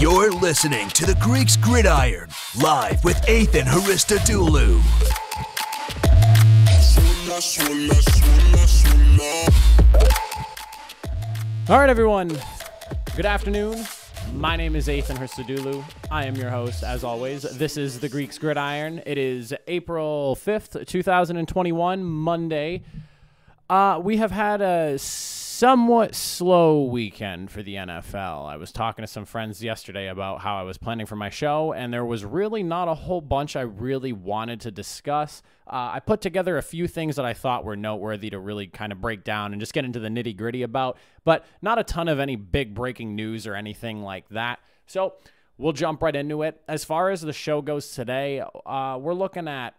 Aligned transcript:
You're 0.00 0.32
listening 0.32 0.88
to 0.88 1.06
the 1.06 1.14
Greeks 1.20 1.56
Gridiron, 1.56 2.28
live 2.60 3.04
with 3.04 3.16
Athan 3.28 3.62
Haristodoulou. 3.62 4.82
All 11.70 11.78
right, 11.78 11.88
everyone. 11.88 12.36
Good 13.14 13.24
afternoon. 13.24 13.86
My 14.32 14.56
name 14.56 14.74
is 14.74 14.88
Athan 14.88 15.16
Hristodoulou. 15.16 15.84
I 16.10 16.24
am 16.24 16.34
your 16.34 16.50
host, 16.50 16.82
as 16.82 17.04
always. 17.04 17.42
This 17.42 17.76
is 17.76 18.00
the 18.00 18.08
Greeks 18.08 18.36
Gridiron. 18.36 19.00
It 19.06 19.16
is 19.16 19.54
April 19.68 20.34
5th, 20.34 20.86
2021, 20.88 22.02
Monday. 22.02 22.82
Uh, 23.70 24.00
we 24.02 24.16
have 24.16 24.32
had 24.32 24.60
a 24.60 24.98
somewhat 25.54 26.16
slow 26.16 26.82
weekend 26.82 27.48
for 27.48 27.62
the 27.62 27.76
NFL. 27.76 28.44
I 28.44 28.56
was 28.56 28.72
talking 28.72 29.04
to 29.04 29.06
some 29.06 29.24
friends 29.24 29.62
yesterday 29.62 30.08
about 30.08 30.40
how 30.40 30.56
I 30.56 30.62
was 30.62 30.78
planning 30.78 31.06
for 31.06 31.14
my 31.14 31.30
show, 31.30 31.72
and 31.72 31.92
there 31.92 32.04
was 32.04 32.24
really 32.24 32.64
not 32.64 32.88
a 32.88 32.94
whole 32.94 33.20
bunch 33.20 33.54
I 33.54 33.60
really 33.60 34.12
wanted 34.12 34.60
to 34.62 34.72
discuss. 34.72 35.42
Uh, 35.68 35.92
I 35.94 36.00
put 36.00 36.20
together 36.20 36.58
a 36.58 36.62
few 36.62 36.88
things 36.88 37.14
that 37.16 37.24
I 37.24 37.34
thought 37.34 37.64
were 37.64 37.76
noteworthy 37.76 38.30
to 38.30 38.38
really 38.40 38.66
kind 38.66 38.90
of 38.90 39.00
break 39.00 39.22
down 39.22 39.52
and 39.52 39.60
just 39.60 39.72
get 39.72 39.84
into 39.84 40.00
the 40.00 40.08
nitty 40.08 40.36
gritty 40.36 40.62
about, 40.62 40.98
but 41.24 41.46
not 41.62 41.78
a 41.78 41.84
ton 41.84 42.08
of 42.08 42.18
any 42.18 42.34
big 42.34 42.74
breaking 42.74 43.14
news 43.14 43.46
or 43.46 43.54
anything 43.54 44.02
like 44.02 44.28
that. 44.30 44.58
So 44.86 45.14
we'll 45.56 45.72
jump 45.72 46.02
right 46.02 46.16
into 46.16 46.42
it. 46.42 46.60
As 46.66 46.84
far 46.84 47.10
as 47.10 47.20
the 47.20 47.32
show 47.32 47.62
goes 47.62 47.92
today, 47.92 48.42
uh, 48.66 48.98
we're 49.00 49.14
looking 49.14 49.46
at 49.46 49.74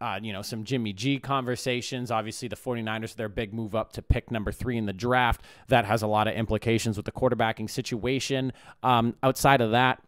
uh, 0.00 0.18
you 0.22 0.32
know, 0.32 0.42
some 0.42 0.64
Jimmy 0.64 0.92
G 0.92 1.18
conversations. 1.18 2.10
Obviously, 2.10 2.48
the 2.48 2.56
49ers, 2.56 3.14
their 3.14 3.28
big 3.28 3.54
move 3.54 3.74
up 3.74 3.92
to 3.92 4.02
pick 4.02 4.30
number 4.30 4.52
three 4.52 4.76
in 4.76 4.86
the 4.86 4.92
draft. 4.92 5.42
That 5.68 5.84
has 5.84 6.02
a 6.02 6.06
lot 6.06 6.28
of 6.28 6.34
implications 6.34 6.96
with 6.96 7.06
the 7.06 7.12
quarterbacking 7.12 7.70
situation. 7.70 8.52
Um, 8.82 9.14
outside 9.22 9.60
of 9.60 9.70
that, 9.70 10.02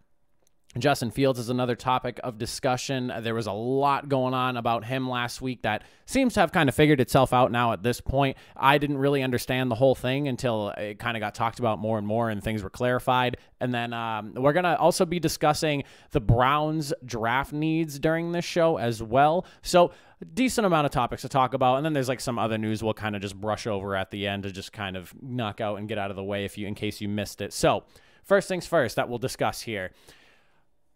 Justin 0.77 1.11
Fields 1.11 1.39
is 1.39 1.49
another 1.49 1.75
topic 1.75 2.21
of 2.23 2.37
discussion. 2.37 3.11
There 3.23 3.35
was 3.35 3.47
a 3.47 3.53
lot 3.53 4.11
going 4.11 4.35
on 4.35 4.59
about 4.59 4.85
him 4.85 5.09
last 5.09 5.41
week 5.41 5.63
that 5.63 5.83
seems 6.05 6.35
to 6.35 6.41
have 6.41 6.53
kind 6.53 6.69
of 6.69 6.75
figured 6.75 7.01
itself 7.01 7.33
out 7.33 7.51
now 7.51 7.73
at 7.73 7.83
this 7.83 8.03
point. 8.03 8.37
I 8.55 8.77
didn't 8.77 8.99
really 8.99 9.23
understand 9.23 9.71
the 9.71 9.77
whole 9.77 9.95
thing 9.95 10.29
until 10.29 10.69
it 10.77 10.99
kind 10.99 11.17
of 11.17 11.23
got 11.23 11.35
talked 11.35 11.59
about 11.59 11.79
more 11.79 11.97
and 11.97 12.07
more 12.07 12.29
and 12.29 12.45
things 12.45 12.63
were 12.63 12.71
clarified. 12.71 13.39
And 13.61 13.73
then 13.73 13.95
um, 13.95 14.35
we're 14.35 14.53
going 14.53 14.65
to 14.65 14.79
also 14.79 15.07
be 15.07 15.19
discussing 15.19 15.85
the 16.11 16.21
Browns 16.21 16.93
draft 17.03 17.53
needs 17.53 17.99
during 17.99 18.33
this 18.33 18.45
show 18.45 18.77
as 18.77 19.03
well. 19.03 19.47
So, 19.63 19.93
decent 20.35 20.67
amount 20.67 20.85
of 20.85 20.91
topics 20.91 21.23
to 21.23 21.29
talk 21.29 21.55
about. 21.55 21.77
And 21.77 21.85
then 21.85 21.93
there's 21.93 22.09
like 22.09 22.21
some 22.21 22.39
other 22.39 22.59
news 22.59 22.83
we'll 22.83 22.93
kind 22.93 23.17
of 23.17 23.23
just 23.23 23.41
brush 23.41 23.67
over 23.67 23.97
at 23.97 24.11
the 24.11 24.27
end 24.27 24.43
to 24.43 24.51
just 24.51 24.73
kind 24.73 24.97
of 24.97 25.15
knock 25.23 25.61
out 25.61 25.79
and 25.79 25.89
get 25.89 25.97
out 25.97 26.11
of 26.11 26.17
the 26.17 26.25
way 26.25 26.45
if 26.45 26.59
you, 26.59 26.67
in 26.67 26.75
case 26.75 27.01
you 27.01 27.09
missed 27.09 27.41
it. 27.41 27.53
So, 27.55 27.85
first 28.25 28.49
things 28.49 28.67
first 28.67 28.97
that 28.97 29.09
we'll 29.09 29.19
discuss 29.19 29.63
here. 29.63 29.93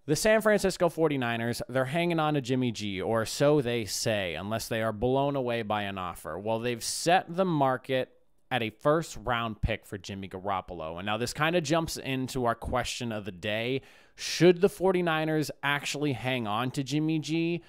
The 0.04 0.16
San 0.16 0.40
Francisco 0.40 0.88
49ers, 0.88 1.62
they're 1.68 1.84
hanging 1.84 2.18
on 2.18 2.34
to 2.34 2.40
Jimmy 2.40 2.72
G, 2.72 3.00
or 3.00 3.24
so 3.24 3.60
they 3.60 3.84
say, 3.84 4.34
unless 4.34 4.66
they 4.66 4.82
are 4.82 4.92
blown 4.92 5.36
away 5.36 5.62
by 5.62 5.82
an 5.82 5.96
offer. 5.96 6.36
Well, 6.36 6.58
they've 6.58 6.82
set 6.82 7.36
the 7.36 7.44
market 7.44 8.10
at 8.50 8.62
a 8.62 8.70
first 8.70 9.16
round 9.16 9.62
pick 9.62 9.86
for 9.86 9.96
Jimmy 9.96 10.28
Garoppolo. 10.28 10.98
And 10.98 11.06
now 11.06 11.18
this 11.18 11.32
kind 11.32 11.54
of 11.54 11.62
jumps 11.62 11.96
into 11.96 12.44
our 12.46 12.56
question 12.56 13.12
of 13.12 13.24
the 13.24 13.32
day. 13.32 13.80
Should 14.16 14.60
the 14.60 14.68
49ers 14.68 15.50
actually 15.62 16.14
hang 16.14 16.48
on 16.48 16.72
to 16.72 16.82
Jimmy 16.82 17.20
G? 17.20 17.62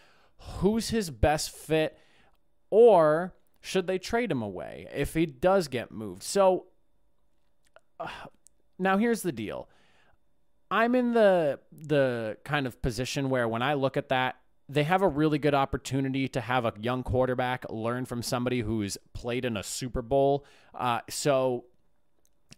Who's 0.58 0.90
his 0.90 1.12
best 1.12 1.52
fit? 1.52 1.98
Or 2.72 3.36
should 3.62 3.86
they 3.86 4.00
trade 4.00 4.32
him 4.32 4.42
away 4.42 4.88
if 4.94 5.14
he 5.14 5.28
does 5.28 5.68
get 5.68 5.92
moved? 5.92 6.24
So 6.24 6.66
uh, 8.00 8.08
now 8.80 8.98
here's 8.98 9.22
the 9.22 9.32
deal. 9.32 9.70
I'm 10.74 10.96
in 10.96 11.14
the 11.14 11.60
the 11.72 12.38
kind 12.44 12.66
of 12.66 12.82
position 12.82 13.30
where 13.30 13.48
when 13.48 13.62
I 13.62 13.76
look 13.76 13.96
at 13.96 14.10
that, 14.10 14.38
they 14.68 14.82
have 14.82 15.04
a 15.04 15.08
really 15.08 15.38
good 15.38 15.54
opportunity 15.54 16.28
to 16.30 16.42
have 16.42 16.66
a 16.66 16.74
young 16.82 17.04
quarterback 17.04 17.70
learn 17.70 18.06
from 18.06 18.24
somebody 18.24 18.62
who's 18.62 18.98
played 19.14 19.46
in 19.46 19.56
a 19.56 19.62
Super 19.62 20.02
Bowl. 20.02 20.46
Uh, 20.74 21.02
so 21.12 21.66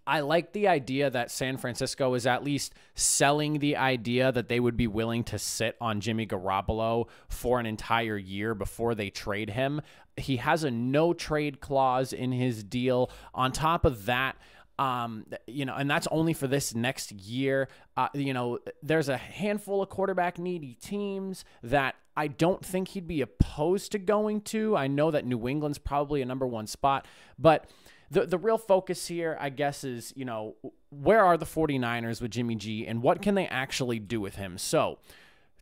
I 0.07 0.21
like 0.21 0.53
the 0.53 0.69
idea 0.69 1.09
that 1.09 1.29
San 1.29 1.57
Francisco 1.57 2.13
is 2.13 2.25
at 2.25 2.41
least 2.41 2.73
selling 2.93 3.59
the 3.59 3.75
idea 3.75 4.31
that 4.31 4.47
they 4.47 4.61
would 4.61 4.77
be 4.77 4.87
willing 4.87 5.25
to 5.25 5.37
sit 5.37 5.75
on 5.81 5.99
Jimmy 5.99 6.25
Garoppolo 6.25 7.09
for 7.27 7.59
an 7.59 7.65
entire 7.65 8.17
year 8.17 8.55
before 8.55 8.95
they 8.95 9.09
trade 9.09 9.49
him. 9.49 9.81
He 10.15 10.37
has 10.37 10.63
a 10.63 10.71
no 10.71 11.11
trade 11.13 11.59
clause 11.59 12.13
in 12.13 12.31
his 12.31 12.63
deal. 12.63 13.11
On 13.33 13.51
top 13.51 13.83
of 13.83 14.05
that, 14.05 14.37
um, 14.77 15.25
you 15.47 15.65
know, 15.65 15.75
and 15.75 15.89
that's 15.89 16.07
only 16.11 16.33
for 16.33 16.47
this 16.47 16.75
next 16.75 17.11
year. 17.11 17.69
Uh, 17.95 18.09
you 18.13 18.33
know, 18.33 18.59
there's 18.83 19.09
a 19.09 19.17
handful 19.17 19.81
of 19.81 19.89
quarterback 19.89 20.37
needy 20.37 20.73
teams 20.75 21.45
that 21.63 21.95
I 22.17 22.27
don't 22.27 22.65
think 22.65 22.89
he'd 22.89 23.07
be 23.07 23.21
opposed 23.21 23.91
to 23.93 23.99
going 23.99 24.41
to. 24.41 24.75
I 24.75 24.87
know 24.87 25.11
that 25.11 25.25
New 25.25 25.47
England's 25.47 25.77
probably 25.77 26.21
a 26.21 26.25
number 26.25 26.45
one 26.45 26.67
spot, 26.67 27.07
but 27.39 27.69
the 28.11 28.25
the 28.25 28.37
real 28.37 28.57
focus 28.57 29.07
here, 29.07 29.37
I 29.39 29.49
guess, 29.49 29.83
is, 29.83 30.13
you 30.15 30.25
know, 30.25 30.55
where 30.89 31.23
are 31.23 31.37
the 31.37 31.45
49ers 31.45 32.21
with 32.21 32.31
Jimmy 32.31 32.55
G 32.55 32.85
and 32.85 33.01
what 33.01 33.21
can 33.21 33.35
they 33.35 33.47
actually 33.47 33.99
do 33.99 34.19
with 34.19 34.35
him? 34.35 34.57
So, 34.57 34.99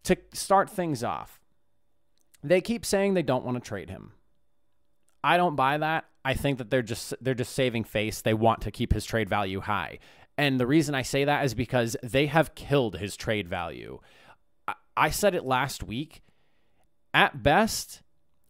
to 0.04 0.18
start 0.34 0.70
things 0.70 1.04
off, 1.04 1.40
they 2.44 2.62
keep 2.62 2.86
saying 2.86 3.14
they 3.14 3.22
don't 3.22 3.46
want 3.46 3.64
to 3.64 3.68
trade 3.68 3.90
him. 3.90 4.12
I 5.24 5.38
don't 5.38 5.56
buy 5.56 5.78
that. 5.78 6.06
I 6.26 6.34
think 6.34 6.58
that 6.58 6.70
they're 6.70 6.82
just 6.82 7.14
they're 7.22 7.34
just 7.34 7.54
saving 7.54 7.84
face. 7.84 8.22
They 8.22 8.34
want 8.34 8.62
to 8.62 8.72
keep 8.72 8.94
his 8.94 9.06
trade 9.06 9.30
value 9.30 9.62
high. 9.62 10.00
And 10.38 10.60
the 10.60 10.68
reason 10.68 10.96
I 10.96 11.04
say 11.04 11.26
that 11.26 11.46
is 11.46 11.54
because 11.54 11.96
they 12.02 12.26
have 12.26 12.56
killed 12.56 12.98
his 12.98 13.16
trade 13.16 13.48
value. 13.48 14.00
I 14.96 15.10
said 15.10 15.36
it 15.36 15.46
last 15.46 15.84
week. 15.84 16.22
At 17.14 17.44
best, 17.44 18.02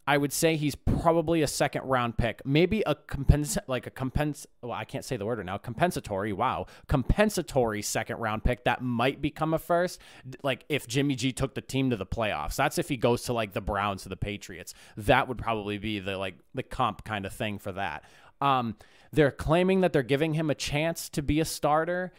I 0.05 0.17
would 0.17 0.33
say 0.33 0.57
he's 0.57 0.75
probably 0.75 1.41
a 1.41 1.47
second 1.47 1.83
round 1.83 2.17
pick, 2.17 2.45
maybe 2.45 2.83
a 2.85 2.95
compens 2.95 3.57
like 3.67 3.87
a 3.87 3.91
compens. 3.91 4.45
Well, 4.61 4.73
I 4.73 4.83
can't 4.83 5.05
say 5.05 5.15
the 5.15 5.25
word 5.25 5.37
right 5.37 5.45
now. 5.45 5.57
Compensatory. 5.57 6.33
Wow, 6.33 6.65
compensatory 6.87 7.81
second 7.81 8.17
round 8.17 8.43
pick 8.43 8.65
that 8.65 8.81
might 8.81 9.21
become 9.21 9.53
a 9.53 9.59
first. 9.59 9.99
Like 10.43 10.65
if 10.67 10.87
Jimmy 10.87 11.15
G 11.15 11.31
took 11.31 11.55
the 11.55 11.61
team 11.61 11.89
to 11.91 11.95
the 11.97 12.05
playoffs, 12.05 12.55
that's 12.55 12.77
if 12.77 12.89
he 12.89 12.97
goes 12.97 13.23
to 13.23 13.33
like 13.33 13.53
the 13.53 13.61
Browns 13.61 14.05
or 14.05 14.09
the 14.09 14.17
Patriots. 14.17 14.73
That 14.97 15.27
would 15.27 15.37
probably 15.37 15.77
be 15.77 15.99
the 15.99 16.17
like 16.17 16.35
the 16.53 16.63
comp 16.63 17.05
kind 17.05 17.25
of 17.25 17.33
thing 17.33 17.57
for 17.59 17.71
that. 17.71 18.03
Um, 18.41 18.75
they're 19.13 19.31
claiming 19.31 19.81
that 19.81 19.93
they're 19.93 20.03
giving 20.03 20.33
him 20.33 20.49
a 20.49 20.55
chance 20.55 21.07
to 21.09 21.21
be 21.21 21.39
a 21.39 21.45
starter. 21.45 22.11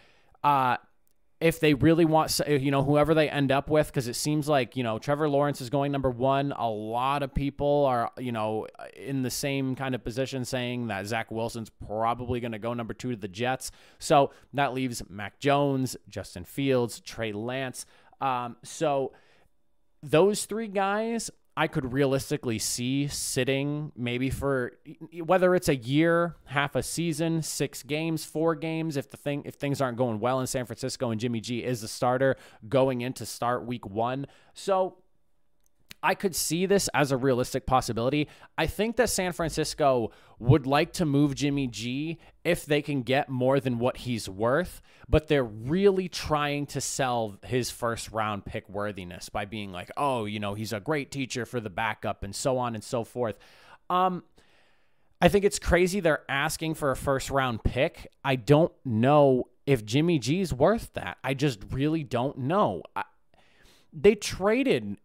Uh, 0.43 0.77
if 1.45 1.61
they 1.61 1.75
really 1.75 2.07
want, 2.07 2.41
you 2.49 2.71
know, 2.71 2.83
whoever 2.83 3.13
they 3.13 3.29
end 3.29 3.53
up 3.53 3.69
with, 3.69 3.89
because 3.89 4.09
it 4.09 4.15
seems 4.15 4.49
like, 4.49 4.79
you 4.79 4.83
know, 4.83 4.99
Trevor 4.99 5.29
Lawrence 5.29 5.61
is 5.61 5.69
going 5.69 5.93
number 5.93 6.09
one. 6.09 6.55
A 6.57 6.67
lot 6.67 7.23
of 7.23 7.35
people 7.35 7.85
are, 7.85 8.11
you 8.17 8.33
know, 8.33 8.67
in 8.97 9.21
the 9.21 9.31
same 9.31 9.77
kind 9.77 9.95
of 9.95 10.03
position 10.03 10.47
saying 10.47 10.87
that 10.87 11.05
Zach 11.05 11.31
Wilson's 11.31 11.69
probably 11.69 12.41
going 12.41 12.53
to 12.53 12.59
go 12.59 12.73
number 12.73 12.95
two 12.95 13.11
to 13.11 13.17
the 13.19 13.29
Jets. 13.29 13.71
So 13.99 14.31
that 14.55 14.73
leaves 14.73 15.03
Mac 15.11 15.39
Jones, 15.39 15.99
Justin 16.09 16.45
Fields, 16.45 16.99
Trey 17.01 17.33
Lance. 17.33 17.85
Um, 18.23 18.57
so 18.63 19.13
those 20.03 20.47
three 20.47 20.69
guys, 20.69 21.31
I 21.57 21.69
could 21.69 21.93
realistically 21.93 22.59
see 22.59 23.07
sitting 23.07 23.93
maybe 23.97 24.29
for 24.29 24.73
whether 25.25 25.55
it's 25.55 25.69
a 25.69 25.77
year, 25.77 26.35
half 26.47 26.75
a 26.75 26.83
season, 26.83 27.43
six 27.43 27.85
games, 27.85 28.25
four 28.25 28.57
games. 28.57 28.97
If 28.97 29.11
the 29.11 29.17
thing 29.17 29.43
if 29.45 29.55
things 29.55 29.81
aren't 29.81 29.97
going 29.97 30.19
well 30.19 30.41
in 30.41 30.49
San 30.49 30.67
Francisco 30.67 31.11
and 31.11 31.21
Jimmy 31.21 31.41
G 31.41 31.63
is 31.63 31.81
the 31.81 31.89
starter 31.89 32.37
going 32.69 33.03
into 33.03 33.25
start 33.25 33.65
week 33.65 33.87
one, 33.87 34.27
so 34.53 34.97
I 36.05 36.15
could 36.15 36.37
see 36.37 36.67
this 36.67 36.89
as 36.93 37.13
a 37.13 37.17
realistic 37.17 37.65
possibility. 37.65 38.29
I 38.59 38.67
think 38.67 38.97
that 38.97 39.09
San 39.09 39.33
Francisco 39.33 40.13
would 40.39 40.67
like 40.67 40.93
to 40.95 41.07
move 41.07 41.35
Jimmy 41.35 41.67
G 41.67 42.19
if 42.45 42.67
they 42.67 42.83
can 42.83 43.03
get 43.03 43.31
more 43.31 43.59
than 43.59 43.79
what 43.79 43.97
he's 43.97 44.29
worth, 44.29 44.83
but 45.09 45.29
they're 45.29 45.43
really 45.43 46.09
trying 46.11 46.67
to 46.67 46.81
sell 46.83 47.39
his 47.43 47.71
first 47.71 48.13
round 48.13 48.45
pick 48.45 48.69
worthiness 48.69 49.31
by 49.31 49.47
being 49.47 49.73
like, 49.73 49.91
oh, 49.97 50.27
you 50.27 50.39
know, 50.39 50.53
he's 50.53 50.75
a 50.75 50.81
great 50.81 51.11
teacher 51.11 51.47
for 51.47 51.59
the 51.59 51.71
backup 51.71 52.23
and 52.23 52.37
so 52.37 52.59
on 52.59 52.75
and 52.75 52.85
so 52.85 53.03
forth. 53.03 53.39
Um, 53.89 54.25
I 55.23 55.29
think 55.29 55.47
it's 55.47 55.59
crazy 55.59 56.01
they're 56.01 56.31
asking 56.31 56.75
for 56.75 56.91
a 56.91 56.97
first 56.97 57.31
round 57.31 57.65
pick. 57.65 58.13
I 58.23 58.37
don't 58.37 58.73
know 58.85 59.49
if 59.65 59.87
Jimmy 59.87 60.19
G's 60.19 60.53
worth 60.53 60.93
that. 60.93 61.17
I 61.25 61.33
just 61.33 61.61
really 61.71 62.03
don't 62.05 62.37
know. 62.37 62.83
I, 62.95 63.05
they 63.91 64.15
traded 64.17 64.99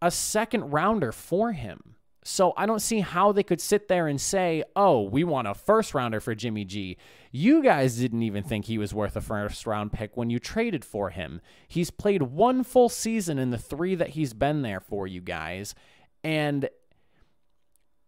a 0.00 0.10
second 0.10 0.70
rounder 0.70 1.12
for 1.12 1.52
him. 1.52 1.94
So 2.26 2.54
I 2.56 2.64
don't 2.64 2.80
see 2.80 3.00
how 3.00 3.32
they 3.32 3.42
could 3.42 3.60
sit 3.60 3.86
there 3.88 4.08
and 4.08 4.18
say, 4.18 4.64
oh, 4.74 5.02
we 5.02 5.24
want 5.24 5.46
a 5.46 5.52
first 5.52 5.94
rounder 5.94 6.20
for 6.20 6.34
Jimmy 6.34 6.64
G. 6.64 6.96
You 7.30 7.62
guys 7.62 7.98
didn't 7.98 8.22
even 8.22 8.42
think 8.42 8.64
he 8.64 8.78
was 8.78 8.94
worth 8.94 9.14
a 9.14 9.20
first 9.20 9.66
round 9.66 9.92
pick 9.92 10.16
when 10.16 10.30
you 10.30 10.38
traded 10.38 10.86
for 10.86 11.10
him. 11.10 11.42
He's 11.68 11.90
played 11.90 12.22
one 12.22 12.64
full 12.64 12.88
season 12.88 13.38
in 13.38 13.50
the 13.50 13.58
three 13.58 13.94
that 13.96 14.10
he's 14.10 14.32
been 14.32 14.62
there 14.62 14.80
for 14.80 15.06
you 15.06 15.20
guys. 15.20 15.74
And 16.22 16.70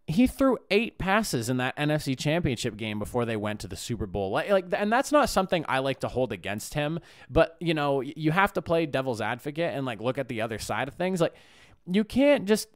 he 0.07 0.27
threw 0.27 0.57
eight 0.71 0.99
passes 0.99 1.51
in 1.51 1.57
that 1.57 1.77
NFC 1.77 2.17
Championship 2.17 2.77
game 2.77 2.99
before 2.99 3.25
they 3.25 3.37
went 3.37 3.61
to 3.61 3.69
the 3.69 3.77
Super 3.77 4.07
Bowl. 4.07 4.31
Like, 4.31 4.49
like, 4.49 4.65
and 4.73 4.91
that's 4.91 5.11
not 5.11 5.29
something 5.29 5.65
I 5.69 5.81
like 5.81 6.01
to 6.01 6.09
hold 6.09 6.33
against 6.33 6.75
him. 6.75 7.01
But 7.29 7.57
you 7.61 7.75
know, 7.75 8.01
you 8.01 8.31
have 8.31 8.53
to 8.55 8.63
play 8.63 8.87
devil's 8.87 9.21
advocate 9.21 9.75
and 9.75 9.85
like 9.85 10.01
look 10.01 10.17
at 10.17 10.29
the 10.29 10.41
other 10.41 10.59
side 10.59 10.89
of 10.89 10.95
things. 10.95 11.21
Like, 11.21 11.35
you 11.91 12.05
can't 12.05 12.47
just 12.47 12.69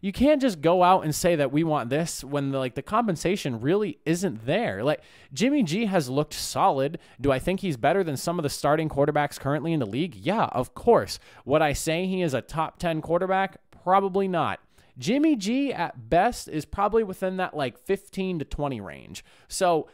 you 0.00 0.12
can't 0.12 0.40
just 0.40 0.60
go 0.60 0.82
out 0.82 1.04
and 1.04 1.14
say 1.14 1.36
that 1.36 1.52
we 1.52 1.64
want 1.64 1.90
this 1.90 2.22
when 2.22 2.50
the, 2.50 2.58
like 2.58 2.74
the 2.74 2.82
compensation 2.82 3.60
really 3.60 3.98
isn't 4.04 4.46
there. 4.46 4.84
Like 4.84 5.02
Jimmy 5.32 5.62
G 5.62 5.86
has 5.86 6.08
looked 6.08 6.34
solid. 6.34 6.98
Do 7.20 7.32
I 7.32 7.38
think 7.38 7.60
he's 7.60 7.76
better 7.76 8.04
than 8.04 8.16
some 8.16 8.38
of 8.38 8.42
the 8.42 8.48
starting 8.48 8.88
quarterbacks 8.88 9.40
currently 9.40 9.72
in 9.72 9.80
the 9.80 9.86
league? 9.86 10.14
Yeah, 10.14 10.44
of 10.46 10.74
course. 10.74 11.18
Would 11.44 11.62
I 11.62 11.72
say 11.72 12.06
he 12.06 12.22
is 12.22 12.34
a 12.34 12.42
top 12.42 12.78
10 12.78 13.00
quarterback? 13.00 13.58
Probably 13.82 14.28
not. 14.28 14.60
Jimmy 14.98 15.36
G 15.36 15.72
at 15.72 16.08
best 16.08 16.48
is 16.48 16.64
probably 16.64 17.04
within 17.04 17.36
that 17.38 17.56
like 17.56 17.78
15 17.78 18.38
to 18.40 18.44
20 18.44 18.80
range. 18.80 19.24
So 19.48 19.88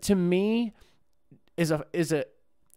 to 0.00 0.14
me 0.14 0.72
is 1.56 1.70
a 1.70 1.84
is 1.92 2.12
a 2.12 2.24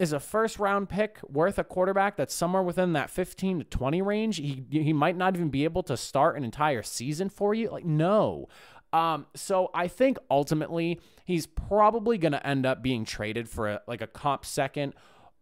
is 0.03 0.13
a 0.13 0.19
first 0.19 0.59
round 0.59 0.89
pick 0.89 1.17
worth 1.27 1.57
a 1.57 1.63
quarterback 1.63 2.15
that's 2.15 2.33
somewhere 2.33 2.61
within 2.61 2.93
that 2.93 3.09
15 3.09 3.59
to 3.59 3.63
20 3.65 4.01
range? 4.01 4.37
He 4.37 4.63
he 4.69 4.93
might 4.93 5.17
not 5.17 5.35
even 5.35 5.49
be 5.49 5.63
able 5.63 5.81
to 5.83 5.97
start 5.97 6.37
an 6.37 6.43
entire 6.43 6.83
season 6.83 7.29
for 7.29 7.55
you. 7.55 7.69
Like 7.71 7.85
no. 7.85 8.47
Um, 8.91 9.25
so 9.33 9.71
I 9.73 9.87
think 9.87 10.19
ultimately 10.29 10.99
he's 11.25 11.47
probably 11.47 12.19
going 12.19 12.33
to 12.33 12.45
end 12.45 12.63
up 12.67 12.83
being 12.83 13.05
traded 13.05 13.49
for 13.49 13.69
a, 13.69 13.81
like 13.87 14.01
a 14.01 14.07
comp 14.07 14.45
second 14.45 14.93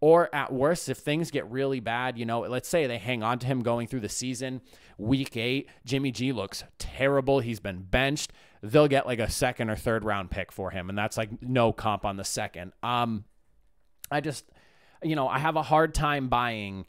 or 0.01 0.33
at 0.33 0.51
worst, 0.51 0.89
if 0.89 0.97
things 0.97 1.29
get 1.29 1.49
really 1.49 1.79
bad, 1.79 2.17
you 2.17 2.25
know, 2.25 2.39
let's 2.41 2.67
say 2.67 2.87
they 2.87 2.97
hang 2.97 3.21
on 3.21 3.37
to 3.37 3.45
him 3.45 3.61
going 3.61 3.87
through 3.87 3.99
the 3.99 4.09
season, 4.09 4.61
week 4.97 5.37
eight, 5.37 5.69
Jimmy 5.85 6.11
G 6.11 6.31
looks 6.31 6.63
terrible. 6.79 7.39
He's 7.39 7.59
been 7.59 7.83
benched. 7.83 8.33
They'll 8.63 8.87
get 8.87 9.05
like 9.05 9.19
a 9.19 9.29
second 9.29 9.69
or 9.69 9.75
third 9.75 10.03
round 10.03 10.31
pick 10.31 10.51
for 10.51 10.71
him, 10.71 10.89
and 10.89 10.97
that's 10.97 11.17
like 11.17 11.29
no 11.43 11.71
comp 11.71 12.03
on 12.03 12.17
the 12.17 12.23
second. 12.23 12.73
Um, 12.81 13.25
I 14.11 14.21
just, 14.21 14.45
you 15.03 15.15
know, 15.15 15.27
I 15.27 15.39
have 15.39 15.55
a 15.55 15.63
hard 15.63 15.93
time 15.93 16.27
buying 16.27 16.85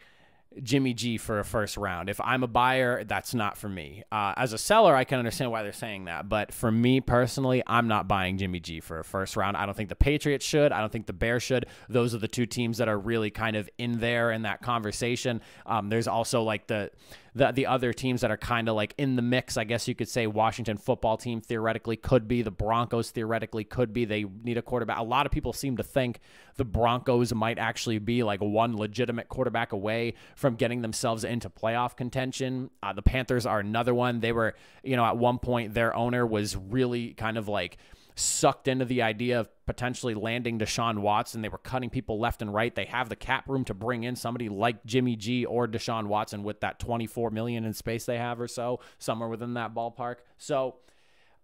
Jimmy 0.62 0.92
G 0.92 1.16
for 1.16 1.38
a 1.38 1.44
first 1.44 1.76
round. 1.76 2.10
If 2.10 2.20
I'm 2.20 2.42
a 2.42 2.46
buyer, 2.46 3.04
that's 3.04 3.32
not 3.34 3.56
for 3.56 3.68
me. 3.68 4.02
Uh, 4.12 4.34
as 4.36 4.52
a 4.52 4.58
seller, 4.58 4.94
I 4.94 5.04
can 5.04 5.18
understand 5.18 5.50
why 5.50 5.62
they're 5.62 5.72
saying 5.72 6.06
that. 6.06 6.28
But 6.28 6.52
for 6.52 6.70
me 6.70 7.00
personally, 7.00 7.62
I'm 7.66 7.88
not 7.88 8.08
buying 8.08 8.38
Jimmy 8.38 8.60
G 8.60 8.80
for 8.80 8.98
a 8.98 9.04
first 9.04 9.36
round. 9.36 9.56
I 9.56 9.64
don't 9.64 9.76
think 9.76 9.88
the 9.88 9.96
Patriots 9.96 10.44
should. 10.44 10.72
I 10.72 10.80
don't 10.80 10.92
think 10.92 11.06
the 11.06 11.12
Bears 11.12 11.42
should. 11.42 11.66
Those 11.88 12.14
are 12.14 12.18
the 12.18 12.28
two 12.28 12.46
teams 12.46 12.78
that 12.78 12.88
are 12.88 12.98
really 12.98 13.30
kind 13.30 13.56
of 13.56 13.70
in 13.78 13.98
there 13.98 14.30
in 14.30 14.42
that 14.42 14.62
conversation. 14.62 15.40
Um, 15.64 15.88
there's 15.88 16.08
also 16.08 16.42
like 16.42 16.66
the 16.66 16.90
the 17.34 17.50
the 17.50 17.66
other 17.66 17.92
teams 17.92 18.20
that 18.20 18.30
are 18.30 18.36
kind 18.36 18.68
of 18.68 18.74
like 18.74 18.94
in 18.98 19.16
the 19.16 19.22
mix. 19.22 19.56
I 19.56 19.64
guess 19.64 19.88
you 19.88 19.94
could 19.94 20.08
say 20.08 20.26
Washington 20.26 20.76
football 20.76 21.16
team 21.16 21.40
theoretically 21.40 21.96
could 21.96 22.28
be 22.28 22.42
the 22.42 22.50
Broncos 22.50 23.10
theoretically 23.10 23.64
could 23.64 23.92
be. 23.92 24.04
They 24.04 24.24
need 24.44 24.58
a 24.58 24.62
quarterback. 24.62 24.98
A 24.98 25.02
lot 25.02 25.26
of 25.26 25.32
people 25.32 25.52
seem 25.52 25.76
to 25.78 25.82
think 25.82 26.20
the 26.56 26.64
Broncos 26.64 27.32
might 27.32 27.58
actually 27.58 27.98
be 27.98 28.22
like 28.22 28.40
one 28.40 28.76
legitimate 28.76 29.28
quarterback 29.28 29.72
away 29.72 30.14
from 30.36 30.56
getting 30.56 30.82
themselves 30.82 31.24
into 31.24 31.48
playoff 31.48 31.96
contention. 31.96 32.70
Uh, 32.82 32.92
the 32.92 33.02
Panthers 33.02 33.46
are 33.46 33.60
another 33.60 33.94
one. 33.94 34.20
They 34.20 34.32
were, 34.32 34.54
you 34.82 34.96
know, 34.96 35.04
at 35.04 35.16
one 35.16 35.38
point 35.38 35.74
their 35.74 35.94
owner 35.94 36.26
was 36.26 36.56
really 36.56 37.14
kind 37.14 37.38
of 37.38 37.48
like 37.48 37.78
sucked 38.14 38.68
into 38.68 38.84
the 38.84 39.02
idea 39.02 39.40
of 39.40 39.48
potentially 39.66 40.14
landing 40.14 40.58
Deshaun 40.58 40.98
Watson. 40.98 41.42
They 41.42 41.48
were 41.48 41.58
cutting 41.58 41.90
people 41.90 42.18
left 42.18 42.42
and 42.42 42.52
right. 42.52 42.74
They 42.74 42.84
have 42.86 43.08
the 43.08 43.16
cap 43.16 43.48
room 43.48 43.64
to 43.66 43.74
bring 43.74 44.04
in 44.04 44.16
somebody 44.16 44.48
like 44.48 44.84
Jimmy 44.84 45.16
G 45.16 45.44
or 45.44 45.66
Deshaun 45.66 46.06
Watson 46.06 46.42
with 46.42 46.60
that 46.60 46.78
24 46.78 47.30
million 47.30 47.64
in 47.64 47.72
space 47.72 48.04
they 48.04 48.18
have 48.18 48.40
or 48.40 48.48
so, 48.48 48.80
somewhere 48.98 49.28
within 49.28 49.54
that 49.54 49.74
ballpark. 49.74 50.16
So, 50.38 50.76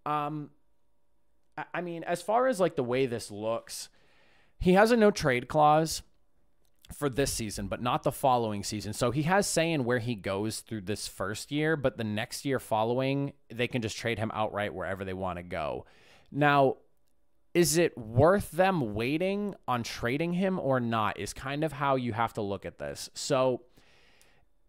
um, 0.04 0.50
I 1.74 1.80
mean, 1.80 2.04
as 2.04 2.22
far 2.22 2.46
as 2.46 2.60
like 2.60 2.76
the 2.76 2.84
way 2.84 3.06
this 3.06 3.30
looks, 3.30 3.88
he 4.58 4.74
has 4.74 4.90
a 4.90 4.96
no 4.96 5.10
trade 5.10 5.48
clause 5.48 6.02
for 6.92 7.08
this 7.08 7.32
season, 7.32 7.68
but 7.68 7.82
not 7.82 8.02
the 8.02 8.12
following 8.12 8.64
season. 8.64 8.92
So 8.92 9.10
he 9.10 9.22
has 9.22 9.46
saying 9.46 9.84
where 9.84 9.98
he 9.98 10.14
goes 10.14 10.60
through 10.60 10.82
this 10.82 11.06
first 11.06 11.52
year, 11.52 11.76
but 11.76 11.96
the 11.96 12.04
next 12.04 12.44
year 12.44 12.58
following, 12.58 13.32
they 13.52 13.68
can 13.68 13.82
just 13.82 13.96
trade 13.96 14.18
him 14.18 14.30
outright 14.34 14.74
wherever 14.74 15.04
they 15.04 15.12
want 15.12 15.38
to 15.38 15.42
go. 15.42 15.84
Now, 16.30 16.76
is 17.54 17.78
it 17.78 17.96
worth 17.96 18.50
them 18.50 18.94
waiting 18.94 19.54
on 19.66 19.82
trading 19.82 20.34
him 20.34 20.58
or 20.58 20.80
not? 20.80 21.18
Is 21.18 21.32
kind 21.32 21.64
of 21.64 21.72
how 21.72 21.96
you 21.96 22.12
have 22.12 22.34
to 22.34 22.42
look 22.42 22.64
at 22.64 22.78
this. 22.78 23.10
So 23.14 23.62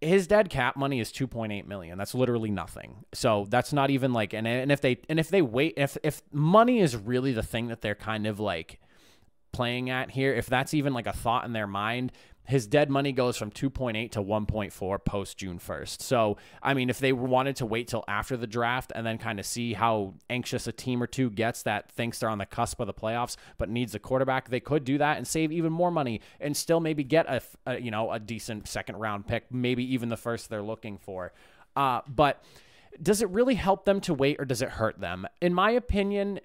his 0.01 0.27
dead 0.27 0.49
cap 0.49 0.77
money 0.77 0.99
is 0.99 1.11
2.8 1.11 1.67
million. 1.67 1.97
That's 1.97 2.15
literally 2.15 2.51
nothing. 2.51 3.03
So 3.13 3.45
that's 3.49 3.73
not 3.73 3.89
even 3.89 4.13
like 4.13 4.33
and, 4.33 4.47
and 4.47 4.71
if 4.71 4.81
they 4.81 4.99
and 5.09 5.19
if 5.19 5.29
they 5.29 5.41
wait 5.41 5.73
if 5.77 5.97
if 6.03 6.21
money 6.31 6.79
is 6.79 6.95
really 6.95 7.33
the 7.33 7.43
thing 7.43 7.67
that 7.67 7.81
they're 7.81 7.95
kind 7.95 8.25
of 8.25 8.39
like 8.39 8.79
playing 9.51 9.89
at 9.89 10.11
here, 10.11 10.33
if 10.33 10.47
that's 10.47 10.73
even 10.73 10.93
like 10.93 11.07
a 11.07 11.13
thought 11.13 11.45
in 11.45 11.53
their 11.53 11.67
mind, 11.67 12.11
his 12.49 12.65
dead 12.65 12.89
money 12.89 13.11
goes 13.11 13.37
from 13.37 13.51
2.8 13.51 14.09
to 14.09 14.23
1.4 14.23 15.05
post 15.05 15.37
June 15.37 15.59
1st. 15.59 16.01
So, 16.01 16.37
I 16.63 16.73
mean, 16.73 16.89
if 16.89 16.97
they 16.97 17.13
wanted 17.13 17.55
to 17.57 17.65
wait 17.67 17.87
till 17.87 18.03
after 18.07 18.35
the 18.35 18.47
draft 18.47 18.91
and 18.95 19.05
then 19.05 19.19
kind 19.19 19.39
of 19.39 19.45
see 19.45 19.73
how 19.73 20.15
anxious 20.31 20.65
a 20.65 20.71
team 20.71 21.03
or 21.03 21.05
two 21.05 21.29
gets 21.29 21.61
that 21.61 21.91
thinks 21.91 22.17
they're 22.17 22.29
on 22.29 22.39
the 22.39 22.47
cusp 22.47 22.79
of 22.79 22.87
the 22.87 22.93
playoffs 22.93 23.37
but 23.59 23.69
needs 23.69 23.93
a 23.93 23.99
quarterback, 23.99 24.49
they 24.49 24.59
could 24.59 24.83
do 24.83 24.97
that 24.97 25.17
and 25.17 25.27
save 25.27 25.51
even 25.51 25.71
more 25.71 25.91
money 25.91 26.21
and 26.39 26.57
still 26.57 26.79
maybe 26.79 27.03
get 27.03 27.27
a, 27.27 27.39
a 27.67 27.79
you 27.79 27.91
know, 27.91 28.11
a 28.11 28.19
decent 28.19 28.67
second 28.67 28.95
round 28.95 29.27
pick, 29.27 29.45
maybe 29.51 29.83
even 29.93 30.09
the 30.09 30.17
first 30.17 30.49
they're 30.49 30.63
looking 30.63 30.97
for. 30.97 31.31
Uh, 31.75 32.01
but 32.07 32.43
does 32.99 33.21
it 33.21 33.29
really 33.29 33.55
help 33.55 33.85
them 33.85 34.01
to 34.01 34.11
wait 34.11 34.37
or 34.39 34.45
does 34.45 34.63
it 34.63 34.69
hurt 34.69 34.99
them? 34.99 35.27
In 35.39 35.53
my 35.53 35.69
opinion, 35.69 36.39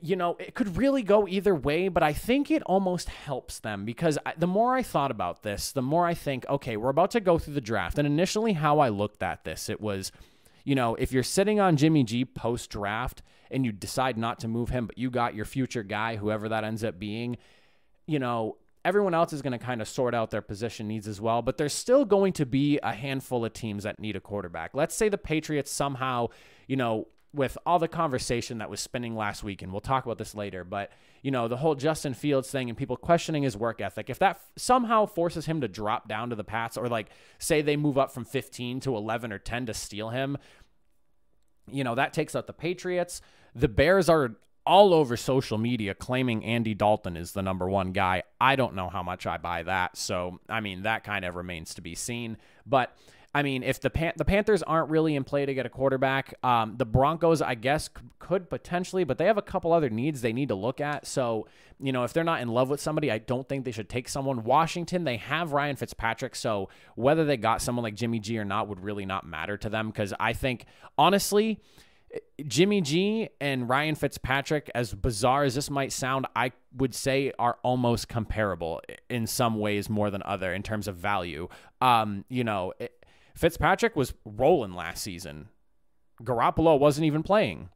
you 0.00 0.14
know, 0.14 0.36
it 0.38 0.54
could 0.54 0.76
really 0.76 1.02
go 1.02 1.26
either 1.26 1.54
way, 1.54 1.88
but 1.88 2.02
I 2.02 2.12
think 2.12 2.50
it 2.50 2.62
almost 2.64 3.08
helps 3.08 3.58
them 3.58 3.84
because 3.84 4.16
I, 4.24 4.34
the 4.36 4.46
more 4.46 4.76
I 4.76 4.82
thought 4.82 5.10
about 5.10 5.42
this, 5.42 5.72
the 5.72 5.82
more 5.82 6.06
I 6.06 6.14
think, 6.14 6.46
okay, 6.48 6.76
we're 6.76 6.90
about 6.90 7.10
to 7.12 7.20
go 7.20 7.38
through 7.38 7.54
the 7.54 7.60
draft. 7.60 7.98
And 7.98 8.06
initially, 8.06 8.52
how 8.52 8.78
I 8.78 8.90
looked 8.90 9.22
at 9.22 9.44
this, 9.44 9.68
it 9.68 9.80
was, 9.80 10.12
you 10.64 10.76
know, 10.76 10.94
if 10.94 11.12
you're 11.12 11.24
sitting 11.24 11.58
on 11.58 11.76
Jimmy 11.76 12.04
G 12.04 12.24
post 12.24 12.70
draft 12.70 13.22
and 13.50 13.64
you 13.66 13.72
decide 13.72 14.16
not 14.16 14.38
to 14.40 14.48
move 14.48 14.68
him, 14.68 14.86
but 14.86 14.98
you 14.98 15.10
got 15.10 15.34
your 15.34 15.44
future 15.44 15.82
guy, 15.82 16.16
whoever 16.16 16.48
that 16.48 16.62
ends 16.62 16.84
up 16.84 16.98
being, 17.00 17.36
you 18.06 18.20
know, 18.20 18.58
everyone 18.84 19.14
else 19.14 19.32
is 19.32 19.42
going 19.42 19.52
to 19.52 19.64
kind 19.64 19.80
of 19.80 19.88
sort 19.88 20.14
out 20.14 20.30
their 20.30 20.42
position 20.42 20.86
needs 20.86 21.08
as 21.08 21.20
well. 21.20 21.42
But 21.42 21.56
there's 21.56 21.72
still 21.72 22.04
going 22.04 22.32
to 22.34 22.46
be 22.46 22.78
a 22.82 22.92
handful 22.92 23.44
of 23.44 23.52
teams 23.52 23.82
that 23.82 23.98
need 23.98 24.16
a 24.16 24.20
quarterback. 24.20 24.72
Let's 24.74 24.94
say 24.94 25.08
the 25.08 25.18
Patriots 25.18 25.70
somehow, 25.70 26.28
you 26.66 26.76
know, 26.76 27.08
with 27.34 27.56
all 27.64 27.78
the 27.78 27.88
conversation 27.88 28.58
that 28.58 28.68
was 28.68 28.80
spinning 28.80 29.16
last 29.16 29.42
week, 29.42 29.62
and 29.62 29.72
we'll 29.72 29.80
talk 29.80 30.04
about 30.04 30.18
this 30.18 30.34
later, 30.34 30.64
but 30.64 30.90
you 31.22 31.30
know, 31.30 31.48
the 31.48 31.56
whole 31.56 31.74
Justin 31.74 32.14
Fields 32.14 32.50
thing 32.50 32.68
and 32.68 32.76
people 32.76 32.96
questioning 32.96 33.44
his 33.44 33.56
work 33.56 33.80
ethic, 33.80 34.10
if 34.10 34.18
that 34.18 34.40
somehow 34.56 35.06
forces 35.06 35.46
him 35.46 35.60
to 35.60 35.68
drop 35.68 36.08
down 36.08 36.30
to 36.30 36.36
the 36.36 36.44
Pats 36.44 36.76
or 36.76 36.88
like 36.88 37.08
say 37.38 37.62
they 37.62 37.76
move 37.76 37.96
up 37.96 38.12
from 38.12 38.24
15 38.24 38.80
to 38.80 38.96
11 38.96 39.32
or 39.32 39.38
10 39.38 39.66
to 39.66 39.74
steal 39.74 40.10
him, 40.10 40.36
you 41.70 41.84
know, 41.84 41.94
that 41.94 42.12
takes 42.12 42.34
out 42.34 42.46
the 42.46 42.52
Patriots. 42.52 43.22
The 43.54 43.68
Bears 43.68 44.08
are 44.08 44.34
all 44.66 44.94
over 44.94 45.16
social 45.16 45.58
media 45.58 45.94
claiming 45.94 46.44
Andy 46.44 46.74
Dalton 46.74 47.16
is 47.16 47.32
the 47.32 47.42
number 47.42 47.68
one 47.68 47.92
guy. 47.92 48.24
I 48.40 48.56
don't 48.56 48.74
know 48.74 48.88
how 48.88 49.02
much 49.02 49.26
I 49.26 49.36
buy 49.36 49.62
that. 49.64 49.96
So, 49.96 50.40
I 50.48 50.60
mean, 50.60 50.82
that 50.82 51.04
kind 51.04 51.24
of 51.24 51.36
remains 51.36 51.74
to 51.74 51.82
be 51.82 51.94
seen. 51.94 52.36
But 52.66 52.96
I 53.34 53.42
mean, 53.42 53.62
if 53.62 53.80
the 53.80 53.88
Pan- 53.88 54.12
the 54.16 54.24
Panthers 54.24 54.62
aren't 54.62 54.90
really 54.90 55.16
in 55.16 55.24
play 55.24 55.46
to 55.46 55.54
get 55.54 55.64
a 55.64 55.70
quarterback, 55.70 56.34
um, 56.42 56.74
the 56.76 56.84
Broncos, 56.84 57.40
I 57.40 57.54
guess, 57.54 57.86
c- 57.86 58.04
could 58.18 58.50
potentially, 58.50 59.04
but 59.04 59.16
they 59.16 59.24
have 59.24 59.38
a 59.38 59.42
couple 59.42 59.72
other 59.72 59.88
needs 59.88 60.20
they 60.20 60.34
need 60.34 60.48
to 60.48 60.54
look 60.54 60.80
at. 60.82 61.06
So, 61.06 61.46
you 61.80 61.92
know, 61.92 62.04
if 62.04 62.12
they're 62.12 62.24
not 62.24 62.42
in 62.42 62.48
love 62.48 62.68
with 62.68 62.80
somebody, 62.80 63.10
I 63.10 63.18
don't 63.18 63.48
think 63.48 63.64
they 63.64 63.70
should 63.72 63.88
take 63.88 64.08
someone. 64.08 64.44
Washington, 64.44 65.04
they 65.04 65.16
have 65.16 65.52
Ryan 65.52 65.76
Fitzpatrick, 65.76 66.36
so 66.36 66.68
whether 66.94 67.24
they 67.24 67.38
got 67.38 67.62
someone 67.62 67.82
like 67.82 67.94
Jimmy 67.94 68.18
G 68.18 68.38
or 68.38 68.44
not 68.44 68.68
would 68.68 68.80
really 68.80 69.06
not 69.06 69.26
matter 69.26 69.56
to 69.56 69.70
them 69.70 69.88
because 69.88 70.12
I 70.20 70.34
think, 70.34 70.66
honestly, 70.98 71.58
Jimmy 72.46 72.82
G 72.82 73.30
and 73.40 73.68
Ryan 73.68 73.94
Fitzpatrick, 73.94 74.70
as 74.74 74.92
bizarre 74.92 75.44
as 75.44 75.54
this 75.54 75.70
might 75.70 75.92
sound, 75.92 76.26
I 76.36 76.52
would 76.76 76.94
say 76.94 77.32
are 77.38 77.58
almost 77.62 78.08
comparable 78.08 78.82
in 79.08 79.26
some 79.26 79.58
ways 79.58 79.88
more 79.88 80.10
than 80.10 80.22
other 80.24 80.52
in 80.52 80.62
terms 80.62 80.88
of 80.88 80.96
value. 80.96 81.48
Um, 81.80 82.26
you 82.28 82.44
know, 82.44 82.74
Fitzpatrick 83.34 83.96
was 83.96 84.14
rolling 84.24 84.74
last 84.74 85.02
season. 85.02 85.48
Garoppolo 86.22 86.78
wasn't 86.78 87.06
even 87.06 87.22
playing. 87.22 87.70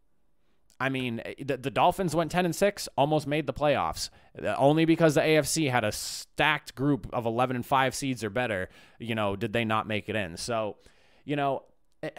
I 0.79 0.89
mean, 0.89 1.23
eh, 1.25 1.35
the, 1.39 1.57
the, 1.57 1.71
Dolphins 1.71 2.15
went 2.15 2.31
10 2.31 2.45
and 2.45 2.55
6, 2.55 2.89
almost 2.97 3.27
made 3.27 3.47
the 3.47 3.53
playoffs. 3.53 4.11
Eh, 4.39 4.55
only 4.59 4.85
because 4.85 5.15
the 5.15 5.23
AFC 5.23 5.71
had 5.71 5.85
a 5.85 5.93
stacked 5.93 6.75
group 6.75 7.09
of 7.13 7.27
11 7.27 7.57
and 7.57 7.65
5 7.65 7.95
seeds 7.95 8.23
or 8.23 8.31
better, 8.31 8.69
you 8.99 9.15
know, 9.15 9.37
did 9.37 9.53
they 9.53 9.65
not 9.65 9.87
make 9.87 10.09
it 10.09 10.17
in. 10.17 10.37
So, 10.37 10.77
you 11.25 11.37
know, 11.37 11.63
eh, 12.03 12.11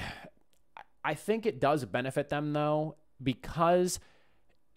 I 1.04 1.14
think 1.14 1.46
it 1.46 1.60
does 1.60 1.86
benefit 1.86 2.30
them 2.30 2.54
though 2.54 2.98
because 3.22 4.00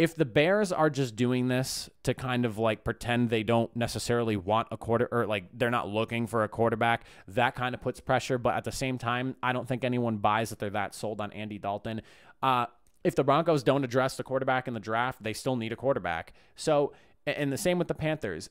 if 0.01 0.15
the 0.15 0.25
Bears 0.25 0.73
are 0.73 0.89
just 0.89 1.15
doing 1.15 1.49
this 1.49 1.91
to 2.05 2.15
kind 2.15 2.47
of 2.47 2.57
like 2.57 2.85
pretend 2.85 3.29
they 3.29 3.43
don't 3.43 3.77
necessarily 3.77 4.35
want 4.35 4.67
a 4.71 4.79
quarter 4.79 5.07
or 5.13 5.27
like 5.27 5.45
they're 5.53 5.71
not 5.71 5.91
looking 5.91 6.27
for 6.27 6.43
a 6.43 6.49
quarterback, 6.49 7.05
that 7.29 7.55
kind 7.55 7.75
of 7.75 7.83
puts 7.83 8.01
pressure. 8.01 8.39
But 8.39 8.55
at 8.55 8.65
the 8.65 8.73
same 8.73 8.97
time, 8.97 9.37
I 9.43 9.53
don't 9.53 9.69
think 9.69 9.85
anyone 9.85 10.17
buys 10.17 10.49
that 10.49 10.59
they're 10.59 10.71
that 10.71 10.95
sold 10.95 11.21
on 11.21 11.31
Andy 11.35 11.59
Dalton. 11.59 12.01
Uh, 12.43 12.65
if 13.05 13.15
the 13.15 13.23
Broncos 13.23 13.63
don't 13.63 13.85
address 13.85 14.17
the 14.17 14.23
quarterback 14.23 14.67
in 14.67 14.73
the 14.73 14.81
draft, 14.81 15.23
they 15.23 15.35
still 15.35 15.55
need 15.55 15.71
a 15.71 15.77
quarterback. 15.77 16.33
So, 16.57 16.95
and 17.27 17.53
the 17.53 17.59
same 17.59 17.79
with 17.79 17.89
the 17.89 17.95
Panthers. 17.95 18.49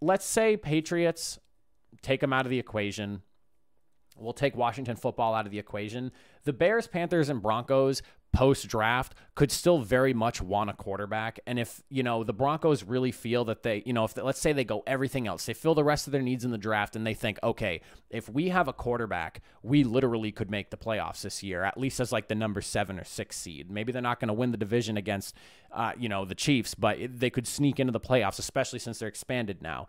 Let's 0.00 0.24
say 0.24 0.56
Patriots 0.56 1.40
take 2.00 2.20
them 2.20 2.32
out 2.32 2.46
of 2.46 2.50
the 2.50 2.60
equation. 2.60 3.22
We'll 4.16 4.32
take 4.32 4.56
Washington 4.56 4.96
football 4.96 5.34
out 5.34 5.46
of 5.46 5.52
the 5.52 5.58
equation. 5.58 6.12
The 6.44 6.52
Bears, 6.52 6.86
Panthers, 6.86 7.28
and 7.28 7.42
Broncos 7.42 8.02
post 8.34 8.66
draft 8.66 9.14
could 9.34 9.50
still 9.50 9.78
very 9.78 10.12
much 10.12 10.42
want 10.42 10.68
a 10.68 10.72
quarterback. 10.72 11.38
And 11.46 11.58
if, 11.58 11.82
you 11.88 12.02
know, 12.02 12.24
the 12.24 12.32
Broncos 12.32 12.82
really 12.82 13.12
feel 13.12 13.44
that 13.46 13.62
they, 13.62 13.82
you 13.86 13.92
know, 13.92 14.04
if 14.04 14.16
let's 14.16 14.40
say 14.40 14.52
they 14.52 14.64
go 14.64 14.82
everything 14.86 15.26
else, 15.26 15.46
they 15.46 15.54
fill 15.54 15.74
the 15.74 15.84
rest 15.84 16.06
of 16.06 16.12
their 16.12 16.22
needs 16.22 16.44
in 16.44 16.50
the 16.50 16.58
draft 16.58 16.96
and 16.96 17.06
they 17.06 17.14
think, 17.14 17.38
okay, 17.42 17.80
if 18.10 18.28
we 18.28 18.48
have 18.48 18.68
a 18.68 18.72
quarterback, 18.72 19.40
we 19.62 19.84
literally 19.84 20.32
could 20.32 20.50
make 20.50 20.70
the 20.70 20.76
playoffs 20.76 21.22
this 21.22 21.42
year, 21.42 21.62
at 21.62 21.78
least 21.78 22.00
as 22.00 22.12
like 22.12 22.28
the 22.28 22.34
number 22.34 22.60
seven 22.60 22.98
or 22.98 23.04
six 23.04 23.36
seed. 23.36 23.70
Maybe 23.70 23.92
they're 23.92 24.02
not 24.02 24.20
going 24.20 24.28
to 24.28 24.34
win 24.34 24.50
the 24.50 24.58
division 24.58 24.96
against, 24.96 25.36
uh, 25.72 25.92
you 25.96 26.08
know, 26.08 26.24
the 26.24 26.34
Chiefs, 26.34 26.74
but 26.74 26.98
they 27.08 27.30
could 27.30 27.46
sneak 27.46 27.78
into 27.78 27.92
the 27.92 28.00
playoffs, 28.00 28.38
especially 28.38 28.80
since 28.80 28.98
they're 28.98 29.08
expanded 29.08 29.62
now 29.62 29.86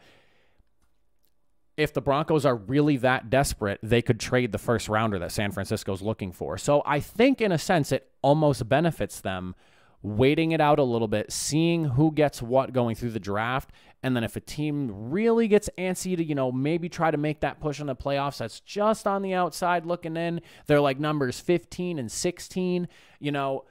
if 1.78 1.94
the 1.94 2.02
Broncos 2.02 2.46
are 2.46 2.56
really 2.56 2.98
that 2.98 3.30
desperate, 3.30 3.80
they 3.84 4.02
could 4.02 4.20
trade 4.20 4.52
the 4.52 4.58
first 4.58 4.88
rounder 4.88 5.20
that 5.20 5.32
San 5.32 5.52
Francisco's 5.52 6.02
looking 6.02 6.32
for. 6.32 6.58
So 6.58 6.82
I 6.86 7.00
think, 7.00 7.42
in 7.42 7.52
a 7.52 7.58
sense, 7.58 7.92
it 7.92 8.10
almost 8.22 8.68
benefits 8.70 9.20
them 9.20 9.56
waiting 10.02 10.52
it 10.52 10.62
out 10.62 10.80
a 10.80 10.84
little 10.84 11.08
bit, 11.08 11.32
seeing 11.32 11.86
who 11.86 12.12
gets 12.12 12.42
what 12.42 12.72
going 12.72 12.96
through 12.96 13.10
the 13.10 13.20
draft. 13.20 13.72
And 14.04 14.16
then 14.16 14.24
if 14.24 14.36
a 14.36 14.40
team 14.40 15.10
really 15.10 15.48
gets 15.48 15.70
antsy 15.78 16.16
to, 16.16 16.24
you 16.24 16.36
know, 16.36 16.52
maybe 16.52 16.88
try 16.88 17.10
to 17.10 17.18
make 17.18 17.42
that 17.42 17.60
push 17.60 17.80
in 17.80 17.88
the 17.88 17.96
playoffs 17.96 18.38
that's 18.38 18.60
just 18.60 19.08
on 19.08 19.24
the 19.24 19.34
outside 19.34 19.86
looking 19.86 20.16
in, 20.16 20.42
they're 20.68 20.80
like 20.80 21.00
numbers 21.00 21.40
15 21.40 22.00
and 22.00 22.12
16, 22.12 22.88
you 23.20 23.32
know. 23.32 23.66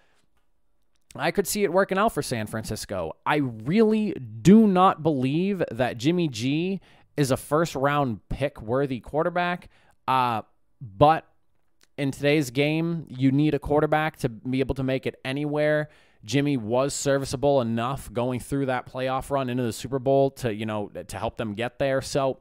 I 1.17 1.31
could 1.31 1.47
see 1.47 1.63
it 1.63 1.73
working 1.73 1.97
out 1.97 2.13
for 2.13 2.23
San 2.23 2.49
Francisco. 2.49 3.13
I 3.25 3.37
really 3.37 4.15
do 4.15 4.67
not 4.67 5.05
believe 5.05 5.63
that 5.71 5.97
Jimmy 5.97 6.27
G 6.27 6.81
is 7.17 7.31
a 7.31 7.37
first 7.37 7.75
round 7.75 8.21
pick 8.29 8.61
worthy 8.61 9.01
quarterback. 9.01 9.69
Uh, 10.07 10.43
but 10.81 11.27
in 11.97 12.11
today's 12.11 12.51
game, 12.51 13.07
you 13.09 13.33
need 13.33 13.55
a 13.55 13.59
quarterback 13.59 14.17
to 14.19 14.29
be 14.29 14.61
able 14.61 14.75
to 14.75 14.83
make 14.83 15.07
it 15.07 15.21
anywhere. 15.25 15.89
Jimmy 16.25 16.57
was 16.57 16.95
serviceable 16.95 17.61
enough 17.61 18.13
going 18.13 18.41
through 18.41 18.67
that 18.67 18.91
playoff 18.91 19.31
run 19.31 19.51
into 19.51 19.63
the 19.63 19.73
Super 19.73 19.99
Bowl 19.99 20.31
to, 20.31 20.53
you 20.53 20.67
know, 20.67 20.89
to 20.89 21.19
help 21.19 21.37
them 21.37 21.55
get 21.55 21.79
there. 21.79 22.01
So 22.01 22.39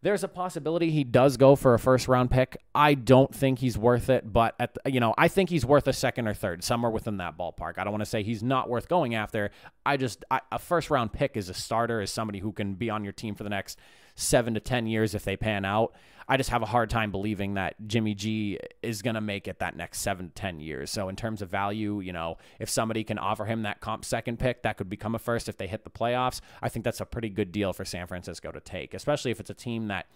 there's 0.00 0.22
a 0.24 0.28
possibility 0.28 0.90
he 0.90 1.04
does 1.04 1.36
go 1.36 1.56
for 1.56 1.74
a 1.74 1.78
first 1.78 2.08
round 2.08 2.30
pick. 2.30 2.56
I 2.74 2.94
don't 2.94 3.34
think 3.34 3.58
he's 3.58 3.76
worth 3.76 4.08
it, 4.10 4.32
but 4.32 4.54
at 4.58 4.74
the, 4.74 4.92
you 4.92 5.00
know, 5.00 5.12
I 5.18 5.28
think 5.28 5.50
he's 5.50 5.66
worth 5.66 5.88
a 5.88 5.92
second 5.92 6.28
or 6.28 6.34
third, 6.34 6.62
somewhere 6.62 6.90
within 6.90 7.18
that 7.18 7.36
ballpark. 7.36 7.74
I 7.78 7.84
don't 7.84 7.92
want 7.92 8.02
to 8.02 8.06
say 8.10 8.22
he's 8.22 8.42
not 8.42 8.68
worth 8.68 8.88
going 8.88 9.14
after. 9.14 9.50
I 9.84 9.96
just 9.96 10.24
I, 10.30 10.40
a 10.52 10.58
first 10.58 10.90
round 10.90 11.12
pick 11.12 11.36
is 11.36 11.48
a 11.48 11.54
starter, 11.54 12.00
is 12.00 12.10
somebody 12.10 12.38
who 12.38 12.52
can 12.52 12.74
be 12.74 12.90
on 12.90 13.04
your 13.04 13.12
team 13.12 13.34
for 13.34 13.42
the 13.42 13.50
next 13.50 13.78
seven 14.18 14.54
to 14.54 14.60
10 14.60 14.86
years 14.86 15.14
if 15.14 15.24
they 15.24 15.36
pan 15.36 15.64
out. 15.64 15.94
I 16.30 16.36
just 16.36 16.50
have 16.50 16.60
a 16.60 16.66
hard 16.66 16.90
time 16.90 17.10
believing 17.10 17.54
that 17.54 17.74
Jimmy 17.86 18.14
G 18.14 18.58
is 18.82 19.00
going 19.00 19.14
to 19.14 19.20
make 19.20 19.48
it 19.48 19.60
that 19.60 19.76
next 19.76 20.00
seven 20.00 20.28
to 20.28 20.34
10 20.34 20.60
years. 20.60 20.90
So, 20.90 21.08
in 21.08 21.16
terms 21.16 21.40
of 21.40 21.48
value, 21.48 22.00
you 22.00 22.12
know, 22.12 22.36
if 22.60 22.68
somebody 22.68 23.02
can 23.02 23.18
offer 23.18 23.46
him 23.46 23.62
that 23.62 23.80
comp 23.80 24.04
second 24.04 24.38
pick, 24.38 24.62
that 24.62 24.76
could 24.76 24.90
become 24.90 25.14
a 25.14 25.18
first 25.18 25.48
if 25.48 25.56
they 25.56 25.66
hit 25.66 25.84
the 25.84 25.90
playoffs. 25.90 26.42
I 26.60 26.68
think 26.68 26.84
that's 26.84 27.00
a 27.00 27.06
pretty 27.06 27.30
good 27.30 27.50
deal 27.50 27.72
for 27.72 27.86
San 27.86 28.06
Francisco 28.06 28.52
to 28.52 28.60
take, 28.60 28.92
especially 28.92 29.30
if 29.30 29.40
it's 29.40 29.48
a 29.48 29.54
team 29.54 29.88
that, 29.88 30.06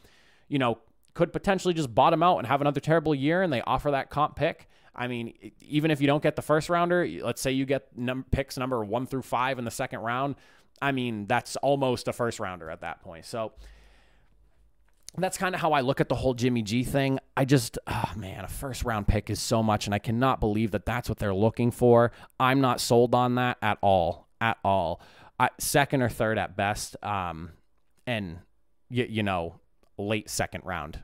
you 0.48 0.58
know, 0.58 0.80
could 1.14 1.32
potentially 1.32 1.72
just 1.72 1.94
bottom 1.94 2.22
out 2.22 2.38
and 2.38 2.46
have 2.46 2.60
another 2.60 2.80
terrible 2.80 3.14
year 3.14 3.42
and 3.42 3.50
they 3.50 3.62
offer 3.62 3.90
that 3.90 4.10
comp 4.10 4.36
pick. 4.36 4.68
I 4.94 5.06
mean, 5.06 5.32
even 5.62 5.90
if 5.90 6.02
you 6.02 6.06
don't 6.06 6.22
get 6.22 6.36
the 6.36 6.42
first 6.42 6.68
rounder, 6.68 7.08
let's 7.22 7.40
say 7.40 7.52
you 7.52 7.64
get 7.64 7.88
num- 7.96 8.26
picks 8.30 8.58
number 8.58 8.84
one 8.84 9.06
through 9.06 9.22
five 9.22 9.58
in 9.58 9.64
the 9.64 9.70
second 9.70 10.00
round. 10.00 10.36
I 10.82 10.92
mean, 10.92 11.26
that's 11.26 11.56
almost 11.56 12.08
a 12.08 12.12
first 12.12 12.38
rounder 12.40 12.68
at 12.68 12.80
that 12.80 13.00
point. 13.02 13.24
So 13.24 13.52
that's 15.18 15.36
kind 15.36 15.54
of 15.54 15.60
how 15.60 15.72
I 15.72 15.82
look 15.82 16.00
at 16.00 16.08
the 16.08 16.14
whole 16.14 16.32
Jimmy 16.32 16.62
G 16.62 16.84
thing. 16.84 17.18
I 17.36 17.44
just, 17.44 17.78
oh 17.86 18.12
man, 18.16 18.44
a 18.44 18.48
first 18.48 18.84
round 18.84 19.06
pick 19.06 19.28
is 19.28 19.40
so 19.40 19.62
much, 19.62 19.86
and 19.86 19.94
I 19.94 19.98
cannot 19.98 20.40
believe 20.40 20.70
that 20.70 20.86
that's 20.86 21.08
what 21.08 21.18
they're 21.18 21.34
looking 21.34 21.70
for. 21.70 22.12
I'm 22.40 22.60
not 22.60 22.80
sold 22.80 23.14
on 23.14 23.34
that 23.34 23.58
at 23.60 23.78
all, 23.82 24.28
at 24.40 24.56
all. 24.64 25.02
I, 25.38 25.50
second 25.58 26.02
or 26.02 26.08
third 26.08 26.38
at 26.38 26.56
best, 26.56 26.96
um, 27.02 27.50
and 28.06 28.38
you, 28.88 29.06
you 29.08 29.22
know, 29.22 29.60
late 29.98 30.30
second 30.30 30.62
round, 30.64 31.02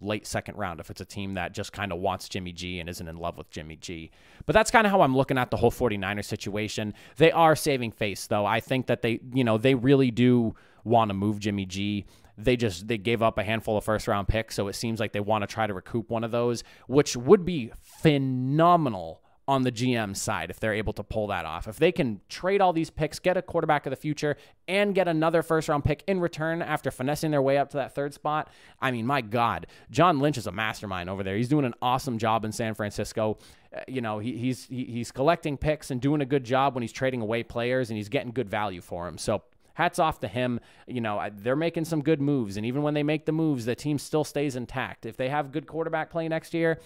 late 0.00 0.26
second 0.26 0.56
round 0.56 0.80
if 0.80 0.88
it's 0.88 1.00
a 1.00 1.04
team 1.04 1.34
that 1.34 1.52
just 1.52 1.72
kind 1.72 1.92
of 1.92 1.98
wants 1.98 2.28
Jimmy 2.30 2.52
G 2.52 2.80
and 2.80 2.88
isn't 2.88 3.06
in 3.06 3.16
love 3.16 3.36
with 3.36 3.50
Jimmy 3.50 3.76
G. 3.76 4.10
But 4.46 4.54
that's 4.54 4.70
kind 4.70 4.86
of 4.86 4.90
how 4.90 5.02
I'm 5.02 5.16
looking 5.16 5.36
at 5.36 5.50
the 5.50 5.58
whole 5.58 5.70
49ers 5.70 6.24
situation. 6.24 6.94
They 7.16 7.32
are 7.32 7.54
saving 7.54 7.92
face 7.92 8.26
though. 8.26 8.46
I 8.46 8.60
think 8.60 8.86
that 8.86 9.02
they, 9.02 9.20
you 9.34 9.44
know, 9.44 9.58
they 9.58 9.74
really 9.74 10.10
do 10.10 10.54
want 10.84 11.10
to 11.10 11.14
move 11.14 11.38
Jimmy 11.38 11.66
G 11.66 12.06
they 12.38 12.56
just 12.56 12.88
they 12.88 12.98
gave 12.98 13.22
up 13.22 13.38
a 13.38 13.44
handful 13.44 13.76
of 13.76 13.84
first 13.84 14.08
round 14.08 14.28
picks, 14.28 14.54
so 14.54 14.68
it 14.68 14.74
seems 14.74 15.00
like 15.00 15.12
they 15.12 15.20
want 15.20 15.42
to 15.42 15.46
try 15.46 15.66
to 15.66 15.74
recoup 15.74 16.10
one 16.10 16.24
of 16.24 16.30
those, 16.30 16.64
which 16.86 17.16
would 17.16 17.44
be 17.44 17.72
phenomenal 17.82 19.22
on 19.48 19.62
the 19.62 19.72
GM 19.72 20.16
side 20.16 20.50
if 20.50 20.60
they're 20.60 20.72
able 20.72 20.92
to 20.92 21.02
pull 21.02 21.26
that 21.26 21.44
off. 21.44 21.66
If 21.66 21.76
they 21.76 21.90
can 21.90 22.20
trade 22.28 22.60
all 22.60 22.72
these 22.72 22.90
picks, 22.90 23.18
get 23.18 23.36
a 23.36 23.42
quarterback 23.42 23.86
of 23.86 23.90
the 23.90 23.96
future, 23.96 24.36
and 24.68 24.94
get 24.94 25.08
another 25.08 25.42
first 25.42 25.68
round 25.68 25.84
pick 25.84 26.04
in 26.06 26.20
return 26.20 26.62
after 26.62 26.90
finessing 26.90 27.32
their 27.32 27.42
way 27.42 27.58
up 27.58 27.70
to 27.70 27.76
that 27.78 27.94
third 27.94 28.14
spot, 28.14 28.48
I 28.80 28.92
mean, 28.92 29.06
my 29.06 29.20
God, 29.20 29.66
John 29.90 30.20
Lynch 30.20 30.38
is 30.38 30.46
a 30.46 30.52
mastermind 30.52 31.10
over 31.10 31.22
there. 31.22 31.36
He's 31.36 31.48
doing 31.48 31.64
an 31.64 31.74
awesome 31.82 32.18
job 32.18 32.44
in 32.44 32.52
San 32.52 32.74
Francisco. 32.74 33.38
Uh, 33.76 33.80
you 33.88 34.00
know, 34.00 34.20
he, 34.20 34.36
he's 34.36 34.66
he, 34.66 34.84
he's 34.84 35.10
collecting 35.10 35.56
picks 35.56 35.90
and 35.90 36.00
doing 36.00 36.20
a 36.20 36.26
good 36.26 36.44
job 36.44 36.74
when 36.74 36.82
he's 36.82 36.92
trading 36.92 37.20
away 37.20 37.42
players, 37.42 37.90
and 37.90 37.96
he's 37.96 38.08
getting 38.08 38.30
good 38.30 38.48
value 38.48 38.80
for 38.80 39.06
them. 39.06 39.18
So 39.18 39.42
hats 39.74 39.98
off 39.98 40.20
to 40.20 40.28
him. 40.28 40.60
You 40.86 41.00
know, 41.00 41.28
they're 41.34 41.56
making 41.56 41.84
some 41.84 42.02
good 42.02 42.20
moves, 42.20 42.56
and 42.56 42.66
even 42.66 42.82
when 42.82 42.94
they 42.94 43.02
make 43.02 43.26
the 43.26 43.32
moves, 43.32 43.64
the 43.64 43.74
team 43.74 43.98
still 43.98 44.24
stays 44.24 44.56
intact. 44.56 45.06
If 45.06 45.16
they 45.16 45.28
have 45.28 45.52
good 45.52 45.66
quarterback 45.66 46.10
play 46.10 46.28
next 46.28 46.54
year, 46.54 46.80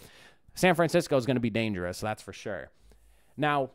San 0.55 0.75
Francisco 0.75 1.17
is 1.17 1.27
going 1.27 1.37
to 1.37 1.41
be 1.41 1.51
dangerous. 1.51 2.01
That's 2.01 2.23
for 2.23 2.33
sure. 2.33 2.71
Now, 3.37 3.71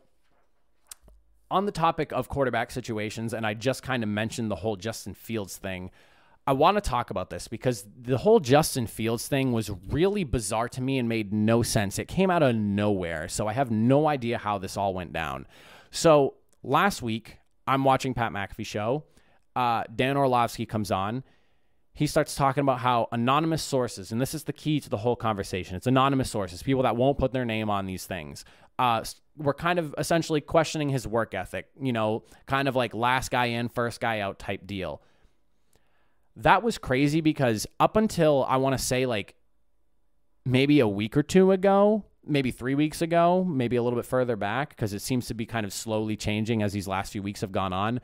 on 1.50 1.66
the 1.66 1.72
topic 1.72 2.12
of 2.12 2.28
quarterback 2.28 2.70
situations, 2.70 3.34
and 3.34 3.46
I 3.46 3.54
just 3.54 3.82
kind 3.82 4.02
of 4.02 4.08
mentioned 4.08 4.50
the 4.50 4.56
whole 4.56 4.76
Justin 4.76 5.14
Fields 5.14 5.56
thing. 5.56 5.90
I 6.44 6.54
want 6.54 6.76
to 6.76 6.80
talk 6.80 7.10
about 7.10 7.30
this 7.30 7.46
because 7.46 7.84
the 7.96 8.18
whole 8.18 8.40
Justin 8.40 8.88
Fields 8.88 9.28
thing 9.28 9.52
was 9.52 9.70
really 9.90 10.24
bizarre 10.24 10.68
to 10.70 10.80
me 10.80 10.98
and 10.98 11.08
made 11.08 11.32
no 11.32 11.62
sense. 11.62 12.00
It 12.00 12.08
came 12.08 12.30
out 12.30 12.42
of 12.42 12.56
nowhere. 12.56 13.28
So 13.28 13.46
I 13.46 13.52
have 13.52 13.70
no 13.70 14.08
idea 14.08 14.38
how 14.38 14.58
this 14.58 14.76
all 14.76 14.92
went 14.92 15.12
down. 15.12 15.46
So 15.92 16.34
last 16.64 17.00
week, 17.00 17.38
I'm 17.66 17.84
watching 17.84 18.14
Pat 18.14 18.32
McAfee 18.32 18.66
show. 18.66 19.04
Uh, 19.54 19.84
Dan 19.94 20.16
Orlovsky 20.16 20.66
comes 20.66 20.90
on. 20.90 21.24
He 21.94 22.06
starts 22.06 22.34
talking 22.34 22.62
about 22.62 22.78
how 22.78 23.08
anonymous 23.12 23.62
sources, 23.62 24.12
and 24.12 24.20
this 24.20 24.32
is 24.32 24.44
the 24.44 24.52
key 24.52 24.80
to 24.80 24.88
the 24.88 24.96
whole 24.96 25.14
conversation. 25.14 25.76
It's 25.76 25.86
anonymous 25.86 26.30
sources, 26.30 26.62
people 26.62 26.82
that 26.84 26.96
won't 26.96 27.18
put 27.18 27.32
their 27.32 27.44
name 27.44 27.68
on 27.68 27.84
these 27.84 28.06
things. 28.06 28.46
Uh, 28.78 29.04
we're 29.36 29.54
kind 29.54 29.78
of 29.78 29.94
essentially 29.98 30.40
questioning 30.40 30.88
his 30.88 31.06
work 31.06 31.34
ethic, 31.34 31.68
you 31.80 31.92
know, 31.92 32.24
kind 32.46 32.66
of 32.66 32.74
like 32.76 32.94
last 32.94 33.30
guy 33.30 33.46
in, 33.46 33.68
first 33.68 34.00
guy 34.00 34.20
out 34.20 34.38
type 34.38 34.66
deal. 34.66 35.02
That 36.36 36.62
was 36.62 36.78
crazy 36.78 37.20
because 37.20 37.66
up 37.78 37.96
until 37.96 38.46
I 38.48 38.56
want 38.56 38.76
to 38.78 38.82
say 38.82 39.04
like 39.04 39.34
maybe 40.46 40.80
a 40.80 40.88
week 40.88 41.16
or 41.16 41.22
two 41.22 41.52
ago, 41.52 42.04
maybe 42.26 42.50
three 42.50 42.74
weeks 42.74 43.02
ago, 43.02 43.44
maybe 43.44 43.76
a 43.76 43.82
little 43.82 43.98
bit 43.98 44.06
further 44.06 44.36
back, 44.36 44.70
because 44.70 44.92
it 44.92 45.02
seems 45.02 45.26
to 45.26 45.34
be 45.34 45.46
kind 45.46 45.66
of 45.66 45.72
slowly 45.72 46.16
changing 46.16 46.62
as 46.62 46.72
these 46.72 46.88
last 46.88 47.12
few 47.12 47.22
weeks 47.22 47.40
have 47.40 47.52
gone 47.52 47.72
on. 47.72 48.00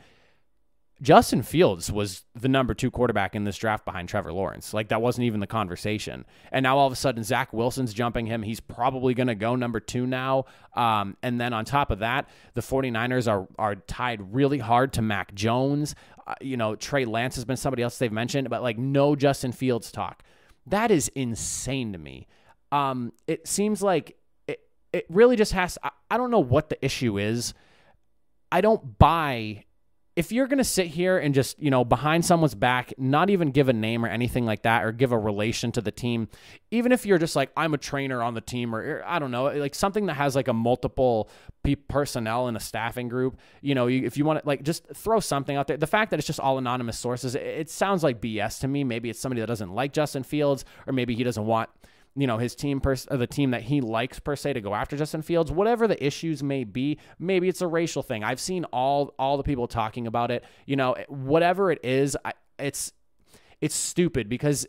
Justin 1.01 1.43
Fields 1.43 1.93
was 1.93 2.25
the 2.35 2.49
number 2.49 2.75
two 2.75 2.91
quarterback 2.91 3.37
in 3.37 3.45
this 3.45 3.57
draft 3.57 3.85
behind 3.85 4.09
Trevor 4.09 4.33
Lawrence. 4.33 4.75
Like, 4.75 4.89
that 4.89 5.01
wasn't 5.01 5.27
even 5.27 5.39
the 5.39 5.47
conversation. 5.47 6.25
And 6.51 6.65
now 6.65 6.77
all 6.77 6.89
of 6.89 6.93
a 6.93 6.97
sudden, 6.97 7.23
Zach 7.23 7.53
Wilson's 7.53 7.95
jumping 7.95 8.27
him. 8.27 8.43
He's 8.43 8.59
probably 8.59 9.15
going 9.15 9.29
to 9.29 9.37
go 9.37 9.55
number 9.55 9.79
two 9.79 10.09
now. 10.09 10.47
Um, 10.75 11.17
and 11.23 11.41
then 11.41 11.53
on 11.53 11.65
top 11.65 11.93
of 11.93 12.01
that, 12.01 12.29
the 12.55 12.63
49ers 12.63 13.31
are, 13.31 13.47
are 13.61 13.77
tied 13.77 14.35
really 14.35 14.59
hard 14.59 14.93
to 14.95 15.03
Mac 15.03 15.35
Jones. 15.35 15.95
Uh, 16.27 16.35
you 16.41 16.57
know, 16.57 16.75
Trey 16.75 17.05
Lance 17.05 17.37
has 17.37 17.45
been 17.45 17.57
somebody 17.57 17.85
else 17.85 17.99
they've 17.99 18.11
mentioned, 18.11 18.51
but 18.51 18.63
like, 18.63 18.77
no 18.77 19.15
Justin 19.15 19.53
Fields 19.53 19.93
talk. 19.93 20.25
That 20.67 20.91
is 20.91 21.09
insane 21.15 21.93
to 21.93 21.99
me. 21.99 22.27
Um, 22.73 23.13
it 23.27 23.47
seems 23.47 23.83
like 23.83 24.17
it, 24.47 24.61
it 24.93 25.07
really 25.09 25.37
just 25.37 25.53
has. 25.53 25.79
I, 25.83 25.91
I 26.11 26.17
don't 26.17 26.31
know 26.31 26.39
what 26.41 26.69
the 26.69 26.85
issue 26.85 27.19
is. 27.19 27.55
I 28.51 28.61
don't 28.61 28.99
buy 28.99 29.65
if 30.19 30.33
you're 30.33 30.49
going 30.49 30.59
to 30.59 30.65
sit 30.65 30.89
here 30.89 31.17
and 31.17 31.33
just, 31.33 31.63
you 31.63 31.71
know, 31.71 31.85
behind 31.85 32.25
someone's 32.25 32.57
back, 32.57 32.93
not 32.99 33.31
even 33.31 33.53
give 33.53 33.69
a 33.69 33.73
name 33.73 34.05
or 34.05 34.09
anything 34.09 34.45
like 34.45 34.63
that 34.63 34.85
or 34.85 34.91
give 34.91 35.13
a 35.13 35.19
relation 35.19 35.71
to 35.71 35.81
the 35.81 35.93
team, 35.93 36.27
even 36.73 36.91
if 36.91 37.07
you're 37.07 37.19
just 37.19 37.37
like, 37.37 37.53
I'm 37.57 37.73
a 37.73 37.79
trainer 37.79 38.21
on 38.21 38.35
the 38.35 38.41
team 38.41 38.75
or 38.75 39.01
I 39.07 39.21
don't 39.21 39.31
know, 39.31 39.45
like 39.45 39.77
something 39.77 40.07
that 40.07 40.15
has 40.15 40.35
like 40.35 40.49
a 40.49 40.53
multiple 40.53 41.31
personnel 41.87 42.49
in 42.49 42.57
a 42.57 42.61
staffing 42.61 43.09
group, 43.09 43.39
you 43.61 43.77
know, 43.77 43.89
if 43.89 44.17
you 44.17 44.25
want 44.25 44.41
to 44.43 44.45
like 44.49 44.65
just 44.65 44.89
throw 44.93 45.21
something 45.21 45.57
out 45.57 45.69
there. 45.69 45.77
The 45.77 45.87
fact 45.87 46.11
that 46.11 46.19
it's 46.19 46.27
just 46.27 46.41
all 46.41 46.59
anonymous 46.59 46.99
sources, 46.99 47.37
it 47.37 47.71
sounds 47.71 48.03
like 48.03 48.21
BS 48.21 48.59
to 48.63 48.67
me. 48.67 48.83
Maybe 48.83 49.11
it's 49.11 49.21
somebody 49.21 49.41
that 49.41 49.47
doesn't 49.47 49.73
like 49.73 49.93
Justin 49.93 50.25
Fields 50.25 50.65
or 50.89 50.93
maybe 50.93 51.15
he 51.15 51.23
doesn't 51.23 51.47
want 51.47 51.71
you 52.19 52.27
know 52.27 52.39
his 52.39 52.55
team 52.55 52.81
per 52.81 52.97
the 52.97 53.27
team 53.27 53.53
that 53.53 53.63
he 53.63 53.81
likes 53.81 54.19
per 54.19 54.35
se 54.35 54.53
to 54.55 54.61
go 54.61 54.75
after 54.75 54.97
Justin 54.97 55.23
Fields 55.23 55.53
whatever 55.53 55.87
the 55.87 56.05
issues 56.05 56.43
may 56.43 56.65
be 56.65 56.99
maybe 57.19 57.49
it's 57.49 57.63
a 57.63 57.67
racial 57.67 58.03
thing 58.03 58.25
I've 58.25 58.41
seen 58.41 58.65
all 58.67 59.15
all 59.19 59.37
the 59.37 59.43
people 59.43 59.69
talking 59.69 60.07
about 60.07 60.31
it 60.31 60.45
you 60.67 60.77
know 60.77 60.97
whatever 61.09 61.71
it 61.71 61.79
is 61.85 62.17
I, 62.25 62.33
it's 62.59 62.93
it's 63.61 63.75
stupid 63.75 64.29
because 64.29 64.67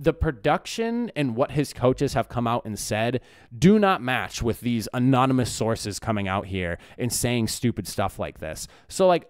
the 0.00 0.14
production 0.14 1.12
and 1.14 1.36
what 1.36 1.50
his 1.50 1.74
coaches 1.74 2.14
have 2.14 2.28
come 2.28 2.46
out 2.46 2.64
and 2.64 2.78
said 2.78 3.20
do 3.56 3.78
not 3.78 4.02
match 4.02 4.42
with 4.42 4.60
these 4.60 4.88
anonymous 4.94 5.52
sources 5.52 5.98
coming 5.98 6.26
out 6.26 6.46
here 6.46 6.78
and 6.98 7.12
saying 7.12 7.46
stupid 7.46 7.86
stuff 7.86 8.18
like 8.18 8.38
this. 8.38 8.66
So, 8.88 9.06
like 9.06 9.28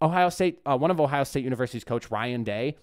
Ohio 0.00 0.28
State, 0.28 0.60
uh, 0.64 0.78
one 0.78 0.92
of 0.92 1.00
Ohio 1.00 1.24
State 1.24 1.42
University's 1.42 1.82
coach, 1.82 2.08
Ryan 2.10 2.44
Day, 2.44 2.76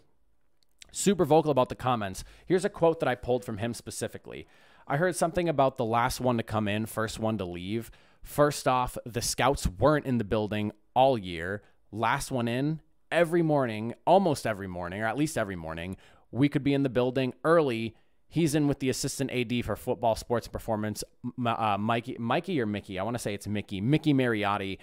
super 0.91 1.25
vocal 1.25 1.51
about 1.51 1.69
the 1.69 1.75
comments. 1.75 2.23
Here's 2.45 2.65
a 2.65 2.69
quote 2.69 2.99
that 2.99 3.09
I 3.09 3.15
pulled 3.15 3.45
from 3.45 3.57
him 3.57 3.73
specifically. 3.73 4.47
I 4.87 4.97
heard 4.97 5.15
something 5.15 5.47
about 5.47 5.77
the 5.77 5.85
last 5.85 6.19
one 6.19 6.37
to 6.37 6.43
come 6.43 6.67
in, 6.67 6.85
first 6.85 7.19
one 7.19 7.37
to 7.37 7.45
leave. 7.45 7.91
First 8.23 8.67
off, 8.67 8.97
the 9.05 9.21
scouts 9.21 9.67
weren't 9.67 10.05
in 10.05 10.17
the 10.17 10.23
building 10.23 10.71
all 10.95 11.17
year. 11.17 11.61
Last 11.91 12.31
one 12.31 12.47
in, 12.47 12.81
every 13.11 13.41
morning, 13.41 13.93
almost 14.05 14.45
every 14.45 14.67
morning, 14.67 15.01
or 15.01 15.05
at 15.05 15.17
least 15.17 15.37
every 15.37 15.55
morning, 15.55 15.97
we 16.31 16.49
could 16.49 16.63
be 16.63 16.73
in 16.73 16.83
the 16.83 16.89
building 16.89 17.33
early. 17.43 17.95
He's 18.27 18.53
in 18.53 18.67
with 18.67 18.79
the 18.79 18.89
assistant 18.89 19.31
AD 19.31 19.65
for 19.65 19.75
football, 19.75 20.15
sports, 20.15 20.47
performance, 20.47 21.03
uh, 21.45 21.77
Mikey, 21.79 22.17
Mikey 22.19 22.61
or 22.61 22.65
Mickey. 22.65 22.99
I 22.99 23.03
want 23.03 23.15
to 23.15 23.19
say 23.19 23.33
it's 23.33 23.47
Mickey, 23.47 23.81
Mickey 23.81 24.13
Marotti. 24.13 24.77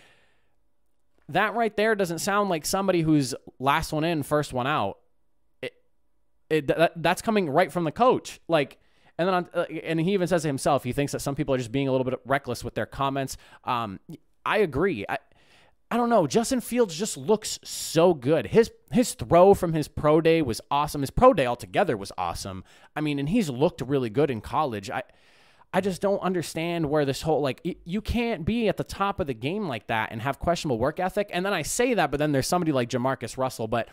That 1.28 1.54
right 1.54 1.76
there 1.76 1.94
doesn't 1.94 2.18
sound 2.20 2.50
like 2.50 2.66
somebody 2.66 3.02
who's 3.02 3.34
last 3.58 3.92
one 3.92 4.04
in, 4.04 4.22
first 4.22 4.52
one 4.52 4.66
out. 4.66 4.98
It, 6.48 6.68
that, 6.68 6.92
that's 6.96 7.22
coming 7.22 7.50
right 7.50 7.72
from 7.72 7.84
the 7.84 7.92
coach. 7.92 8.40
Like, 8.48 8.78
and 9.18 9.26
then 9.26 9.34
on, 9.34 9.48
uh, 9.54 9.64
and 9.82 10.00
he 10.00 10.12
even 10.12 10.28
says 10.28 10.42
to 10.42 10.48
himself, 10.48 10.84
he 10.84 10.92
thinks 10.92 11.12
that 11.12 11.20
some 11.20 11.34
people 11.34 11.54
are 11.54 11.58
just 11.58 11.72
being 11.72 11.88
a 11.88 11.92
little 11.92 12.04
bit 12.04 12.20
reckless 12.24 12.62
with 12.62 12.74
their 12.74 12.86
comments. 12.86 13.36
Um, 13.64 13.98
I 14.44 14.58
agree. 14.58 15.04
I, 15.08 15.18
I 15.90 15.96
don't 15.96 16.10
know. 16.10 16.26
Justin 16.26 16.60
Fields 16.60 16.96
just 16.96 17.16
looks 17.16 17.58
so 17.62 18.12
good. 18.12 18.48
His 18.48 18.70
his 18.90 19.14
throw 19.14 19.54
from 19.54 19.72
his 19.72 19.86
pro 19.86 20.20
day 20.20 20.42
was 20.42 20.60
awesome. 20.70 21.00
His 21.00 21.10
pro 21.10 21.32
day 21.32 21.46
altogether 21.46 21.96
was 21.96 22.10
awesome. 22.18 22.64
I 22.96 23.00
mean, 23.00 23.18
and 23.18 23.28
he's 23.28 23.48
looked 23.48 23.80
really 23.80 24.10
good 24.10 24.30
in 24.30 24.40
college. 24.40 24.90
I 24.90 25.04
I 25.72 25.80
just 25.80 26.00
don't 26.00 26.20
understand 26.20 26.90
where 26.90 27.04
this 27.04 27.22
whole 27.22 27.40
like 27.40 27.60
you 27.84 28.00
can't 28.00 28.44
be 28.44 28.68
at 28.68 28.78
the 28.78 28.84
top 28.84 29.20
of 29.20 29.28
the 29.28 29.34
game 29.34 29.68
like 29.68 29.86
that 29.86 30.10
and 30.10 30.22
have 30.22 30.40
questionable 30.40 30.78
work 30.78 30.98
ethic. 30.98 31.30
And 31.32 31.46
then 31.46 31.52
I 31.52 31.62
say 31.62 31.94
that, 31.94 32.10
but 32.10 32.18
then 32.18 32.32
there's 32.32 32.48
somebody 32.48 32.72
like 32.72 32.88
Jamarcus 32.88 33.36
Russell, 33.36 33.68
but 33.68 33.88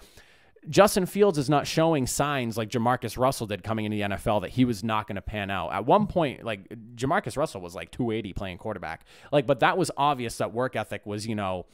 Justin 0.70 1.06
Fields 1.06 1.38
is 1.38 1.50
not 1.50 1.68
showing 1.68 2.08
signs 2.08 2.58
like 2.58 2.70
Jamarcus 2.70 3.18
Russell 3.18 3.48
did 3.48 3.64
coming 3.64 3.86
into 3.86 3.98
the 3.98 4.16
NFL 4.16 4.42
that 4.42 4.52
he 4.52 4.66
was 4.66 4.84
not 4.84 5.08
going 5.08 5.16
to 5.16 5.22
pan 5.22 5.50
out. 5.50 5.74
At 5.74 5.86
one 5.86 6.08
point, 6.08 6.44
like 6.44 6.70
Jamarcus 6.96 7.38
Russell 7.38 7.62
was 7.62 7.76
like 7.76 7.92
280 7.92 8.34
playing 8.34 8.58
quarterback. 8.58 9.06
Like, 9.32 9.46
but 9.46 9.60
that 9.60 9.78
was 9.78 9.92
obvious 9.98 10.38
that 10.38 10.54
work 10.54 10.76
ethic 10.76 11.06
was, 11.06 11.28
you 11.28 11.36
know, 11.36 11.66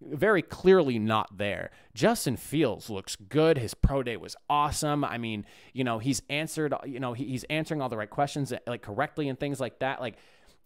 very 0.00 0.42
clearly 0.42 0.98
not 0.98 1.38
there. 1.38 1.70
Justin 1.94 2.36
Fields 2.36 2.90
looks 2.90 3.16
good. 3.16 3.56
His 3.56 3.74
pro 3.74 4.02
day 4.02 4.16
was 4.16 4.36
awesome. 4.50 5.02
I 5.04 5.16
mean, 5.18 5.46
you 5.72 5.82
know, 5.82 5.98
he's 5.98 6.22
answered, 6.28 6.74
you 6.84 7.00
know, 7.00 7.14
he, 7.14 7.24
he's 7.24 7.44
answering 7.44 7.80
all 7.80 7.88
the 7.88 7.96
right 7.96 8.10
questions 8.10 8.52
like 8.66 8.82
correctly 8.82 9.28
and 9.28 9.40
things 9.40 9.60
like 9.60 9.78
that. 9.78 10.00
Like, 10.00 10.16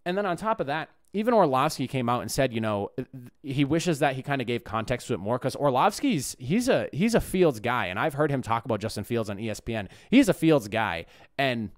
and 0.07 0.17
then 0.17 0.25
on 0.25 0.37
top 0.37 0.61
of 0.61 0.69
that, 0.69 0.89
even 1.13 1.35
Orlovsky 1.35 1.89
came 1.89 2.09
out 2.09 2.23
and 2.23 2.31
said, 2.31 2.53
you 2.53 2.61
know, 2.61 2.91
he 3.43 3.65
wishes 3.65 3.99
that 3.99 4.15
he 4.15 4.23
kind 4.23 4.41
of 4.41 4.47
gave 4.47 4.65
context 4.65 5.09
to 5.09 5.15
it 5.15 5.19
more 5.19 5.37
because 5.37 5.57
Orlovsky's 5.57 6.37
he's 6.39 6.69
a 6.69 6.89
he's 6.93 7.15
a 7.15 7.21
Fields 7.21 7.59
guy, 7.59 7.87
and 7.87 7.99
I've 7.99 8.15
heard 8.15 8.31
him 8.31 8.41
talk 8.41 8.65
about 8.65 8.81
Justin 8.81 9.03
Fields 9.03 9.29
on 9.29 9.37
ESPN. 9.37 9.89
He's 10.11 10.29
a 10.29 10.35
Fields 10.35 10.69
guy, 10.69 11.07
and 11.37 11.71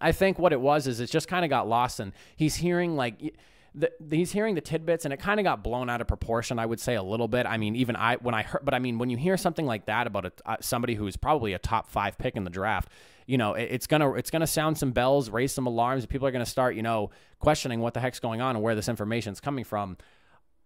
I 0.00 0.12
think 0.12 0.38
what 0.38 0.52
it 0.52 0.60
was 0.60 0.86
is 0.86 0.98
it 0.98 1.10
just 1.10 1.28
kind 1.28 1.44
of 1.44 1.50
got 1.50 1.68
lost, 1.68 2.00
and 2.00 2.12
he's 2.36 2.56
hearing 2.56 2.96
like 2.96 3.36
the, 3.74 3.92
he's 4.10 4.32
hearing 4.32 4.54
the 4.54 4.62
tidbits 4.62 5.04
and 5.04 5.12
it 5.12 5.18
kind 5.18 5.38
of 5.38 5.44
got 5.44 5.62
blown 5.62 5.90
out 5.90 6.00
of 6.00 6.06
proportion 6.06 6.58
i 6.58 6.64
would 6.64 6.80
say 6.80 6.94
a 6.94 7.02
little 7.02 7.28
bit. 7.28 7.44
I 7.44 7.58
mean 7.58 7.76
even 7.76 7.94
i 7.94 8.16
when 8.16 8.34
i 8.34 8.42
heard 8.42 8.62
but 8.64 8.72
i 8.72 8.78
mean 8.78 8.96
when 8.96 9.10
you 9.10 9.18
hear 9.18 9.36
something 9.36 9.66
like 9.66 9.84
that 9.84 10.06
about 10.06 10.24
a, 10.24 10.32
uh, 10.46 10.56
somebody 10.60 10.94
who's 10.94 11.18
probably 11.18 11.52
a 11.52 11.58
top 11.58 11.90
five 11.90 12.16
pick 12.16 12.36
in 12.36 12.44
the 12.44 12.50
draft 12.50 12.88
you 13.26 13.38
know 13.38 13.54
it, 13.54 13.68
it's 13.70 13.86
gonna 13.86 14.12
it's 14.12 14.30
gonna 14.30 14.46
sound 14.46 14.78
some 14.78 14.92
bells 14.92 15.30
raise 15.30 15.52
some 15.52 15.66
alarms 15.66 16.06
people 16.06 16.26
are 16.26 16.32
gonna 16.32 16.46
start 16.46 16.74
you 16.74 16.82
know 16.82 17.10
questioning 17.38 17.80
what 17.80 17.94
the 17.94 18.00
heck's 18.00 18.20
going 18.20 18.40
on 18.40 18.56
and 18.56 18.62
where 18.62 18.74
this 18.74 18.88
information 18.88 19.32
is 19.32 19.40
coming 19.40 19.64
from 19.64 19.96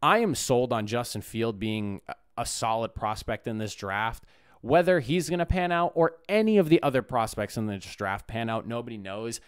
i 0.03 0.19
am 0.19 0.35
sold 0.35 0.73
on 0.73 0.87
justin 0.87 1.23
field 1.23 1.59
being 1.59 2.01
a, 2.09 2.15
a 2.39 2.47
solid 2.47 2.95
prospect 2.95 3.47
in 3.47 3.59
this 3.59 3.75
draft 3.75 4.25
whether 4.61 5.01
he's 5.01 5.29
going 5.29 5.39
to 5.39 5.47
pan 5.47 5.73
out 5.73 5.93
or 5.95 6.17
any 6.29 6.59
of 6.59 6.69
the 6.69 6.83
other 6.83 7.03
prospects 7.03 7.57
in 7.57 7.67
this 7.67 7.85
draft 7.97 8.27
pan 8.27 8.51
out, 8.51 8.67
nobody 8.67 8.99
knows. 8.99 9.41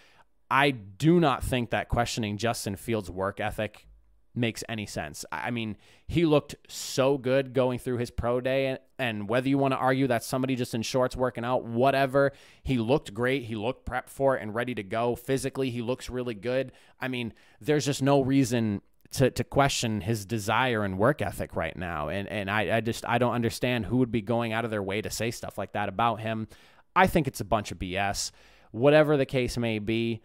I 0.51 0.71
do 0.71 1.21
not 1.21 1.43
think 1.43 1.71
that 1.71 1.89
questioning 1.89 2.37
Justin 2.37 2.77
Fields' 2.77 3.11
work 3.11 3.41
ethic 3.41 3.87
makes 4.35 4.65
any 4.69 4.87
sense. 4.87 5.25
I 5.31 5.51
mean, 5.51 5.77
he 6.07 6.25
looked 6.25 6.55
so 6.69 7.19
good 7.19 7.53
going 7.53 7.79
through 7.79 7.99
his 7.99 8.11
pro 8.11 8.41
day, 8.41 8.79
and 8.99 9.29
whether 9.29 9.49
you 9.49 9.59
want 9.59 9.73
to 9.73 9.79
argue 9.79 10.07
that 10.07 10.25
somebody 10.25 10.57
just 10.57 10.75
in 10.75 10.83
shorts 10.83 11.17
working 11.17 11.45
out, 11.45 11.65
whatever, 11.65 12.33
he 12.63 12.79
looked 12.79 13.13
great. 13.13 13.45
He 13.45 13.55
looked 13.55 13.87
prepped 13.87 14.09
for 14.09 14.37
it 14.37 14.43
and 14.43 14.55
ready 14.55 14.75
to 14.75 14.83
go. 14.83 15.15
Physically, 15.15 15.71
he 15.71 15.83
looks 15.83 16.09
really 16.09 16.35
good. 16.35 16.73
I 17.01 17.09
mean, 17.09 17.33
there's 17.61 17.85
just 17.85 18.03
no 18.03 18.23
reason 18.23 18.81
to, 19.13 19.31
to 19.31 19.45
question 19.45 20.01
his 20.01 20.25
desire 20.25 20.85
and 20.85 20.99
work 20.99 21.21
ethic 21.23 21.55
right 21.55 21.77
now. 21.77 22.09
And 22.09 22.29
and 22.29 22.51
I, 22.51 22.77
I 22.77 22.81
just 22.81 23.05
I 23.07 23.19
don't 23.19 23.35
understand 23.35 23.87
who 23.87 23.99
would 23.99 24.13
be 24.13 24.23
going 24.23 24.53
out 24.53 24.65
of 24.65 24.71
their 24.71 24.83
way 24.83 25.03
to 25.03 25.11
say 25.11 25.31
stuff 25.31 25.59
like 25.59 25.73
that 25.73 25.89
about 25.89 26.21
him. 26.21 26.49
I 26.97 27.07
think 27.07 27.27
it's 27.27 27.41
a 27.41 27.45
bunch 27.45 27.73
of 27.73 27.79
BS. 27.79 28.31
Whatever 28.71 29.17
the 29.17 29.27
case 29.27 29.59
may 29.59 29.79
be, 29.79 30.23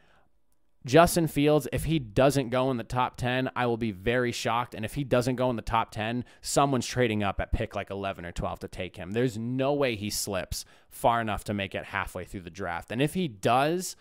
Justin 0.88 1.28
Fields, 1.28 1.68
if 1.74 1.84
he 1.84 2.00
doesn't 2.00 2.50
go 2.50 2.72
in 2.72 2.78
the 2.78 2.84
top 2.84 3.18
10, 3.18 3.52
I 3.56 3.66
will 3.66 3.78
be 3.78 3.92
very 3.92 4.32
shocked. 4.32 4.74
And 4.74 4.86
if 4.86 4.94
he 4.94 5.04
doesn't 5.04 5.36
go 5.36 5.50
in 5.50 5.58
the 5.58 5.62
top 5.62 5.92
10, 5.92 6.24
someone's 6.42 6.88
trading 6.88 7.24
up 7.24 7.42
at 7.42 7.52
pick 7.52 7.76
like 7.76 7.92
11 7.92 8.26
or 8.26 8.32
12 8.32 8.60
to 8.60 8.68
take 8.68 8.96
him. 8.96 9.12
There's 9.12 9.38
no 9.38 9.74
way 9.74 9.96
he 9.96 10.10
slips 10.10 10.64
far 10.90 11.20
enough 11.20 11.44
to 11.44 11.54
make 11.54 11.76
it 11.76 11.86
halfway 11.86 12.24
through 12.24 12.42
the 12.42 12.50
draft. 12.50 12.92
And 12.92 13.02
if 13.02 13.14
he 13.16 13.28
does, 13.28 13.98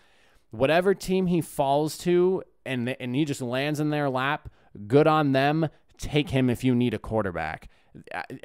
whatever 0.51 0.93
team 0.95 1.27
he 1.27 1.41
falls 1.41 1.97
to 1.99 2.41
and, 2.65 2.95
and 2.99 3.15
he 3.15 3.25
just 3.25 3.41
lands 3.41 3.81
in 3.81 3.89
their 3.89 4.09
lap, 4.09 4.49
good 4.87 5.07
on 5.07 5.33
them. 5.33 5.67
Take 5.97 6.29
him 6.29 6.49
if 6.49 6.63
you 6.63 6.73
need 6.73 6.93
a 6.93 6.99
quarterback. 6.99 7.69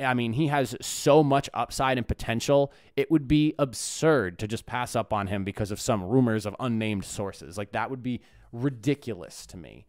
I 0.01 0.15
mean, 0.15 0.33
he 0.33 0.49
has 0.49 0.77
so 0.81 1.23
much 1.23 1.49
upside 1.55 1.99
and 1.99 2.07
potential. 2.07 2.73
It 2.97 3.11
would 3.11 3.27
be 3.29 3.55
absurd 3.59 4.39
to 4.41 4.49
just 4.49 4.67
pass 4.67 4.95
up 4.97 5.13
on 5.13 5.27
him 5.27 5.45
because 5.45 5.71
of 5.71 5.81
some 5.81 6.03
rumors 6.05 6.47
of 6.47 6.57
unnamed 6.61 7.05
sources. 7.05 7.59
Like, 7.59 7.73
that 7.73 7.91
would 7.91 8.03
be 8.03 8.21
ridiculous 8.53 9.47
to 9.47 9.57
me. 9.57 9.87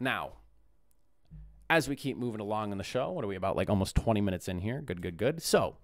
Now, 0.00 0.32
as 1.70 1.88
we 1.88 1.96
keep 1.96 2.16
moving 2.16 2.40
along 2.40 2.72
in 2.72 2.78
the 2.78 2.84
show, 2.84 3.10
what 3.10 3.24
are 3.24 3.28
we 3.28 3.36
about? 3.36 3.56
Like 3.56 3.70
almost 3.70 3.96
20 3.96 4.20
minutes 4.20 4.48
in 4.48 4.58
here. 4.58 4.80
Good, 4.80 5.00
good, 5.00 5.16
good. 5.16 5.42
So, 5.42 5.76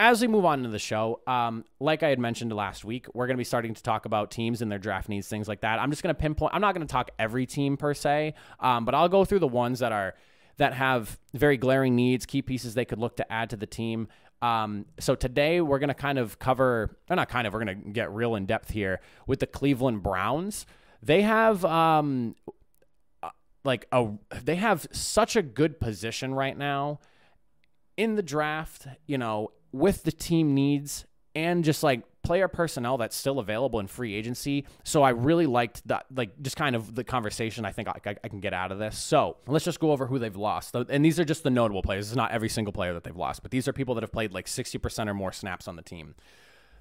as 0.00 0.22
we 0.22 0.28
move 0.28 0.46
on 0.46 0.60
into 0.60 0.70
the 0.70 0.78
show, 0.78 1.20
um, 1.26 1.64
like 1.78 2.02
I 2.02 2.08
had 2.08 2.18
mentioned 2.18 2.52
last 2.54 2.86
week, 2.86 3.06
we're 3.12 3.26
going 3.26 3.36
to 3.36 3.40
be 3.40 3.44
starting 3.44 3.74
to 3.74 3.82
talk 3.82 4.06
about 4.06 4.30
teams 4.30 4.62
and 4.62 4.72
their 4.72 4.78
draft 4.78 5.10
needs, 5.10 5.28
things 5.28 5.46
like 5.46 5.60
that. 5.60 5.78
I'm 5.78 5.90
just 5.90 6.02
going 6.02 6.14
to 6.14 6.18
pinpoint, 6.18 6.54
I'm 6.54 6.62
not 6.62 6.74
going 6.74 6.86
to 6.86 6.90
talk 6.90 7.10
every 7.18 7.44
team 7.44 7.76
per 7.76 7.92
se, 7.92 8.34
um, 8.60 8.86
but 8.86 8.94
I'll 8.94 9.10
go 9.10 9.26
through 9.26 9.40
the 9.40 9.46
ones 9.46 9.80
that 9.80 9.92
are 9.92 10.14
that 10.60 10.74
have 10.74 11.18
very 11.32 11.56
glaring 11.56 11.96
needs, 11.96 12.26
key 12.26 12.42
pieces 12.42 12.74
they 12.74 12.84
could 12.84 12.98
look 12.98 13.16
to 13.16 13.32
add 13.32 13.48
to 13.48 13.56
the 13.56 13.66
team. 13.66 14.08
Um, 14.42 14.84
so 14.98 15.14
today 15.14 15.62
we're 15.62 15.78
going 15.78 15.88
to 15.88 15.94
kind 15.94 16.18
of 16.18 16.38
cover, 16.38 16.98
or 17.08 17.16
not 17.16 17.30
kind 17.30 17.46
of, 17.46 17.54
we're 17.54 17.64
going 17.64 17.82
to 17.82 17.90
get 17.90 18.12
real 18.12 18.34
in 18.34 18.44
depth 18.44 18.70
here 18.70 19.00
with 19.26 19.40
the 19.40 19.46
Cleveland 19.46 20.02
Browns. 20.02 20.66
They 21.02 21.22
have 21.22 21.64
um, 21.64 22.36
uh, 23.22 23.30
like 23.64 23.86
a 23.90 24.08
they 24.44 24.56
have 24.56 24.86
such 24.92 25.34
a 25.34 25.40
good 25.40 25.80
position 25.80 26.34
right 26.34 26.56
now 26.56 27.00
in 27.96 28.16
the 28.16 28.22
draft, 28.22 28.86
you 29.06 29.16
know, 29.16 29.52
with 29.72 30.02
the 30.02 30.12
team 30.12 30.52
needs 30.54 31.06
and 31.34 31.64
just 31.64 31.82
like 31.82 32.02
player 32.22 32.48
personnel 32.48 32.98
that's 32.98 33.16
still 33.16 33.38
available 33.38 33.80
in 33.80 33.86
free 33.86 34.14
agency. 34.14 34.66
So 34.84 35.02
I 35.02 35.10
really 35.10 35.46
liked 35.46 35.86
that, 35.88 36.06
like 36.14 36.40
just 36.42 36.56
kind 36.56 36.76
of 36.76 36.94
the 36.94 37.04
conversation 37.04 37.64
I 37.64 37.72
think 37.72 37.88
I, 37.88 38.00
I, 38.04 38.16
I, 38.24 38.28
can 38.28 38.40
get 38.40 38.52
out 38.52 38.72
of 38.72 38.78
this. 38.78 38.98
So 38.98 39.38
let's 39.46 39.64
just 39.64 39.80
go 39.80 39.90
over 39.90 40.06
who 40.06 40.18
they've 40.18 40.36
lost. 40.36 40.74
And 40.74 41.04
these 41.04 41.18
are 41.18 41.24
just 41.24 41.42
the 41.42 41.50
notable 41.50 41.82
players. 41.82 42.08
It's 42.08 42.16
not 42.16 42.30
every 42.30 42.48
single 42.48 42.72
player 42.72 42.92
that 42.94 43.04
they've 43.04 43.16
lost, 43.16 43.42
but 43.42 43.50
these 43.50 43.66
are 43.66 43.72
people 43.72 43.94
that 43.94 44.02
have 44.02 44.12
played 44.12 44.32
like 44.32 44.46
60% 44.46 45.08
or 45.08 45.14
more 45.14 45.32
snaps 45.32 45.66
on 45.66 45.76
the 45.76 45.82
team. 45.82 46.14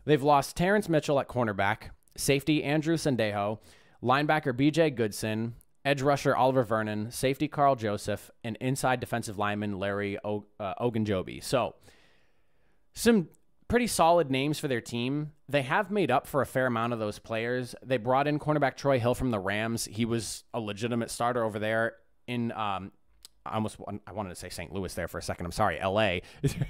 They've 0.05 0.21
lost 0.21 0.55
Terrance 0.55 0.89
Mitchell 0.89 1.19
at 1.19 1.27
cornerback, 1.27 1.89
safety 2.15 2.63
Andrew 2.63 2.95
Sendejo, 2.95 3.59
linebacker 4.03 4.53
BJ 4.53 4.93
Goodson, 4.93 5.55
edge 5.85 6.01
rusher 6.01 6.35
Oliver 6.35 6.63
Vernon, 6.63 7.11
safety 7.11 7.47
Karl 7.47 7.75
Joseph, 7.75 8.29
and 8.43 8.57
inside 8.59 8.99
defensive 8.99 9.37
lineman 9.37 9.79
Larry 9.79 10.17
o- 10.23 10.45
uh, 10.59 10.73
Ogunjobi. 10.81 11.43
So 11.43 11.75
some 12.93 13.29
pretty 13.69 13.87
solid 13.87 14.29
names 14.29 14.59
for 14.59 14.67
their 14.67 14.81
team. 14.81 15.31
They 15.47 15.61
have 15.61 15.89
made 15.89 16.11
up 16.11 16.27
for 16.27 16.41
a 16.41 16.45
fair 16.45 16.65
amount 16.65 16.91
of 16.91 16.99
those 16.99 17.19
players. 17.19 17.73
They 17.85 17.97
brought 17.97 18.27
in 18.27 18.39
cornerback 18.39 18.75
Troy 18.75 18.99
Hill 18.99 19.15
from 19.15 19.31
the 19.31 19.39
Rams. 19.39 19.85
He 19.85 20.03
was 20.03 20.43
a 20.53 20.59
legitimate 20.59 21.09
starter 21.09 21.43
over 21.43 21.59
there 21.59 21.93
in 22.27 22.51
um, 22.51 22.91
I 23.45 23.55
almost 23.55 23.77
I 24.05 24.11
wanted 24.11 24.29
to 24.29 24.35
say 24.35 24.49
St. 24.49 24.73
Louis 24.73 24.93
there 24.93 25.07
for 25.07 25.17
a 25.17 25.21
second. 25.21 25.45
I'm 25.45 25.51
sorry, 25.51 25.79
L.A. 25.79 26.21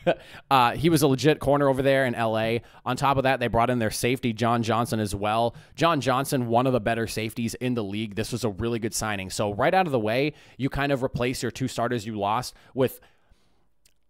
uh, 0.51 0.71
he 0.75 0.89
was 0.89 1.01
a 1.01 1.07
legit 1.07 1.39
corner 1.39 1.67
over 1.67 1.81
there 1.81 2.05
in 2.05 2.15
L.A. 2.15 2.62
On 2.85 2.95
top 2.95 3.17
of 3.17 3.23
that, 3.23 3.39
they 3.39 3.47
brought 3.47 3.69
in 3.69 3.79
their 3.79 3.91
safety 3.91 4.33
John 4.33 4.62
Johnson 4.62 4.99
as 4.99 5.15
well. 5.15 5.55
John 5.75 5.99
Johnson, 5.99 6.47
one 6.47 6.67
of 6.67 6.73
the 6.73 6.79
better 6.79 7.07
safeties 7.07 7.55
in 7.55 7.73
the 7.73 7.83
league. 7.83 8.15
This 8.15 8.31
was 8.31 8.43
a 8.43 8.49
really 8.49 8.79
good 8.79 8.93
signing. 8.93 9.29
So 9.29 9.53
right 9.53 9.73
out 9.73 9.88
of 9.88 9.91
the 9.91 9.99
way, 9.99 10.33
you 10.57 10.69
kind 10.69 10.91
of 10.91 11.03
replace 11.03 11.41
your 11.41 11.51
two 11.51 11.67
starters 11.67 12.05
you 12.05 12.17
lost 12.17 12.53
with. 12.73 12.99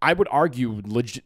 I 0.02 0.14
would 0.14 0.28
argue 0.32 0.82
legit 0.86 1.24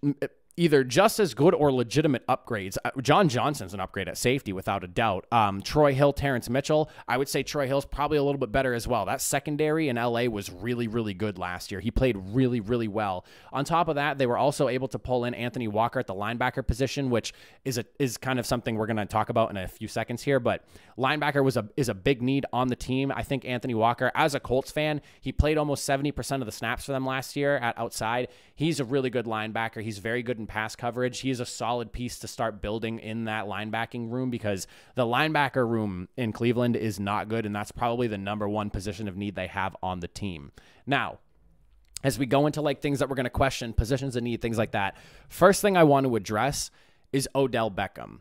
either 0.55 0.83
just 0.83 1.19
as 1.19 1.33
good 1.33 1.53
or 1.53 1.71
legitimate 1.71 2.25
upgrades. 2.27 2.77
Uh, 2.85 2.91
John 3.01 3.27
Johnson's 3.27 3.73
an 3.73 3.79
upgrade 3.79 4.07
at 4.07 4.17
safety 4.17 4.53
without 4.53 4.83
a 4.83 4.87
doubt. 4.87 5.25
Um, 5.31 5.61
Troy 5.61 5.93
Hill, 5.93 6.13
Terrance 6.13 6.49
Mitchell. 6.49 6.89
I 7.07 7.17
would 7.17 7.27
say 7.27 7.43
Troy 7.43 7.67
Hill's 7.67 7.85
probably 7.85 8.17
a 8.17 8.23
little 8.23 8.39
bit 8.39 8.51
better 8.51 8.73
as 8.73 8.87
well. 8.87 9.05
That 9.05 9.21
secondary 9.21 9.89
in 9.89 9.95
LA 9.95 10.23
was 10.25 10.51
really, 10.51 10.87
really 10.87 11.13
good 11.13 11.37
last 11.37 11.71
year. 11.71 11.79
He 11.79 11.91
played 11.91 12.17
really, 12.17 12.59
really 12.59 12.87
well. 12.87 13.25
On 13.51 13.65
top 13.65 13.87
of 13.87 13.95
that, 13.95 14.17
they 14.17 14.25
were 14.25 14.37
also 14.37 14.67
able 14.67 14.87
to 14.89 14.99
pull 14.99 15.25
in 15.25 15.33
Anthony 15.33 15.67
Walker 15.67 15.99
at 15.99 16.07
the 16.07 16.15
linebacker 16.15 16.65
position, 16.65 17.09
which 17.09 17.33
is 17.65 17.77
a 17.77 17.85
is 17.99 18.17
kind 18.17 18.39
of 18.39 18.45
something 18.45 18.75
we're 18.75 18.87
going 18.87 18.97
to 18.97 19.05
talk 19.05 19.29
about 19.29 19.49
in 19.49 19.57
a 19.57 19.67
few 19.67 19.87
seconds 19.87 20.21
here. 20.21 20.39
But 20.39 20.63
linebacker 20.97 21.43
was 21.43 21.57
a 21.57 21.69
is 21.77 21.89
a 21.89 21.93
big 21.93 22.21
need 22.21 22.45
on 22.53 22.67
the 22.67 22.75
team. 22.75 23.11
I 23.15 23.23
think 23.23 23.45
Anthony 23.45 23.73
Walker, 23.73 24.11
as 24.15 24.35
a 24.35 24.39
Colts 24.39 24.71
fan, 24.71 25.01
he 25.21 25.31
played 25.31 25.57
almost 25.57 25.85
seventy 25.85 26.11
percent 26.11 26.41
of 26.41 26.45
the 26.45 26.51
snaps 26.51 26.85
for 26.85 26.91
them 26.91 27.05
last 27.05 27.35
year 27.35 27.57
at 27.57 27.77
outside. 27.77 28.27
He's 28.55 28.79
a 28.79 28.85
really 28.85 29.09
good 29.09 29.25
linebacker. 29.25 29.81
He's 29.81 29.97
very 29.97 30.23
good 30.23 30.39
in 30.39 30.47
pass 30.47 30.75
coverage. 30.75 31.19
He 31.21 31.29
is 31.29 31.39
a 31.39 31.45
solid 31.45 31.91
piece 31.91 32.19
to 32.19 32.27
start 32.27 32.61
building 32.61 32.99
in 32.99 33.25
that 33.25 33.45
linebacking 33.45 34.11
room 34.11 34.29
because 34.29 34.67
the 34.95 35.05
linebacker 35.05 35.67
room 35.67 36.07
in 36.17 36.31
Cleveland 36.31 36.75
is 36.75 36.99
not 36.99 37.29
good, 37.29 37.45
and 37.45 37.55
that's 37.55 37.71
probably 37.71 38.07
the 38.07 38.17
number 38.17 38.47
one 38.47 38.69
position 38.69 39.07
of 39.07 39.17
need 39.17 39.35
they 39.35 39.47
have 39.47 39.75
on 39.81 39.99
the 39.99 40.07
team. 40.07 40.51
Now, 40.85 41.19
as 42.03 42.19
we 42.19 42.25
go 42.25 42.45
into 42.45 42.61
like 42.61 42.81
things 42.81 42.99
that 42.99 43.09
we're 43.09 43.15
going 43.15 43.23
to 43.25 43.29
question, 43.29 43.73
positions 43.73 44.15
of 44.15 44.23
need, 44.23 44.41
things 44.41 44.57
like 44.57 44.71
that, 44.71 44.97
first 45.29 45.61
thing 45.61 45.77
I 45.77 45.83
want 45.83 46.05
to 46.05 46.15
address 46.15 46.69
is 47.11 47.29
Odell 47.33 47.71
Beckham. 47.71 48.19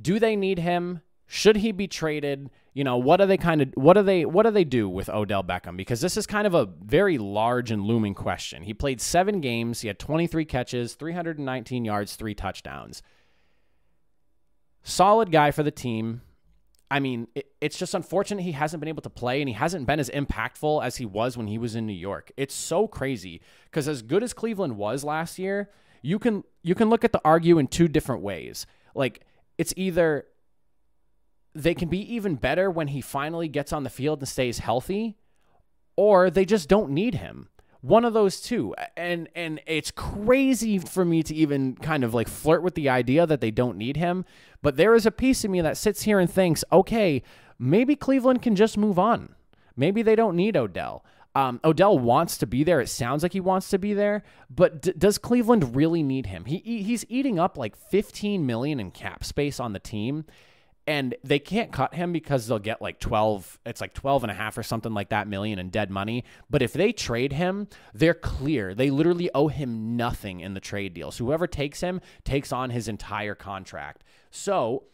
Do 0.00 0.18
they 0.18 0.36
need 0.36 0.58
him? 0.58 1.02
Should 1.34 1.56
he 1.56 1.72
be 1.72 1.88
traded? 1.88 2.50
You 2.74 2.84
know, 2.84 2.98
what 2.98 3.16
do 3.16 3.24
they 3.24 3.38
kind 3.38 3.62
of 3.62 3.70
what 3.72 3.94
do 3.94 4.02
they 4.02 4.26
what 4.26 4.42
do 4.42 4.50
they 4.50 4.64
do 4.64 4.86
with 4.86 5.08
Odell 5.08 5.42
Beckham? 5.42 5.78
Because 5.78 6.02
this 6.02 6.18
is 6.18 6.26
kind 6.26 6.46
of 6.46 6.52
a 6.52 6.68
very 6.84 7.16
large 7.16 7.70
and 7.70 7.82
looming 7.82 8.12
question. 8.12 8.62
He 8.64 8.74
played 8.74 9.00
7 9.00 9.40
games, 9.40 9.80
he 9.80 9.88
had 9.88 9.98
23 9.98 10.44
catches, 10.44 10.92
319 10.92 11.86
yards, 11.86 12.16
3 12.16 12.34
touchdowns. 12.34 13.02
Solid 14.82 15.32
guy 15.32 15.52
for 15.52 15.62
the 15.62 15.70
team. 15.70 16.20
I 16.90 17.00
mean, 17.00 17.28
it, 17.34 17.46
it's 17.62 17.78
just 17.78 17.94
unfortunate 17.94 18.42
he 18.42 18.52
hasn't 18.52 18.82
been 18.82 18.90
able 18.90 19.00
to 19.00 19.08
play 19.08 19.40
and 19.40 19.48
he 19.48 19.54
hasn't 19.54 19.86
been 19.86 20.00
as 20.00 20.10
impactful 20.10 20.84
as 20.84 20.96
he 20.96 21.06
was 21.06 21.38
when 21.38 21.46
he 21.46 21.56
was 21.56 21.74
in 21.74 21.86
New 21.86 21.94
York. 21.94 22.30
It's 22.36 22.54
so 22.54 22.86
crazy 22.86 23.40
because 23.70 23.88
as 23.88 24.02
good 24.02 24.22
as 24.22 24.34
Cleveland 24.34 24.76
was 24.76 25.02
last 25.02 25.38
year, 25.38 25.70
you 26.02 26.18
can 26.18 26.44
you 26.62 26.74
can 26.74 26.90
look 26.90 27.04
at 27.04 27.12
the 27.12 27.22
argue 27.24 27.56
in 27.56 27.68
two 27.68 27.88
different 27.88 28.20
ways. 28.20 28.66
Like 28.94 29.24
it's 29.56 29.72
either 29.78 30.26
they 31.54 31.74
can 31.74 31.88
be 31.88 32.00
even 32.14 32.36
better 32.36 32.70
when 32.70 32.88
he 32.88 33.00
finally 33.00 33.48
gets 33.48 33.72
on 33.72 33.84
the 33.84 33.90
field 33.90 34.20
and 34.20 34.28
stays 34.28 34.58
healthy, 34.58 35.16
or 35.96 36.30
they 36.30 36.44
just 36.44 36.68
don't 36.68 36.90
need 36.90 37.16
him. 37.16 37.48
One 37.80 38.04
of 38.04 38.14
those 38.14 38.40
two. 38.40 38.74
And 38.96 39.28
and 39.34 39.60
it's 39.66 39.90
crazy 39.90 40.78
for 40.78 41.04
me 41.04 41.22
to 41.24 41.34
even 41.34 41.74
kind 41.76 42.04
of 42.04 42.14
like 42.14 42.28
flirt 42.28 42.62
with 42.62 42.74
the 42.74 42.88
idea 42.88 43.26
that 43.26 43.40
they 43.40 43.50
don't 43.50 43.76
need 43.76 43.96
him, 43.96 44.24
but 44.62 44.76
there 44.76 44.94
is 44.94 45.04
a 45.04 45.10
piece 45.10 45.44
of 45.44 45.50
me 45.50 45.60
that 45.60 45.76
sits 45.76 46.02
here 46.02 46.18
and 46.18 46.30
thinks, 46.30 46.64
"Okay, 46.72 47.22
maybe 47.58 47.96
Cleveland 47.96 48.40
can 48.40 48.56
just 48.56 48.78
move 48.78 48.98
on. 48.98 49.34
Maybe 49.76 50.02
they 50.02 50.16
don't 50.16 50.36
need 50.36 50.56
Odell." 50.56 51.04
Um, 51.34 51.60
Odell 51.64 51.98
wants 51.98 52.36
to 52.38 52.46
be 52.46 52.62
there. 52.62 52.80
It 52.80 52.90
sounds 52.90 53.22
like 53.22 53.32
he 53.32 53.40
wants 53.40 53.70
to 53.70 53.78
be 53.78 53.94
there, 53.94 54.22
but 54.50 54.98
does 54.98 55.16
Cleveland 55.16 55.74
really 55.74 56.02
need 56.02 56.26
him? 56.26 56.44
He 56.44 56.58
he's 56.58 57.04
eating 57.08 57.38
up 57.38 57.56
like 57.58 57.74
15 57.74 58.46
million 58.46 58.78
in 58.78 58.90
cap 58.90 59.24
space 59.24 59.58
on 59.58 59.72
the 59.72 59.78
team 59.78 60.24
and 60.86 61.14
they 61.22 61.38
can't 61.38 61.72
cut 61.72 61.94
him 61.94 62.12
because 62.12 62.46
they'll 62.46 62.58
get 62.58 62.82
like 62.82 62.98
12 62.98 63.58
it's 63.64 63.80
like 63.80 63.94
12 63.94 64.24
and 64.24 64.30
a 64.30 64.34
half 64.34 64.58
or 64.58 64.62
something 64.62 64.92
like 64.92 65.10
that 65.10 65.28
million 65.28 65.58
in 65.58 65.70
dead 65.70 65.90
money. 65.90 66.24
But 66.50 66.62
if 66.62 66.72
they 66.72 66.92
trade 66.92 67.32
him 67.32 67.68
they're 67.94 68.14
clear. 68.14 68.74
They 68.74 68.90
literally 68.90 69.30
owe 69.34 69.48
him 69.48 69.96
nothing 69.96 70.40
in 70.40 70.54
the 70.54 70.60
trade 70.60 70.94
deal 70.94 71.10
so 71.10 71.24
whoever 71.24 71.46
takes 71.46 71.80
him 71.80 72.00
takes 72.24 72.52
on 72.52 72.70
his 72.70 72.88
entire 72.88 73.34
contract. 73.34 74.04
So 74.30 74.84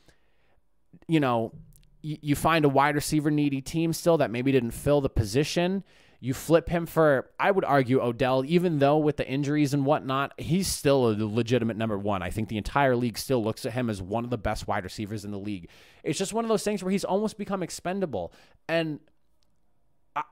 you 1.06 1.20
know 1.20 1.52
you 2.00 2.36
find 2.36 2.64
a 2.64 2.68
wide 2.68 2.94
receiver 2.94 3.30
needy 3.30 3.60
team 3.60 3.92
still 3.92 4.18
that 4.18 4.30
maybe 4.30 4.52
didn't 4.52 4.70
fill 4.70 5.00
the 5.00 5.08
position 5.08 5.82
you 6.20 6.34
flip 6.34 6.68
him 6.68 6.86
for, 6.86 7.30
I 7.38 7.50
would 7.50 7.64
argue, 7.64 8.00
Odell, 8.00 8.44
even 8.44 8.80
though 8.80 8.98
with 8.98 9.18
the 9.18 9.28
injuries 9.28 9.72
and 9.72 9.86
whatnot, 9.86 10.32
he's 10.36 10.66
still 10.66 11.10
a 11.10 11.14
legitimate 11.14 11.76
number 11.76 11.96
one. 11.96 12.22
I 12.22 12.30
think 12.30 12.48
the 12.48 12.56
entire 12.56 12.96
league 12.96 13.16
still 13.16 13.42
looks 13.42 13.64
at 13.64 13.72
him 13.72 13.88
as 13.88 14.02
one 14.02 14.24
of 14.24 14.30
the 14.30 14.38
best 14.38 14.66
wide 14.66 14.82
receivers 14.82 15.24
in 15.24 15.30
the 15.30 15.38
league. 15.38 15.68
It's 16.02 16.18
just 16.18 16.32
one 16.32 16.44
of 16.44 16.48
those 16.48 16.64
things 16.64 16.82
where 16.82 16.90
he's 16.90 17.04
almost 17.04 17.38
become 17.38 17.62
expendable. 17.62 18.32
And 18.68 18.98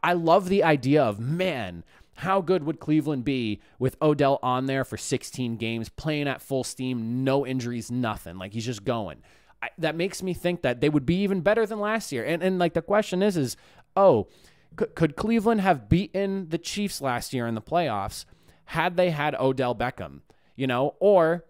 I 0.02 0.14
love 0.14 0.48
the 0.48 0.64
idea 0.64 1.04
of, 1.04 1.20
man, 1.20 1.84
how 2.14 2.40
good 2.40 2.64
would 2.64 2.80
Cleveland 2.80 3.24
be 3.24 3.60
with 3.78 3.96
Odell 4.02 4.40
on 4.42 4.66
there 4.66 4.84
for 4.84 4.96
16 4.96 5.56
games, 5.56 5.88
playing 5.88 6.26
at 6.26 6.42
full 6.42 6.64
steam, 6.64 7.22
no 7.22 7.46
injuries, 7.46 7.92
nothing? 7.92 8.38
Like 8.38 8.52
he's 8.52 8.66
just 8.66 8.84
going. 8.84 9.18
I, 9.62 9.68
that 9.78 9.94
makes 9.94 10.22
me 10.22 10.34
think 10.34 10.62
that 10.62 10.80
they 10.80 10.88
would 10.88 11.06
be 11.06 11.22
even 11.22 11.42
better 11.42 11.64
than 11.64 11.78
last 11.78 12.12
year. 12.12 12.24
And 12.24 12.42
and 12.42 12.58
like 12.58 12.74
the 12.74 12.82
question 12.82 13.22
is, 13.22 13.36
is 13.36 13.56
oh, 13.96 14.28
could, 14.76 15.16
Cleveland 15.16 15.60
have 15.60 15.88
beaten 15.88 16.48
the 16.48 16.58
Chiefs 16.58 17.00
last 17.00 17.32
year 17.32 17.46
in 17.46 17.54
the 17.54 17.62
playoffs 17.62 18.24
had 18.66 18.96
they 18.96 19.10
had 19.10 19.34
Odell 19.34 19.74
Beckham? 19.74 20.20
You 20.54 20.66
know, 20.66 20.94
or 21.00 21.44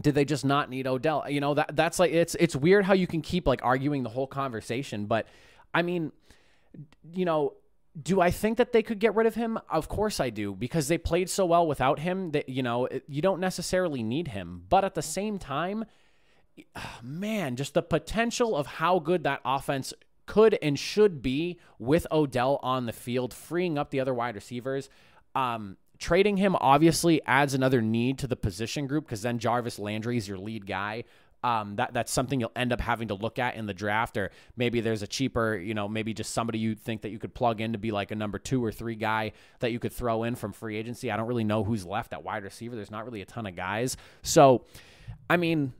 did 0.00 0.14
they 0.14 0.24
just 0.24 0.44
not 0.44 0.70
need 0.70 0.86
Odell? 0.86 1.24
You 1.28 1.40
know, 1.40 1.54
that 1.54 1.74
that's 1.76 1.98
like 1.98 2.12
it's 2.12 2.34
it's 2.36 2.56
weird 2.56 2.84
how 2.84 2.94
you 2.94 3.06
can 3.06 3.20
keep 3.20 3.46
like 3.46 3.60
arguing 3.62 4.02
the 4.02 4.10
whole 4.10 4.26
conversation, 4.26 5.06
but 5.06 5.26
I 5.74 5.82
mean, 5.82 6.12
you 7.12 7.24
know, 7.24 7.54
do 8.00 8.20
I 8.20 8.30
think 8.30 8.58
that 8.58 8.72
they 8.72 8.82
could 8.82 8.98
get 8.98 9.14
rid 9.14 9.26
of 9.26 9.34
him? 9.34 9.58
Of 9.70 9.88
course 9.88 10.20
I 10.20 10.30
do, 10.30 10.54
because 10.54 10.88
they 10.88 10.98
played 10.98 11.28
so 11.28 11.46
well 11.46 11.66
without 11.66 11.98
him 11.98 12.30
that 12.30 12.48
you 12.48 12.62
know, 12.62 12.88
you 13.06 13.22
don't 13.22 13.40
necessarily 13.40 14.02
need 14.02 14.28
him. 14.28 14.62
But 14.68 14.84
at 14.84 14.94
the 14.94 15.02
same 15.02 15.38
time, 15.38 15.84
man, 17.02 17.56
just 17.56 17.74
the 17.74 17.82
potential 17.82 18.56
of 18.56 18.66
how 18.66 18.98
good 18.98 19.24
that 19.24 19.40
offense 19.44 19.92
could 20.32 20.58
and 20.62 20.78
should 20.78 21.20
be 21.20 21.58
with 21.78 22.06
Odell 22.10 22.58
on 22.62 22.86
the 22.86 22.92
field, 22.92 23.34
freeing 23.34 23.76
up 23.76 23.90
the 23.90 24.00
other 24.00 24.14
wide 24.14 24.34
receivers. 24.34 24.88
Um, 25.34 25.76
trading 25.98 26.38
him 26.38 26.56
obviously 26.58 27.20
adds 27.26 27.52
another 27.52 27.82
need 27.82 28.18
to 28.20 28.26
the 28.26 28.34
position 28.34 28.86
group 28.86 29.04
because 29.04 29.20
then 29.20 29.38
Jarvis 29.38 29.78
Landry 29.78 30.16
is 30.16 30.26
your 30.26 30.38
lead 30.38 30.66
guy. 30.66 31.04
Um, 31.44 31.76
that 31.76 31.92
that's 31.92 32.10
something 32.10 32.40
you'll 32.40 32.52
end 32.56 32.72
up 32.72 32.80
having 32.80 33.08
to 33.08 33.14
look 33.14 33.38
at 33.38 33.56
in 33.56 33.66
the 33.66 33.74
draft, 33.74 34.16
or 34.16 34.30
maybe 34.56 34.80
there's 34.80 35.02
a 35.02 35.06
cheaper, 35.06 35.54
you 35.54 35.74
know, 35.74 35.86
maybe 35.86 36.14
just 36.14 36.32
somebody 36.32 36.58
you 36.58 36.76
think 36.76 37.02
that 37.02 37.10
you 37.10 37.18
could 37.18 37.34
plug 37.34 37.60
in 37.60 37.72
to 37.72 37.78
be 37.78 37.90
like 37.90 38.10
a 38.10 38.14
number 38.14 38.38
two 38.38 38.64
or 38.64 38.72
three 38.72 38.94
guy 38.94 39.32
that 39.60 39.70
you 39.70 39.78
could 39.78 39.92
throw 39.92 40.22
in 40.22 40.34
from 40.34 40.54
free 40.54 40.78
agency. 40.78 41.10
I 41.10 41.18
don't 41.18 41.26
really 41.26 41.44
know 41.44 41.62
who's 41.62 41.84
left 41.84 42.14
at 42.14 42.24
wide 42.24 42.42
receiver. 42.42 42.74
There's 42.74 42.90
not 42.90 43.04
really 43.04 43.20
a 43.20 43.26
ton 43.26 43.44
of 43.44 43.54
guys, 43.54 43.98
so 44.22 44.64
I 45.28 45.36
mean, 45.36 45.74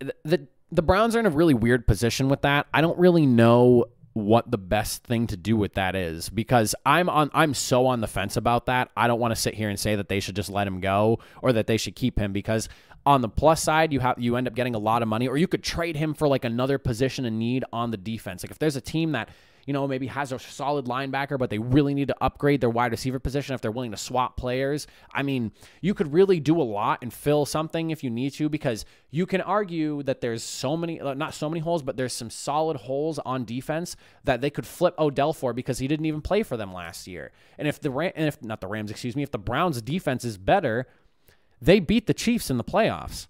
the, 0.00 0.14
the 0.24 0.48
the 0.74 0.82
Browns 0.82 1.14
are 1.14 1.20
in 1.20 1.26
a 1.26 1.30
really 1.30 1.54
weird 1.54 1.86
position 1.86 2.28
with 2.28 2.42
that. 2.42 2.66
I 2.74 2.80
don't 2.80 2.98
really 2.98 3.26
know 3.26 3.86
what 4.14 4.48
the 4.48 4.58
best 4.58 5.02
thing 5.04 5.26
to 5.26 5.36
do 5.36 5.56
with 5.56 5.74
that 5.74 5.96
is 5.96 6.28
because 6.28 6.74
I'm 6.86 7.08
on 7.08 7.30
I'm 7.34 7.52
so 7.52 7.86
on 7.86 8.00
the 8.00 8.06
fence 8.06 8.36
about 8.36 8.66
that. 8.66 8.90
I 8.96 9.08
don't 9.08 9.18
want 9.18 9.34
to 9.34 9.40
sit 9.40 9.54
here 9.54 9.68
and 9.68 9.78
say 9.78 9.96
that 9.96 10.08
they 10.08 10.20
should 10.20 10.36
just 10.36 10.50
let 10.50 10.66
him 10.66 10.80
go 10.80 11.18
or 11.42 11.52
that 11.52 11.66
they 11.66 11.76
should 11.76 11.96
keep 11.96 12.18
him 12.18 12.32
because 12.32 12.68
on 13.04 13.22
the 13.22 13.28
plus 13.28 13.62
side 13.62 13.92
you 13.92 14.00
have 14.00 14.18
you 14.18 14.36
end 14.36 14.46
up 14.46 14.54
getting 14.54 14.74
a 14.74 14.78
lot 14.78 15.02
of 15.02 15.08
money 15.08 15.26
or 15.26 15.36
you 15.36 15.48
could 15.48 15.64
trade 15.64 15.96
him 15.96 16.14
for 16.14 16.28
like 16.28 16.44
another 16.44 16.78
position 16.78 17.24
in 17.24 17.38
need 17.38 17.64
on 17.72 17.90
the 17.90 17.96
defense. 17.96 18.44
Like 18.44 18.52
if 18.52 18.58
there's 18.58 18.76
a 18.76 18.80
team 18.80 19.12
that 19.12 19.28
you 19.66 19.72
know, 19.72 19.86
maybe 19.88 20.06
has 20.06 20.32
a 20.32 20.38
solid 20.38 20.86
linebacker, 20.86 21.38
but 21.38 21.50
they 21.50 21.58
really 21.58 21.94
need 21.94 22.08
to 22.08 22.16
upgrade 22.20 22.60
their 22.60 22.70
wide 22.70 22.92
receiver 22.92 23.18
position 23.18 23.54
if 23.54 23.60
they're 23.60 23.70
willing 23.70 23.92
to 23.92 23.96
swap 23.96 24.36
players. 24.36 24.86
I 25.12 25.22
mean, 25.22 25.52
you 25.80 25.94
could 25.94 26.12
really 26.12 26.40
do 26.40 26.60
a 26.60 26.62
lot 26.62 26.98
and 27.02 27.12
fill 27.12 27.46
something 27.46 27.90
if 27.90 28.04
you 28.04 28.10
need 28.10 28.34
to 28.34 28.48
because 28.48 28.84
you 29.10 29.26
can 29.26 29.40
argue 29.40 30.02
that 30.02 30.20
there's 30.20 30.42
so 30.42 30.76
many, 30.76 31.00
uh, 31.00 31.14
not 31.14 31.34
so 31.34 31.48
many 31.48 31.60
holes, 31.60 31.82
but 31.82 31.96
there's 31.96 32.12
some 32.12 32.30
solid 32.30 32.76
holes 32.76 33.18
on 33.20 33.44
defense 33.44 33.96
that 34.24 34.40
they 34.40 34.50
could 34.50 34.66
flip 34.66 34.94
Odell 34.98 35.32
for 35.32 35.52
because 35.52 35.78
he 35.78 35.88
didn't 35.88 36.06
even 36.06 36.20
play 36.20 36.42
for 36.42 36.56
them 36.56 36.72
last 36.72 37.06
year. 37.06 37.32
And 37.58 37.66
if 37.66 37.80
the 37.80 37.90
Ram, 37.90 38.12
and 38.14 38.26
if 38.26 38.42
not 38.42 38.60
the 38.60 38.66
Rams, 38.66 38.90
excuse 38.90 39.16
me, 39.16 39.22
if 39.22 39.30
the 39.30 39.38
Browns 39.38 39.80
defense 39.80 40.24
is 40.24 40.36
better, 40.36 40.86
they 41.60 41.80
beat 41.80 42.06
the 42.06 42.14
Chiefs 42.14 42.50
in 42.50 42.58
the 42.58 42.64
playoffs. 42.64 43.28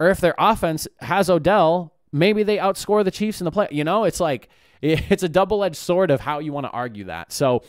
Or 0.00 0.08
if 0.08 0.20
their 0.20 0.34
offense 0.38 0.88
has 1.00 1.28
Odell, 1.28 1.92
maybe 2.12 2.42
they 2.42 2.56
outscore 2.56 3.04
the 3.04 3.10
Chiefs 3.10 3.40
in 3.40 3.44
the 3.44 3.50
play. 3.50 3.68
You 3.70 3.84
know, 3.84 4.04
it's 4.04 4.20
like 4.20 4.48
it's 4.82 5.22
a 5.22 5.28
double 5.28 5.64
edged 5.64 5.76
sword 5.76 6.10
of 6.10 6.20
how 6.20 6.38
you 6.38 6.52
want 6.52 6.66
to 6.66 6.70
argue 6.70 7.04
that. 7.04 7.32
So 7.32 7.62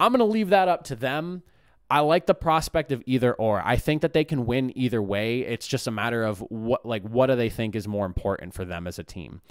I'm 0.00 0.12
going 0.12 0.18
to 0.18 0.24
leave 0.24 0.50
that 0.50 0.68
up 0.68 0.84
to 0.84 0.96
them. 0.96 1.42
I 1.90 2.00
like 2.00 2.26
the 2.26 2.34
prospect 2.34 2.92
of 2.92 3.02
either 3.06 3.34
or. 3.34 3.62
I 3.64 3.76
think 3.76 4.02
that 4.02 4.14
they 4.14 4.24
can 4.24 4.46
win 4.46 4.76
either 4.76 5.02
way. 5.02 5.40
It's 5.40 5.66
just 5.66 5.86
a 5.86 5.90
matter 5.90 6.24
of 6.24 6.40
what 6.40 6.84
like 6.86 7.02
what 7.02 7.26
do 7.26 7.36
they 7.36 7.50
think 7.50 7.76
is 7.76 7.86
more 7.86 8.06
important 8.06 8.54
for 8.54 8.64
them 8.64 8.86
as 8.86 8.98
a 8.98 9.04
team. 9.04 9.42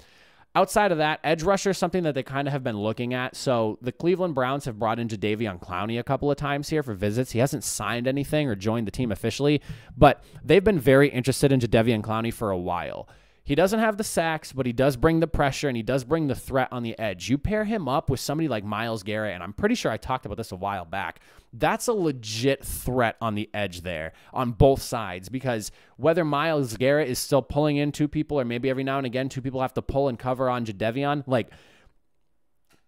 Outside 0.56 0.92
of 0.92 0.98
that, 0.98 1.18
edge 1.24 1.42
rusher 1.42 1.70
is 1.70 1.78
something 1.78 2.04
that 2.04 2.14
they 2.14 2.22
kind 2.22 2.46
of 2.46 2.52
have 2.52 2.62
been 2.62 2.78
looking 2.78 3.12
at. 3.12 3.34
So 3.34 3.76
the 3.82 3.90
Cleveland 3.90 4.36
Browns 4.36 4.66
have 4.66 4.78
brought 4.78 5.00
in 5.00 5.08
Jadeveon 5.08 5.60
Clowney 5.60 5.98
a 5.98 6.04
couple 6.04 6.30
of 6.30 6.36
times 6.36 6.68
here 6.68 6.82
for 6.84 6.94
visits. 6.94 7.32
He 7.32 7.40
hasn't 7.40 7.64
signed 7.64 8.06
anything 8.06 8.48
or 8.48 8.54
joined 8.54 8.86
the 8.86 8.92
team 8.92 9.10
officially, 9.10 9.60
but 9.96 10.22
they've 10.44 10.62
been 10.62 10.78
very 10.78 11.08
interested 11.08 11.50
in 11.50 11.58
Jadeveon 11.58 12.02
Clowney 12.02 12.32
for 12.32 12.50
a 12.50 12.58
while. 12.58 13.08
He 13.46 13.54
doesn't 13.54 13.80
have 13.80 13.98
the 13.98 14.04
sacks, 14.04 14.52
but 14.52 14.64
he 14.64 14.72
does 14.72 14.96
bring 14.96 15.20
the 15.20 15.26
pressure 15.26 15.68
and 15.68 15.76
he 15.76 15.82
does 15.82 16.02
bring 16.02 16.28
the 16.28 16.34
threat 16.34 16.68
on 16.72 16.82
the 16.82 16.98
edge. 16.98 17.28
You 17.28 17.36
pair 17.36 17.64
him 17.64 17.88
up 17.88 18.08
with 18.08 18.18
somebody 18.20 18.48
like 18.48 18.64
Myles 18.64 19.02
Garrett, 19.02 19.34
and 19.34 19.42
I'm 19.42 19.52
pretty 19.52 19.74
sure 19.74 19.92
I 19.92 19.98
talked 19.98 20.24
about 20.24 20.38
this 20.38 20.50
a 20.50 20.56
while 20.56 20.86
back. 20.86 21.20
That's 21.52 21.86
a 21.86 21.92
legit 21.92 22.64
threat 22.64 23.16
on 23.20 23.34
the 23.34 23.50
edge 23.52 23.82
there 23.82 24.14
on 24.32 24.52
both 24.52 24.80
sides 24.80 25.28
because 25.28 25.70
whether 25.98 26.24
Myles 26.24 26.78
Garrett 26.78 27.10
is 27.10 27.18
still 27.18 27.42
pulling 27.42 27.76
in 27.76 27.92
two 27.92 28.08
people 28.08 28.40
or 28.40 28.46
maybe 28.46 28.70
every 28.70 28.82
now 28.82 28.96
and 28.96 29.06
again 29.06 29.28
two 29.28 29.42
people 29.42 29.60
have 29.60 29.74
to 29.74 29.82
pull 29.82 30.08
and 30.08 30.18
cover 30.18 30.48
on 30.48 30.64
Jadeveon, 30.64 31.24
like 31.26 31.50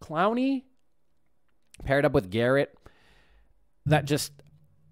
Clowney 0.02 0.62
paired 1.84 2.06
up 2.06 2.12
with 2.12 2.30
Garrett, 2.30 2.74
that 3.84 4.06
just 4.06 4.32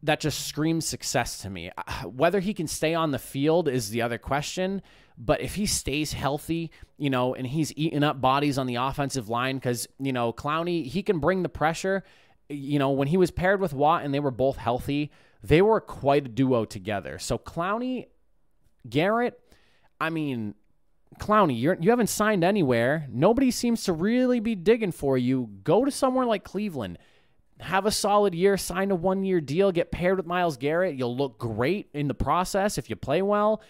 that 0.05 0.21
just 0.21 0.47
screams 0.47 0.87
success 0.87 1.39
to 1.39 1.51
me. 1.51 1.71
Uh, 1.77 2.03
whether 2.03 2.41
he 2.41 2.55
can 2.55 2.67
stay 2.67 2.95
on 2.95 3.11
the 3.11 3.19
field 3.19 3.69
is 3.69 3.91
the 3.91 4.03
other 4.03 4.19
question. 4.19 4.83
But 5.17 5.41
if 5.41 5.55
he 5.55 5.67
stays 5.67 6.13
healthy, 6.13 6.71
you 6.99 7.09
know, 7.09 7.35
and 7.35 7.47
he's 7.47 7.73
eating 7.77 8.03
up 8.03 8.21
bodies 8.21 8.59
on 8.59 8.67
the 8.67 8.75
offensive 8.77 9.29
line, 9.29 9.57
because, 9.57 9.87
you 9.99 10.13
know, 10.13 10.33
Clowney, 10.33 10.85
he 10.85 11.03
can 11.03 11.21
bring 11.21 11.43
the 11.43 11.49
pressure. 11.49 12.05
You 12.49 12.79
know, 12.79 12.91
when 12.91 13.09
he 13.09 13.17
was 13.17 13.31
paired 13.31 13.61
with 13.61 13.73
Watt 13.73 14.05
and 14.05 14.13
they 14.13 14.21
were 14.21 14.31
both 14.31 14.57
healthy, 14.57 15.11
they 15.43 15.63
were 15.63 15.81
quite 15.81 16.27
a 16.27 16.29
duo 16.29 16.65
together. 16.65 17.19
So 17.19 17.39
Clowney, 17.39 18.09
Garrett, 18.89 19.41
I 20.01 20.11
mean, 20.11 20.55
Clowney, 21.19 21.61
you're, 21.61 21.79
you 21.81 21.91
haven't 21.91 22.09
signed 22.09 22.43
anywhere. 22.45 23.07
Nobody 23.11 23.51
seems 23.51 23.85
to 23.85 23.93
really 23.93 24.41
be 24.41 24.55
digging 24.55 24.93
for 24.93 25.17
you. 25.17 25.49
Go 25.63 25.85
to 25.85 25.91
somewhere 25.91 26.27
like 26.27 26.45
Cleveland. 26.45 26.99
Have 27.61 27.87
a 27.87 27.91
solid 27.91 28.35
year, 28.35 28.57
sign 28.57 28.91
a 28.91 28.95
one 28.95 29.25
year 29.25 29.41
deal, 29.41 29.71
get 29.73 29.91
paired 29.91 30.17
with 30.17 30.27
Myles 30.27 30.57
Garrett. 30.57 30.97
You'll 30.97 31.17
look 31.17 31.39
great 31.39 31.89
in 31.95 32.09
the 32.09 32.15
process 32.15 32.79
if 32.79 32.91
you 32.91 32.97
play 32.97 33.23
well 33.23 33.63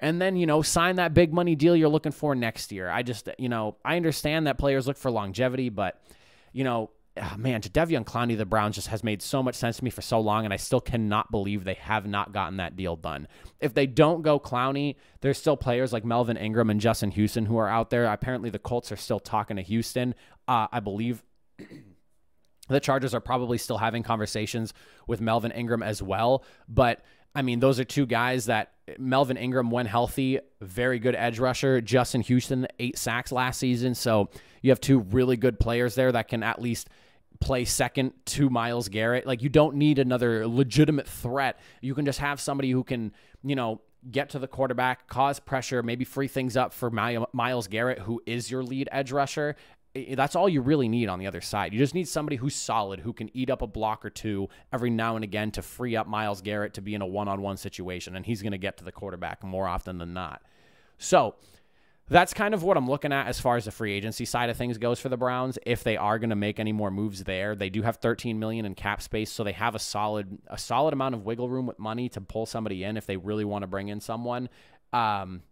and 0.00 0.20
then 0.20 0.36
you 0.36 0.46
know 0.46 0.62
sign 0.62 0.96
that 0.96 1.14
big 1.14 1.32
money 1.32 1.54
deal 1.54 1.76
you're 1.76 1.88
looking 1.88 2.12
for 2.12 2.34
next 2.34 2.72
year. 2.72 2.90
I 2.90 3.02
just 3.02 3.28
you 3.38 3.48
know 3.48 3.76
I 3.84 3.96
understand 3.96 4.46
that 4.46 4.58
players 4.58 4.86
look 4.86 4.96
for 4.96 5.10
longevity, 5.10 5.68
but 5.68 6.00
you 6.52 6.64
know. 6.64 6.90
Oh 7.20 7.36
man, 7.36 7.60
Jadeveon 7.60 8.04
Clowney, 8.04 8.38
the 8.38 8.46
Browns 8.46 8.76
just 8.76 8.86
has 8.86 9.02
made 9.02 9.20
so 9.20 9.42
much 9.42 9.56
sense 9.56 9.78
to 9.78 9.84
me 9.84 9.90
for 9.90 10.00
so 10.00 10.20
long, 10.20 10.44
and 10.44 10.54
I 10.54 10.56
still 10.56 10.80
cannot 10.80 11.30
believe 11.30 11.64
they 11.64 11.74
have 11.74 12.06
not 12.06 12.32
gotten 12.32 12.58
that 12.58 12.76
deal 12.76 12.94
done. 12.94 13.26
If 13.58 13.74
they 13.74 13.86
don't 13.86 14.22
go 14.22 14.38
Clowney, 14.38 14.94
there's 15.20 15.36
still 15.36 15.56
players 15.56 15.92
like 15.92 16.04
Melvin 16.04 16.36
Ingram 16.36 16.70
and 16.70 16.80
Justin 16.80 17.10
Houston 17.10 17.46
who 17.46 17.58
are 17.58 17.68
out 17.68 17.90
there. 17.90 18.06
Apparently, 18.06 18.48
the 18.48 18.60
Colts 18.60 18.92
are 18.92 18.96
still 18.96 19.18
talking 19.18 19.56
to 19.56 19.62
Houston. 19.62 20.14
Uh, 20.46 20.68
I 20.70 20.78
believe 20.78 21.24
the 22.74 22.80
Chargers 22.80 23.14
are 23.14 23.20
probably 23.20 23.58
still 23.58 23.78
having 23.78 24.02
conversations 24.02 24.72
with 25.06 25.20
Melvin 25.20 25.52
Ingram 25.52 25.82
as 25.82 26.02
well, 26.02 26.44
but 26.68 27.02
I 27.34 27.42
mean, 27.42 27.60
those 27.60 27.78
are 27.78 27.84
two 27.84 28.06
guys 28.06 28.46
that 28.46 28.72
Melvin 28.98 29.36
Ingram, 29.36 29.70
when 29.70 29.86
healthy, 29.86 30.40
very 30.60 30.98
good 30.98 31.14
edge 31.14 31.38
rusher. 31.38 31.80
Justin 31.80 32.22
Houston, 32.22 32.66
eight 32.78 32.98
sacks 32.98 33.30
last 33.30 33.60
season. 33.60 33.94
So 33.94 34.30
you 34.62 34.70
have 34.70 34.80
two 34.80 34.98
really 34.98 35.36
good 35.36 35.60
players 35.60 35.94
there 35.94 36.10
that 36.10 36.28
can 36.28 36.42
at 36.42 36.60
least 36.60 36.88
play 37.40 37.64
second 37.64 38.12
to 38.26 38.50
Myles 38.50 38.88
Garrett. 38.88 39.26
Like 39.26 39.42
you 39.42 39.48
don't 39.48 39.76
need 39.76 39.98
another 39.98 40.46
legitimate 40.46 41.06
threat. 41.06 41.58
You 41.80 41.94
can 41.94 42.04
just 42.04 42.18
have 42.18 42.40
somebody 42.40 42.70
who 42.70 42.82
can, 42.82 43.12
you 43.44 43.54
know, 43.54 43.80
get 44.10 44.30
to 44.30 44.38
the 44.38 44.48
quarterback, 44.48 45.06
cause 45.08 45.38
pressure, 45.38 45.82
maybe 45.82 46.04
free 46.04 46.28
things 46.28 46.56
up 46.56 46.72
for 46.72 46.90
Myles 46.90 47.68
Garrett, 47.68 48.00
who 48.00 48.20
is 48.26 48.50
your 48.50 48.62
lead 48.62 48.88
edge 48.90 49.12
rusher, 49.12 49.56
that's 49.94 50.36
all 50.36 50.48
you 50.48 50.60
really 50.60 50.88
need 50.88 51.08
on 51.08 51.18
the 51.18 51.26
other 51.26 51.40
side. 51.40 51.72
You 51.72 51.78
just 51.78 51.94
need 51.94 52.08
somebody 52.08 52.36
who's 52.36 52.54
solid, 52.54 53.00
who 53.00 53.12
can 53.12 53.34
eat 53.36 53.50
up 53.50 53.62
a 53.62 53.66
block 53.66 54.04
or 54.04 54.10
two 54.10 54.48
every 54.72 54.90
now 54.90 55.16
and 55.16 55.24
again 55.24 55.50
to 55.52 55.62
free 55.62 55.96
up 55.96 56.06
Myles 56.06 56.42
Garrett 56.42 56.74
to 56.74 56.80
be 56.80 56.94
in 56.94 57.02
a 57.02 57.06
one 57.06 57.28
on 57.28 57.42
one 57.42 57.56
situation, 57.56 58.14
and 58.14 58.24
he's 58.24 58.42
going 58.42 58.52
to 58.52 58.58
get 58.58 58.76
to 58.78 58.84
the 58.84 58.92
quarterback 58.92 59.42
more 59.42 59.66
often 59.66 59.98
than 59.98 60.14
not. 60.14 60.42
So 60.98 61.34
that's 62.08 62.34
kind 62.34 62.54
of 62.54 62.62
what 62.62 62.76
I'm 62.76 62.88
looking 62.88 63.12
at 63.12 63.26
as 63.26 63.40
far 63.40 63.56
as 63.56 63.64
the 63.64 63.70
free 63.70 63.92
agency 63.92 64.24
side 64.24 64.50
of 64.50 64.56
things 64.56 64.78
goes 64.78 65.00
for 65.00 65.08
the 65.08 65.16
Browns. 65.16 65.58
If 65.64 65.82
they 65.82 65.96
are 65.96 66.18
going 66.18 66.30
to 66.30 66.36
make 66.36 66.60
any 66.60 66.72
more 66.72 66.90
moves 66.90 67.24
there, 67.24 67.56
they 67.56 67.70
do 67.70 67.82
have 67.82 67.96
13 67.96 68.38
million 68.38 68.66
in 68.66 68.74
cap 68.74 69.02
space, 69.02 69.32
so 69.32 69.42
they 69.42 69.52
have 69.52 69.74
a 69.74 69.78
solid 69.78 70.38
a 70.48 70.58
solid 70.58 70.92
amount 70.92 71.14
of 71.14 71.24
wiggle 71.24 71.48
room 71.48 71.66
with 71.66 71.78
money 71.78 72.08
to 72.10 72.20
pull 72.20 72.46
somebody 72.46 72.84
in 72.84 72.96
if 72.96 73.06
they 73.06 73.16
really 73.16 73.44
want 73.44 73.62
to 73.62 73.66
bring 73.66 73.88
in 73.88 74.00
someone. 74.00 74.48
Um, 74.92 75.42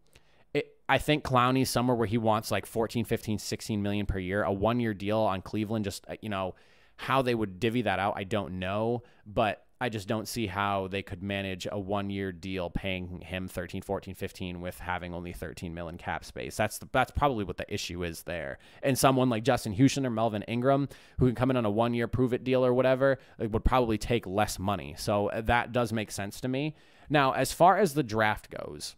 I 0.88 0.98
think 0.98 1.24
Clowney's 1.24 1.68
somewhere 1.70 1.96
where 1.96 2.06
he 2.06 2.18
wants 2.18 2.50
like 2.50 2.64
14, 2.64 3.04
15, 3.04 3.38
16 3.38 3.82
million 3.82 4.06
per 4.06 4.18
year. 4.18 4.42
A 4.42 4.52
one 4.52 4.80
year 4.80 4.94
deal 4.94 5.18
on 5.18 5.42
Cleveland, 5.42 5.84
just, 5.84 6.06
uh, 6.08 6.16
you 6.22 6.28
know, 6.28 6.54
how 6.96 7.22
they 7.22 7.34
would 7.34 7.60
divvy 7.60 7.82
that 7.82 7.98
out, 7.98 8.14
I 8.16 8.24
don't 8.24 8.58
know. 8.58 9.02
But 9.26 9.64
I 9.80 9.88
just 9.90 10.08
don't 10.08 10.26
see 10.26 10.48
how 10.48 10.88
they 10.88 11.02
could 11.02 11.22
manage 11.22 11.68
a 11.70 11.78
one 11.78 12.10
year 12.10 12.32
deal 12.32 12.68
paying 12.68 13.20
him 13.20 13.46
13, 13.46 13.82
14, 13.82 14.14
15 14.14 14.60
with 14.60 14.78
having 14.80 15.14
only 15.14 15.32
13 15.32 15.72
million 15.72 15.98
cap 15.98 16.24
space. 16.24 16.56
That's 16.56 16.78
the, 16.78 16.88
that's 16.90 17.12
probably 17.12 17.44
what 17.44 17.58
the 17.58 17.72
issue 17.72 18.02
is 18.02 18.24
there. 18.24 18.58
And 18.82 18.98
someone 18.98 19.28
like 19.28 19.44
Justin 19.44 19.72
Houston 19.72 20.04
or 20.04 20.10
Melvin 20.10 20.42
Ingram, 20.42 20.88
who 21.18 21.26
can 21.26 21.36
come 21.36 21.50
in 21.50 21.56
on 21.56 21.64
a 21.64 21.70
one 21.70 21.94
year 21.94 22.08
prove 22.08 22.32
it 22.32 22.42
deal 22.42 22.64
or 22.64 22.74
whatever, 22.74 23.18
would 23.38 23.64
probably 23.64 23.98
take 23.98 24.26
less 24.26 24.58
money. 24.58 24.96
So 24.98 25.28
uh, 25.28 25.42
that 25.42 25.70
does 25.70 25.92
make 25.92 26.10
sense 26.10 26.40
to 26.40 26.48
me. 26.48 26.74
Now, 27.08 27.32
as 27.32 27.52
far 27.52 27.78
as 27.78 27.94
the 27.94 28.02
draft 28.02 28.50
goes, 28.50 28.96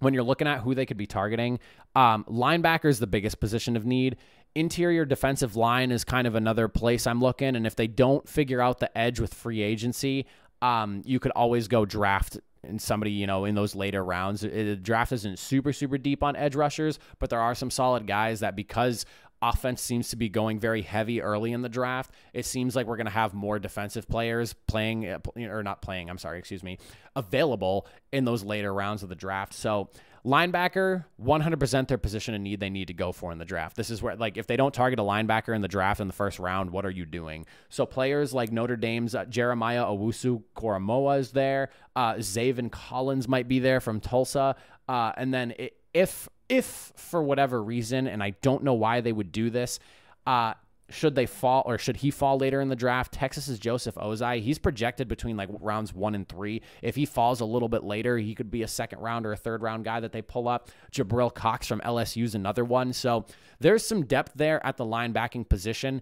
when 0.00 0.14
you're 0.14 0.22
looking 0.22 0.46
at 0.46 0.60
who 0.60 0.74
they 0.74 0.86
could 0.86 0.96
be 0.96 1.06
targeting, 1.06 1.58
um, 1.94 2.24
linebacker 2.28 2.86
is 2.86 2.98
the 2.98 3.06
biggest 3.06 3.40
position 3.40 3.76
of 3.76 3.84
need. 3.84 4.16
Interior 4.54 5.04
defensive 5.04 5.56
line 5.56 5.90
is 5.90 6.04
kind 6.04 6.26
of 6.26 6.34
another 6.34 6.68
place 6.68 7.06
I'm 7.06 7.20
looking. 7.20 7.54
And 7.56 7.66
if 7.66 7.76
they 7.76 7.86
don't 7.86 8.28
figure 8.28 8.60
out 8.60 8.78
the 8.78 8.96
edge 8.96 9.20
with 9.20 9.34
free 9.34 9.62
agency, 9.62 10.26
um, 10.62 11.02
you 11.04 11.20
could 11.20 11.32
always 11.32 11.68
go 11.68 11.84
draft 11.84 12.38
and 12.64 12.80
somebody, 12.80 13.12
you 13.12 13.26
know, 13.26 13.44
in 13.44 13.54
those 13.54 13.74
later 13.74 14.04
rounds. 14.04 14.40
The 14.40 14.76
draft 14.76 15.12
isn't 15.12 15.38
super, 15.38 15.72
super 15.72 15.98
deep 15.98 16.22
on 16.22 16.36
edge 16.36 16.54
rushers, 16.54 16.98
but 17.18 17.30
there 17.30 17.40
are 17.40 17.54
some 17.54 17.70
solid 17.70 18.06
guys 18.06 18.40
that 18.40 18.56
because 18.56 19.06
offense 19.40 19.80
seems 19.80 20.08
to 20.08 20.16
be 20.16 20.28
going 20.28 20.58
very 20.58 20.82
heavy 20.82 21.22
early 21.22 21.52
in 21.52 21.62
the 21.62 21.68
draft. 21.68 22.12
It 22.32 22.44
seems 22.44 22.74
like 22.74 22.86
we're 22.86 22.96
going 22.96 23.06
to 23.06 23.12
have 23.12 23.34
more 23.34 23.58
defensive 23.58 24.08
players 24.08 24.54
playing 24.66 25.06
uh, 25.08 25.18
or 25.36 25.62
not 25.62 25.82
playing, 25.82 26.10
I'm 26.10 26.18
sorry, 26.18 26.38
excuse 26.38 26.62
me, 26.62 26.78
available 27.16 27.86
in 28.12 28.24
those 28.24 28.44
later 28.44 28.72
rounds 28.72 29.02
of 29.02 29.08
the 29.08 29.14
draft. 29.14 29.54
So, 29.54 29.90
linebacker, 30.24 31.04
100% 31.22 31.88
their 31.88 31.98
position 31.98 32.34
in 32.34 32.42
need 32.42 32.60
they 32.60 32.70
need 32.70 32.88
to 32.88 32.94
go 32.94 33.12
for 33.12 33.30
in 33.32 33.38
the 33.38 33.44
draft. 33.44 33.76
This 33.76 33.90
is 33.90 34.02
where 34.02 34.16
like 34.16 34.36
if 34.36 34.46
they 34.46 34.56
don't 34.56 34.74
target 34.74 34.98
a 34.98 35.02
linebacker 35.02 35.54
in 35.54 35.62
the 35.62 35.68
draft 35.68 36.00
in 36.00 36.06
the 36.06 36.12
first 36.12 36.38
round, 36.38 36.70
what 36.70 36.84
are 36.84 36.90
you 36.90 37.06
doing? 37.06 37.46
So, 37.68 37.86
players 37.86 38.34
like 38.34 38.50
Notre 38.50 38.76
Dame's 38.76 39.14
uh, 39.14 39.24
Jeremiah 39.26 39.84
Owusu 39.84 40.42
Koramoah 40.56 41.20
is 41.20 41.30
there. 41.32 41.70
Uh 41.94 42.14
Zaven 42.14 42.70
Collins 42.70 43.28
might 43.28 43.48
be 43.48 43.58
there 43.58 43.80
from 43.80 44.00
Tulsa. 44.00 44.56
Uh, 44.88 45.12
and 45.16 45.32
then 45.32 45.52
it, 45.58 45.77
if 45.94 46.28
if 46.48 46.92
for 46.96 47.22
whatever 47.22 47.62
reason, 47.62 48.06
and 48.06 48.22
I 48.22 48.30
don't 48.42 48.64
know 48.64 48.74
why 48.74 49.00
they 49.00 49.12
would 49.12 49.32
do 49.32 49.50
this, 49.50 49.78
uh, 50.26 50.54
should 50.90 51.14
they 51.14 51.26
fall 51.26 51.62
or 51.66 51.76
should 51.76 51.98
he 51.98 52.10
fall 52.10 52.38
later 52.38 52.60
in 52.60 52.68
the 52.68 52.76
draft? 52.76 53.12
Texas 53.12 53.48
is 53.48 53.58
Joseph 53.58 53.96
Ossai, 53.96 54.40
He's 54.40 54.58
projected 54.58 55.08
between 55.08 55.36
like 55.36 55.50
rounds 55.60 55.92
one 55.92 56.14
and 56.14 56.26
three. 56.26 56.62
If 56.82 56.96
he 56.96 57.04
falls 57.04 57.40
a 57.40 57.44
little 57.44 57.68
bit 57.68 57.84
later, 57.84 58.16
he 58.16 58.34
could 58.34 58.50
be 58.50 58.62
a 58.62 58.68
second 58.68 59.00
round 59.00 59.26
or 59.26 59.32
a 59.32 59.36
third 59.36 59.62
round 59.62 59.84
guy 59.84 60.00
that 60.00 60.12
they 60.12 60.22
pull 60.22 60.48
up. 60.48 60.70
Jabril 60.92 61.34
Cox 61.34 61.66
from 61.66 61.80
LSU 61.80 62.24
is 62.24 62.34
another 62.34 62.64
one. 62.64 62.92
So 62.92 63.26
there's 63.60 63.86
some 63.86 64.04
depth 64.04 64.32
there 64.34 64.64
at 64.64 64.76
the 64.76 64.84
linebacking 64.84 65.48
position. 65.48 66.00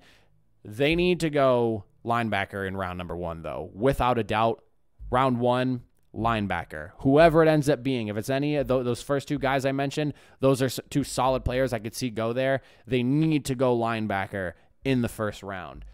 They 0.65 0.95
need 0.95 1.21
to 1.21 1.31
go 1.31 1.85
linebacker 2.05 2.67
in 2.67 2.77
round 2.77 2.99
number 2.99 3.17
one, 3.17 3.43
though, 3.43 3.71
without 3.75 4.19
a 4.19 4.25
doubt. 4.25 4.63
Round 5.11 5.39
one, 5.39 5.83
linebacker, 6.17 6.93
whoever 6.99 7.43
it 7.43 7.49
ends 7.49 7.69
up 7.69 7.83
being. 7.83 8.09
If 8.09 8.17
it's 8.17 8.31
any 8.31 8.57
of 8.57 8.69
those 8.69 9.03
first 9.03 9.29
two 9.29 9.39
guys 9.39 9.65
I 9.65 9.73
mentioned, 9.73 10.15
those 10.41 10.63
are 10.63 10.69
two 10.69 11.05
solid 11.05 11.45
players 11.45 11.73
I 11.73 11.79
could 11.79 11.95
see 11.95 12.11
go 12.11 12.33
there. 12.33 12.63
They 12.87 13.03
need 13.03 13.45
to 13.47 13.55
go 13.55 13.77
linebacker 13.77 14.55
in 14.85 15.03
the 15.03 15.09
first 15.09 15.43
round. 15.43 15.85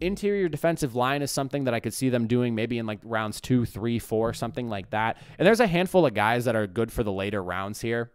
Interior 0.00 0.48
defensive 0.48 0.96
line 0.96 1.22
is 1.22 1.30
something 1.30 1.64
that 1.64 1.74
I 1.74 1.80
could 1.80 1.94
see 1.94 2.08
them 2.08 2.26
doing 2.26 2.54
maybe 2.54 2.78
in 2.78 2.86
like 2.86 2.98
rounds 3.04 3.40
two, 3.40 3.64
three, 3.64 3.98
four, 3.98 4.32
something 4.32 4.68
like 4.68 4.90
that. 4.90 5.16
And 5.38 5.46
there's 5.46 5.60
a 5.60 5.66
handful 5.66 6.06
of 6.06 6.14
guys 6.14 6.44
that 6.44 6.56
are 6.56 6.66
good 6.66 6.92
for 6.92 7.04
the 7.04 7.12
later 7.12 7.42
rounds 7.42 7.80
here 7.80 8.10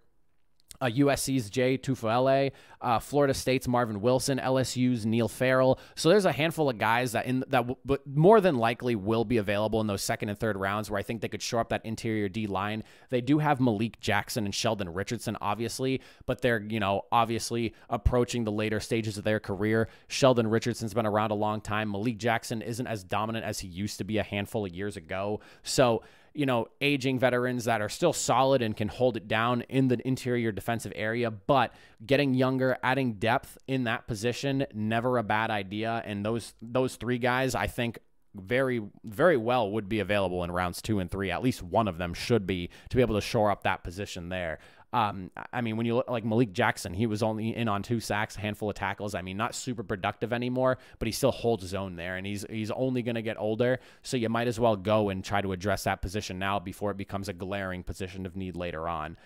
uh, 0.81 0.87
USC's 0.87 1.49
Jay 1.49 1.77
Tufele, 1.77 2.51
uh, 2.81 2.99
Florida 2.99 3.33
State's 3.33 3.67
Marvin 3.67 4.01
Wilson, 4.01 4.39
LSU's 4.39 5.05
Neil 5.05 5.27
Farrell. 5.27 5.79
So 5.95 6.09
there's 6.09 6.25
a 6.25 6.31
handful 6.31 6.69
of 6.69 6.77
guys 6.77 7.13
that 7.13 7.25
in 7.25 7.39
that 7.39 7.51
w- 7.51 7.77
but 7.85 8.05
more 8.05 8.39
than 8.41 8.57
likely 8.57 8.95
will 8.95 9.25
be 9.25 9.37
available 9.37 9.81
in 9.81 9.87
those 9.87 10.03
second 10.03 10.29
and 10.29 10.37
third 10.37 10.57
rounds 10.57 10.89
where 10.89 10.99
I 10.99 11.03
think 11.03 11.21
they 11.21 11.27
could 11.27 11.41
shore 11.41 11.59
up 11.59 11.69
that 11.69 11.85
interior 11.85 12.29
D 12.29 12.47
line. 12.47 12.83
They 13.09 13.21
do 13.21 13.39
have 13.39 13.59
Malik 13.59 13.99
Jackson 13.99 14.45
and 14.45 14.53
Sheldon 14.53 14.93
Richardson, 14.93 15.37
obviously, 15.41 16.01
but 16.25 16.41
they're 16.41 16.61
you 16.61 16.79
know 16.79 17.03
obviously 17.11 17.73
approaching 17.89 18.43
the 18.43 18.51
later 18.51 18.79
stages 18.79 19.17
of 19.17 19.23
their 19.23 19.39
career. 19.39 19.89
Sheldon 20.07 20.47
Richardson's 20.47 20.93
been 20.93 21.05
around 21.05 21.31
a 21.31 21.35
long 21.35 21.61
time. 21.61 21.91
Malik 21.91 22.17
Jackson 22.17 22.61
isn't 22.61 22.87
as 22.87 23.03
dominant 23.03 23.45
as 23.45 23.59
he 23.59 23.67
used 23.67 23.97
to 23.97 24.03
be 24.03 24.17
a 24.17 24.23
handful 24.23 24.65
of 24.65 24.73
years 24.73 24.97
ago. 24.97 25.39
So 25.63 26.03
you 26.37 26.45
know, 26.45 26.67
aging 26.81 27.17
veterans 27.17 27.65
that 27.65 27.81
are 27.81 27.89
still 27.89 28.13
solid 28.13 28.61
and 28.61 28.77
can 28.77 28.87
hold 28.87 29.17
it 29.17 29.27
down 29.27 29.61
in 29.69 29.87
the 29.87 29.97
interior 30.07 30.51
defensive 30.51 30.93
area, 30.95 31.31
but 31.31 31.73
getting 32.05 32.35
younger, 32.35 32.77
adding 32.83 33.13
depth 33.13 33.57
in 33.67 33.85
that 33.85 34.07
position, 34.07 34.63
never 34.71 35.17
a 35.17 35.23
bad 35.23 35.49
idea. 35.49 36.03
And 36.05 36.23
those 36.23 36.53
those 36.61 36.95
three 36.95 37.17
guys, 37.17 37.55
I 37.55 37.65
think, 37.65 37.97
very 38.35 38.83
very 39.03 39.35
well 39.35 39.71
would 39.71 39.89
be 39.89 39.99
available 39.99 40.43
in 40.43 40.51
rounds 40.51 40.79
two 40.79 40.99
and 40.99 41.09
three. 41.09 41.31
At 41.31 41.41
least 41.41 41.63
one 41.63 41.87
of 41.87 41.97
them 41.97 42.13
should 42.13 42.45
be 42.45 42.69
to 42.89 42.95
be 42.95 43.01
able 43.01 43.15
to 43.15 43.21
shore 43.21 43.49
up 43.49 43.63
that 43.63 43.83
position 43.83 44.29
there. 44.29 44.59
Um, 44.93 45.31
I 45.51 45.61
mean, 45.61 45.75
when 45.75 45.85
you 45.85 45.95
look 45.95 46.09
like 46.09 46.23
Malik 46.23 46.53
Jackson, 46.53 46.93
he 46.93 47.07
was 47.07 47.21
only 47.21 47.55
in 47.55 47.67
on 47.67 47.83
two 47.83 47.99
sacks, 47.99 48.37
a 48.37 48.39
handful 48.39 48.69
of 48.69 48.75
tackles. 48.75 49.15
I 49.15 49.21
mean, 49.21 49.35
not 49.35 49.53
super 49.53 49.83
productive 49.83 50.31
anymore, 50.31 50.77
but 50.97 51.07
he 51.07 51.11
still 51.11 51.31
holds 51.31 51.61
his 51.61 51.73
own 51.73 51.95
there, 51.95 52.15
and 52.15 52.25
he's 52.25 52.45
he's 52.49 52.71
only 52.71 53.01
going 53.01 53.15
to 53.15 53.21
get 53.21 53.37
older. 53.37 53.79
So 54.01 54.15
you 54.15 54.29
might 54.29 54.47
as 54.47 54.59
well 54.59 54.75
go 54.75 55.09
and 55.09 55.23
try 55.23 55.41
to 55.41 55.51
address 55.51 55.83
that 55.83 56.01
position 56.01 56.39
now 56.39 56.59
before 56.59 56.91
it 56.91 56.97
becomes 56.97 57.27
a 57.27 57.33
glaring 57.33 57.83
position 57.83 58.25
of 58.25 58.35
need 58.35 58.55
later 58.55 58.87
on. 58.87 59.17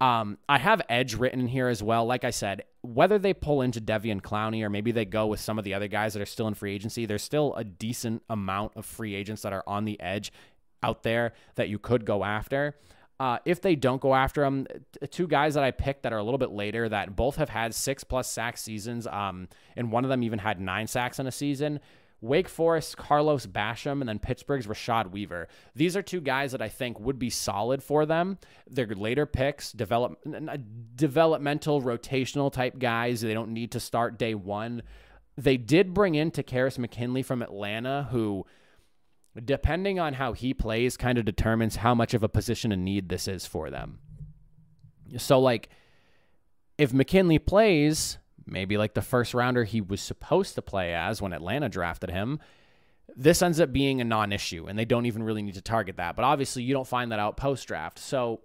Um, 0.00 0.38
I 0.48 0.56
have 0.56 0.80
edge 0.88 1.14
written 1.14 1.40
in 1.40 1.48
here 1.48 1.68
as 1.68 1.82
well. 1.82 2.06
Like 2.06 2.24
I 2.24 2.30
said, 2.30 2.64
whether 2.80 3.18
they 3.18 3.34
pull 3.34 3.60
into 3.60 3.82
Devian 3.82 4.22
Clowney 4.22 4.62
or 4.62 4.70
maybe 4.70 4.92
they 4.92 5.04
go 5.04 5.26
with 5.26 5.40
some 5.40 5.58
of 5.58 5.64
the 5.64 5.74
other 5.74 5.88
guys 5.88 6.14
that 6.14 6.22
are 6.22 6.26
still 6.26 6.48
in 6.48 6.54
free 6.54 6.74
agency, 6.74 7.04
there's 7.04 7.22
still 7.22 7.54
a 7.54 7.64
decent 7.64 8.22
amount 8.30 8.72
of 8.76 8.86
free 8.86 9.14
agents 9.14 9.42
that 9.42 9.52
are 9.52 9.64
on 9.66 9.84
the 9.84 10.00
edge 10.00 10.32
out 10.82 11.02
there 11.02 11.34
that 11.56 11.68
you 11.68 11.78
could 11.78 12.06
go 12.06 12.24
after. 12.24 12.74
Uh, 13.20 13.38
if 13.44 13.60
they 13.60 13.76
don't 13.76 14.00
go 14.00 14.14
after 14.14 14.42
him, 14.42 14.66
two 15.10 15.26
guys 15.28 15.52
that 15.52 15.62
I 15.62 15.72
picked 15.72 16.04
that 16.04 16.12
are 16.14 16.18
a 16.18 16.22
little 16.22 16.38
bit 16.38 16.52
later 16.52 16.88
that 16.88 17.14
both 17.16 17.36
have 17.36 17.50
had 17.50 17.74
six 17.74 18.02
plus 18.02 18.30
sack 18.30 18.56
seasons, 18.56 19.06
um, 19.06 19.46
and 19.76 19.92
one 19.92 20.04
of 20.04 20.10
them 20.10 20.22
even 20.22 20.38
had 20.38 20.58
nine 20.58 20.86
sacks 20.86 21.18
in 21.18 21.26
a 21.26 21.30
season. 21.30 21.80
Wake 22.22 22.48
Forest, 22.48 22.96
Carlos 22.96 23.44
Basham, 23.44 24.00
and 24.00 24.08
then 24.08 24.20
Pittsburgh's 24.20 24.66
Rashad 24.66 25.10
Weaver. 25.10 25.48
These 25.74 25.98
are 25.98 26.02
two 26.02 26.22
guys 26.22 26.52
that 26.52 26.62
I 26.62 26.70
think 26.70 26.98
would 26.98 27.18
be 27.18 27.28
solid 27.28 27.82
for 27.82 28.06
them. 28.06 28.38
They're 28.66 28.86
later 28.86 29.26
picks, 29.26 29.70
develop, 29.70 30.18
developmental, 30.94 31.82
rotational 31.82 32.50
type 32.50 32.78
guys. 32.78 33.20
They 33.20 33.34
don't 33.34 33.52
need 33.52 33.72
to 33.72 33.80
start 33.80 34.18
day 34.18 34.34
one. 34.34 34.82
They 35.36 35.58
did 35.58 35.92
bring 35.92 36.14
in 36.14 36.30
Takkarist 36.30 36.78
McKinley 36.78 37.22
from 37.22 37.42
Atlanta, 37.42 38.08
who– 38.10 38.46
depending 39.44 40.00
on 40.00 40.14
how 40.14 40.32
he 40.32 40.52
plays, 40.54 40.96
kind 40.96 41.18
of 41.18 41.24
determines 41.24 41.76
how 41.76 41.94
much 41.94 42.14
of 42.14 42.22
a 42.22 42.28
position 42.28 42.72
of 42.72 42.78
need 42.78 43.08
this 43.08 43.28
is 43.28 43.46
for 43.46 43.70
them. 43.70 43.98
So, 45.18 45.38
like, 45.40 45.68
if 46.78 46.92
McKinley 46.92 47.38
plays, 47.38 48.18
maybe 48.46 48.76
like 48.76 48.94
the 48.94 49.02
first 49.02 49.34
rounder 49.34 49.64
he 49.64 49.80
was 49.80 50.00
supposed 50.00 50.54
to 50.54 50.62
play 50.62 50.94
as 50.94 51.20
when 51.20 51.32
Atlanta 51.32 51.68
drafted 51.68 52.10
him, 52.10 52.40
this 53.16 53.42
ends 53.42 53.60
up 53.60 53.72
being 53.72 54.00
a 54.00 54.04
non 54.04 54.32
issue, 54.32 54.66
and 54.66 54.78
they 54.78 54.84
don't 54.84 55.06
even 55.06 55.22
really 55.22 55.42
need 55.42 55.54
to 55.54 55.62
target 55.62 55.96
that. 55.96 56.16
But 56.16 56.24
obviously, 56.24 56.62
you 56.62 56.74
don't 56.74 56.86
find 56.86 57.12
that 57.12 57.18
out 57.18 57.36
post 57.36 57.66
draft. 57.66 57.98
So, 57.98 58.40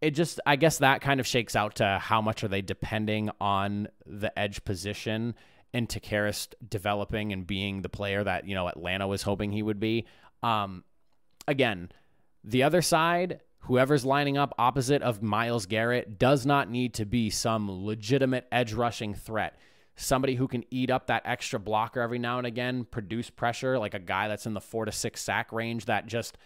it 0.00 0.12
just, 0.12 0.40
I 0.46 0.56
guess 0.56 0.78
that 0.78 1.00
kind 1.00 1.18
of 1.18 1.26
shakes 1.26 1.56
out 1.56 1.76
to 1.76 1.98
how 2.00 2.20
much 2.20 2.44
are 2.44 2.48
they 2.48 2.62
depending 2.62 3.30
on 3.40 3.88
the 4.06 4.36
edge 4.38 4.64
position 4.64 5.34
and 5.74 5.88
Takkarist 5.88 6.54
developing 6.66 7.32
and 7.32 7.46
being 7.46 7.82
the 7.82 7.88
player 7.88 8.22
that, 8.24 8.46
you 8.46 8.54
know, 8.54 8.68
Atlanta 8.68 9.06
was 9.06 9.22
hoping 9.22 9.52
he 9.52 9.62
would 9.62 9.80
be. 9.80 10.06
Um, 10.42 10.84
again, 11.46 11.90
the 12.44 12.62
other 12.62 12.82
side, 12.82 13.40
whoever's 13.60 14.04
lining 14.04 14.38
up 14.38 14.54
opposite 14.58 15.02
of 15.02 15.22
Myles 15.22 15.66
Garrett, 15.66 16.18
does 16.18 16.46
not 16.46 16.70
need 16.70 16.94
to 16.94 17.04
be 17.04 17.30
some 17.30 17.84
legitimate 17.84 18.46
edge 18.52 18.72
rushing 18.72 19.14
threat. 19.14 19.58
Somebody 19.96 20.36
who 20.36 20.46
can 20.46 20.64
eat 20.70 20.90
up 20.90 21.08
that 21.08 21.22
extra 21.24 21.58
blocker 21.58 22.00
every 22.00 22.20
now 22.20 22.38
and 22.38 22.46
again, 22.46 22.84
produce 22.84 23.30
pressure, 23.30 23.78
like 23.78 23.94
a 23.94 23.98
guy 23.98 24.28
that's 24.28 24.46
in 24.46 24.54
the 24.54 24.60
four 24.60 24.84
to 24.84 24.92
six 24.92 25.20
sack 25.20 25.52
range 25.52 25.86
that 25.86 26.06
just 26.06 26.38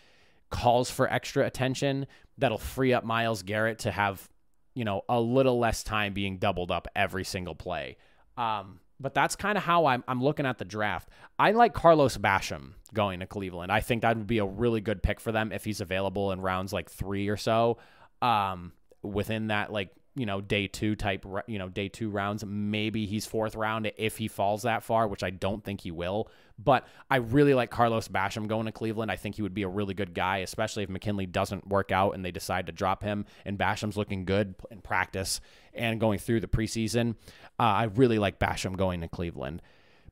calls 0.49 0.91
for 0.91 1.11
extra 1.13 1.47
attention, 1.47 2.07
that'll 2.39 2.59
free 2.59 2.93
up 2.93 3.05
Myles 3.05 3.43
Garrett 3.43 3.81
to 3.81 3.91
have, 3.91 4.29
you 4.75 4.85
know, 4.85 5.03
a 5.09 5.21
little 5.21 5.59
less 5.59 5.83
time 5.83 6.15
being 6.15 6.39
doubled 6.39 6.71
up 6.71 6.89
every 6.97 7.25
single 7.25 7.55
play. 7.55 7.97
Um, 8.37 8.81
but 9.03 9.15
that's 9.15 9.37
kind 9.37 9.59
of 9.59 9.65
how 9.65 9.87
I'm, 9.87 10.05
I'm 10.07 10.23
looking 10.23 10.47
at 10.47 10.59
the 10.59 10.65
draft. 10.65 11.09
I 11.39 11.51
like 11.51 11.75
Carlos 11.75 12.17
Basham 12.17 12.75
going 12.95 13.21
to 13.21 13.27
Cleveland. 13.27 13.73
I 13.73 13.81
think 13.81 14.03
that 14.03 14.17
would 14.17 14.27
be 14.27 14.39
a 14.39 14.45
really 14.45 14.81
good 14.81 15.03
pick 15.03 15.21
for 15.21 15.33
them 15.33 15.53
if 15.53 15.65
he's 15.65 15.81
available 15.81 16.33
in 16.33 16.41
rounds 16.41 16.73
like 16.73 16.91
three 16.91 17.29
or 17.29 17.37
so. 17.37 17.79
Um, 18.21 18.73
within 19.03 19.49
that, 19.49 19.73
like, 19.73 19.91
you 20.15 20.27
know, 20.27 20.41
day 20.43 20.67
two 20.67 20.95
type, 20.95 21.25
you 21.47 21.59
know, 21.59 21.69
day 21.69 21.89
two 21.89 22.11
rounds. 22.11 22.45
Maybe 22.45 23.07
he's 23.07 23.25
fourth 23.25 23.55
round 23.55 23.91
if 23.97 24.19
he 24.19 24.29
falls 24.29 24.63
that 24.63 24.83
far, 24.83 25.09
which 25.09 25.23
I 25.23 25.31
don't 25.31 25.65
think 25.65 25.81
he 25.81 25.91
will. 25.91 26.29
But 26.59 26.87
I 27.11 27.17
really 27.17 27.55
like 27.55 27.71
Carlos 27.71 28.09
Basham 28.09 28.47
going 28.47 28.67
to 28.67 28.73
Cleveland. 28.73 29.11
I 29.11 29.17
think 29.17 29.37
he 29.37 29.43
would 29.43 29.55
be 29.55 29.63
a 29.63 29.69
really 29.69 29.95
good 29.95 30.13
guy, 30.13 30.39
especially 30.39 30.83
if 30.83 30.91
McKinley 30.91 31.25
doesn't 31.25 31.67
work 31.67 31.93
out 31.93 32.15
and 32.15 32.25
they 32.25 32.31
decide 32.31 32.67
to 32.67 32.73
drop 32.73 33.03
him 33.03 33.25
and 33.47 33.59
Basham's 33.59 33.97
looking 33.97 34.27
good 34.27 34.55
in 34.71 34.83
practice 34.83 35.41
and 35.73 35.99
going 35.99 36.19
through 36.19 36.41
the 36.41 36.49
preseason. 36.49 37.17
Uh, 37.59 37.63
I 37.63 37.85
really 37.85 38.19
like 38.19 38.39
Basham 38.39 38.77
going 38.77 39.01
to 39.01 39.09
Cleveland. 39.09 39.63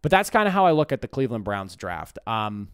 But 0.03 0.11
that's 0.11 0.31
kind 0.31 0.49
of 0.49 0.55
how 0.55 0.65
I 0.65 0.73
look 0.73 0.93
at 0.93 1.03
the 1.03 1.09
Cleveland 1.09 1.45
Browns 1.45 1.77
draft. 1.77 2.19
Um, 2.27 2.69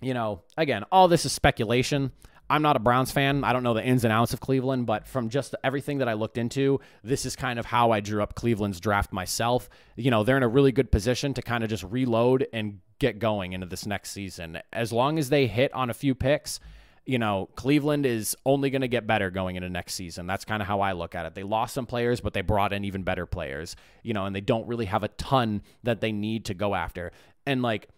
you 0.00 0.12
know, 0.12 0.42
again, 0.56 0.84
all 0.90 1.06
this 1.06 1.24
is 1.24 1.32
speculation. 1.32 2.10
I'm 2.52 2.60
not 2.60 2.76
a 2.76 2.80
Browns 2.80 3.10
fan. 3.10 3.44
I 3.44 3.54
don't 3.54 3.62
know 3.62 3.72
the 3.72 3.82
ins 3.82 4.04
and 4.04 4.12
outs 4.12 4.34
of 4.34 4.40
Cleveland, 4.40 4.84
but 4.84 5.06
from 5.06 5.30
just 5.30 5.54
everything 5.64 5.98
that 5.98 6.08
I 6.08 6.12
looked 6.12 6.36
into, 6.36 6.80
this 7.02 7.24
is 7.24 7.34
kind 7.34 7.58
of 7.58 7.64
how 7.64 7.92
I 7.92 8.00
drew 8.00 8.22
up 8.22 8.34
Cleveland's 8.34 8.78
draft 8.78 9.10
myself. 9.10 9.70
You 9.96 10.10
know, 10.10 10.22
they're 10.22 10.36
in 10.36 10.42
a 10.42 10.48
really 10.48 10.70
good 10.70 10.92
position 10.92 11.32
to 11.32 11.40
kind 11.40 11.64
of 11.64 11.70
just 11.70 11.82
reload 11.82 12.46
and 12.52 12.80
get 12.98 13.18
going 13.18 13.54
into 13.54 13.66
this 13.66 13.86
next 13.86 14.10
season. 14.10 14.58
As 14.70 14.92
long 14.92 15.18
as 15.18 15.30
they 15.30 15.46
hit 15.46 15.72
on 15.72 15.88
a 15.88 15.94
few 15.94 16.14
picks, 16.14 16.60
you 17.06 17.18
know, 17.18 17.48
Cleveland 17.56 18.04
is 18.04 18.36
only 18.44 18.68
going 18.68 18.82
to 18.82 18.88
get 18.88 19.06
better 19.06 19.30
going 19.30 19.56
into 19.56 19.70
next 19.70 19.94
season. 19.94 20.26
That's 20.26 20.44
kind 20.44 20.60
of 20.60 20.68
how 20.68 20.82
I 20.82 20.92
look 20.92 21.14
at 21.14 21.24
it. 21.24 21.34
They 21.34 21.44
lost 21.44 21.72
some 21.72 21.86
players, 21.86 22.20
but 22.20 22.34
they 22.34 22.42
brought 22.42 22.74
in 22.74 22.84
even 22.84 23.02
better 23.02 23.24
players, 23.24 23.76
you 24.02 24.12
know, 24.12 24.26
and 24.26 24.36
they 24.36 24.42
don't 24.42 24.66
really 24.66 24.84
have 24.84 25.04
a 25.04 25.08
ton 25.08 25.62
that 25.84 26.02
they 26.02 26.12
need 26.12 26.44
to 26.44 26.54
go 26.54 26.74
after. 26.74 27.12
And 27.46 27.62
like, 27.62 27.88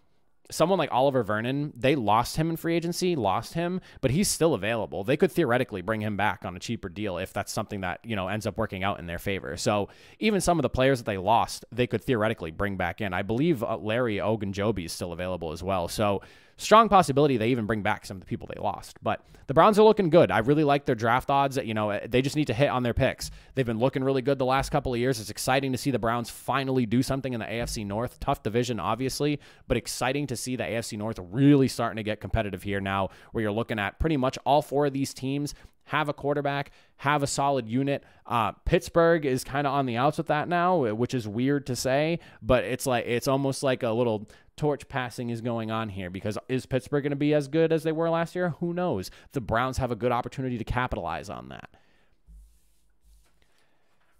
someone 0.51 0.77
like 0.77 0.91
Oliver 0.91 1.23
Vernon, 1.23 1.73
they 1.75 1.95
lost 1.95 2.37
him 2.37 2.49
in 2.49 2.57
free 2.57 2.75
agency, 2.75 3.15
lost 3.15 3.53
him, 3.53 3.81
but 4.01 4.11
he's 4.11 4.27
still 4.27 4.53
available. 4.53 5.03
They 5.03 5.17
could 5.17 5.31
theoretically 5.31 5.81
bring 5.81 6.01
him 6.01 6.17
back 6.17 6.45
on 6.45 6.55
a 6.55 6.59
cheaper 6.59 6.89
deal 6.89 7.17
if 7.17 7.33
that's 7.33 7.51
something 7.51 7.81
that, 7.81 7.99
you 8.03 8.15
know, 8.15 8.27
ends 8.27 8.45
up 8.45 8.57
working 8.57 8.83
out 8.83 8.99
in 8.99 9.07
their 9.07 9.19
favor. 9.19 9.57
So 9.57 9.89
even 10.19 10.41
some 10.41 10.59
of 10.59 10.63
the 10.63 10.69
players 10.69 10.99
that 10.99 11.05
they 11.05 11.17
lost, 11.17 11.65
they 11.71 11.87
could 11.87 12.03
theoretically 12.03 12.51
bring 12.51 12.77
back 12.77 13.01
in. 13.01 13.13
I 13.13 13.23
believe 13.23 13.63
uh, 13.63 13.77
Larry 13.77 14.17
Ogunjobi 14.17 14.85
is 14.85 14.93
still 14.93 15.13
available 15.13 15.51
as 15.51 15.63
well. 15.63 15.87
So 15.87 16.21
strong 16.57 16.89
possibility 16.89 17.37
they 17.37 17.49
even 17.49 17.65
bring 17.65 17.81
back 17.81 18.05
some 18.05 18.17
of 18.17 18.21
the 18.21 18.27
people 18.27 18.47
they 18.53 18.59
lost. 18.59 18.97
But 19.01 19.21
the 19.47 19.53
Browns 19.53 19.77
are 19.77 19.83
looking 19.83 20.09
good. 20.09 20.31
I 20.31 20.39
really 20.39 20.63
like 20.63 20.85
their 20.85 20.95
draft 20.95 21.29
odds. 21.29 21.57
You 21.57 21.73
know, 21.73 21.99
they 22.07 22.21
just 22.21 22.35
need 22.35 22.47
to 22.47 22.53
hit 22.53 22.69
on 22.69 22.83
their 22.83 22.93
picks. 22.93 23.29
They've 23.53 23.65
been 23.65 23.79
looking 23.79 24.03
really 24.03 24.21
good 24.21 24.39
the 24.39 24.45
last 24.45 24.71
couple 24.71 24.93
of 24.93 24.99
years. 24.99 25.19
It's 25.19 25.29
exciting 25.29 25.71
to 25.71 25.77
see 25.77 25.91
the 25.91 25.99
Browns 25.99 26.29
finally 26.29 26.85
do 26.85 27.03
something 27.03 27.33
in 27.33 27.39
the 27.39 27.45
AFC 27.45 27.85
North. 27.85 28.19
Tough 28.19 28.41
division, 28.41 28.79
obviously, 28.79 29.39
but 29.67 29.77
exciting 29.77 30.27
to 30.27 30.35
see 30.35 30.55
the 30.55 30.63
AFC 30.63 30.97
North 30.97 31.19
really 31.31 31.67
starting 31.67 31.97
to 31.97 32.03
get 32.03 32.21
competitive 32.21 32.63
here 32.63 32.81
now, 32.81 33.09
where 33.31 33.43
you're 33.43 33.51
looking 33.51 33.79
at 33.79 33.99
pretty 33.99 34.17
much 34.17 34.37
all 34.45 34.61
four 34.61 34.87
of 34.87 34.93
these 34.93 35.13
teams 35.13 35.53
have 35.85 36.09
a 36.09 36.13
quarterback, 36.13 36.71
have 36.97 37.23
a 37.23 37.27
solid 37.27 37.69
unit. 37.69 38.03
Uh, 38.25 38.51
Pittsburgh 38.65 39.25
is 39.25 39.43
kind 39.43 39.67
of 39.67 39.73
on 39.73 39.85
the 39.85 39.97
outs 39.97 40.17
with 40.17 40.27
that 40.27 40.47
now, 40.47 40.93
which 40.93 41.13
is 41.13 41.27
weird 41.27 41.67
to 41.67 41.75
say, 41.75 42.19
but 42.41 42.63
it's 42.63 42.87
like 42.87 43.05
it's 43.05 43.27
almost 43.27 43.61
like 43.61 43.83
a 43.83 43.91
little 43.91 44.27
torch 44.57 44.87
passing 44.87 45.29
is 45.29 45.41
going 45.41 45.71
on 45.71 45.89
here 45.89 46.09
because 46.09 46.37
is 46.47 46.65
Pittsburgh 46.65 47.03
going 47.03 47.11
to 47.11 47.15
be 47.15 47.33
as 47.33 47.47
good 47.47 47.71
as 47.71 47.83
they 47.83 47.91
were 47.91 48.09
last 48.09 48.35
year? 48.35 48.49
Who 48.59 48.73
knows? 48.73 49.11
The 49.33 49.41
Browns 49.41 49.77
have 49.77 49.91
a 49.91 49.95
good 49.95 50.11
opportunity 50.11 50.57
to 50.57 50.63
capitalize 50.63 51.29
on 51.29 51.49
that. 51.49 51.69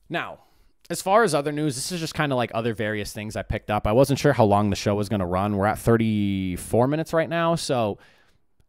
Now, 0.10 0.39
as 0.89 1.02
far 1.02 1.24
as 1.24 1.34
other 1.34 1.52
news, 1.52 1.76
this 1.76 1.91
is 1.91 2.00
just 2.00 2.13
kind 2.13 2.32
of 2.32 2.38
like 2.38 2.52
other 2.54 2.74
various 2.74 3.12
things 3.12 3.36
I 3.36 3.41
picked 3.41 3.71
up. 3.71 3.88
I 3.88 3.91
wasn't 3.91 4.19
sure 4.19 4.34
how 4.34 4.45
long 4.45 4.69
the 4.69 4.76
show 4.76 4.93
was 4.95 5.10
going 5.10 5.19
to 5.19 5.26
run. 5.26 5.58
We're 5.58 5.65
at 5.65 5.80
34 5.80 6.88
minutes 6.88 7.12
right 7.12 7.30
now, 7.30 7.56
so 7.56 7.98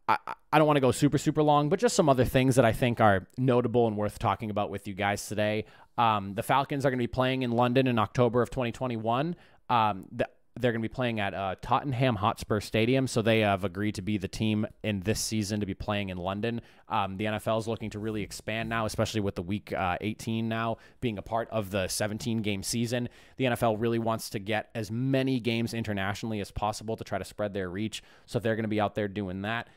I, 0.09 0.16
I 0.52 0.59
don't 0.59 0.66
want 0.66 0.79
to 0.79 0.81
go 0.81 0.92
super, 0.92 1.18
super 1.18 1.42
long, 1.42 1.68
but 1.68 1.79
just 1.79 1.94
some 1.94 2.09
other 2.09 2.24
things 2.24 2.57
that 2.57 2.64
I 2.64 2.72
think 2.72 3.00
are 3.00 3.26
notable 3.37 3.87
and 3.87 3.96
worth 3.96 4.18
talking 4.18 4.50
about 4.50 4.70
with 4.70 4.88
you 4.88 4.94
guys 4.94 5.26
today. 5.26 5.66
Um, 5.98 6.35
the 6.35 6.42
Falcons 6.42 6.87
are 6.87 6.90
going 6.90 6.98
to 6.98 7.02
be 7.02 7.07
playing 7.07 7.42
in 7.42 7.50
London 7.50 7.87
in 7.87 7.98
October 7.98 8.40
of 8.40 8.50
2021. 8.50 9.37
Um, 9.68 10.05
the 10.12 10.29
they're 10.59 10.73
going 10.73 10.83
to 10.83 10.88
be 10.88 10.92
playing 10.92 11.21
at 11.21 11.35
uh, 11.35 11.57
Tottenham 11.61 12.16
Hotspur 12.16 12.61
Stadium, 12.61 13.07
so 13.07 13.21
they 13.21 13.40
have 13.40 13.64
agreed 13.64 13.95
to 13.97 14.03
be 14.03 14.16
the 14.16 14.29
team 14.29 14.66
in 14.83 15.01
this 15.01 15.21
season 15.21 15.61
to 15.61 15.66
be 15.66 15.75
playing 15.75 16.09
in 16.09 16.16
London. 16.16 16.61
Um, 16.88 17.16
the 17.16 17.27
NFL 17.27 17.59
is 17.59 17.69
looking 17.69 17.90
to 17.90 17.99
really 17.99 18.23
expand 18.23 18.69
now, 18.69 18.87
especially 18.87 19.21
with 19.21 19.35
the 19.35 19.42
Week 19.42 19.73
uh, 19.73 19.99
18 20.01 20.49
now 20.49 20.79
being 21.01 21.19
a 21.19 21.23
part 21.23 21.49
of 21.51 21.71
the 21.71 21.88
17 21.88 22.42
game 22.42 22.62
season. 22.62 23.09
The 23.37 23.45
NFL 23.45 23.77
really 23.79 23.99
wants 23.99 24.31
to 24.31 24.38
get 24.38 24.71
as 24.75 24.90
many 24.90 25.40
games 25.40 25.75
internationally 25.75 26.40
as 26.40 26.50
possible 26.50 26.96
to 26.96 27.04
try 27.04 27.19
to 27.19 27.25
spread 27.25 27.52
their 27.52 27.69
reach, 27.69 28.02
so 28.25 28.38
they're 28.38 28.57
going 28.57 28.65
to 28.65 28.69
be 28.69 28.81
out 28.81 28.94
there 28.94 29.09
doing 29.09 29.42
that. 29.42 29.69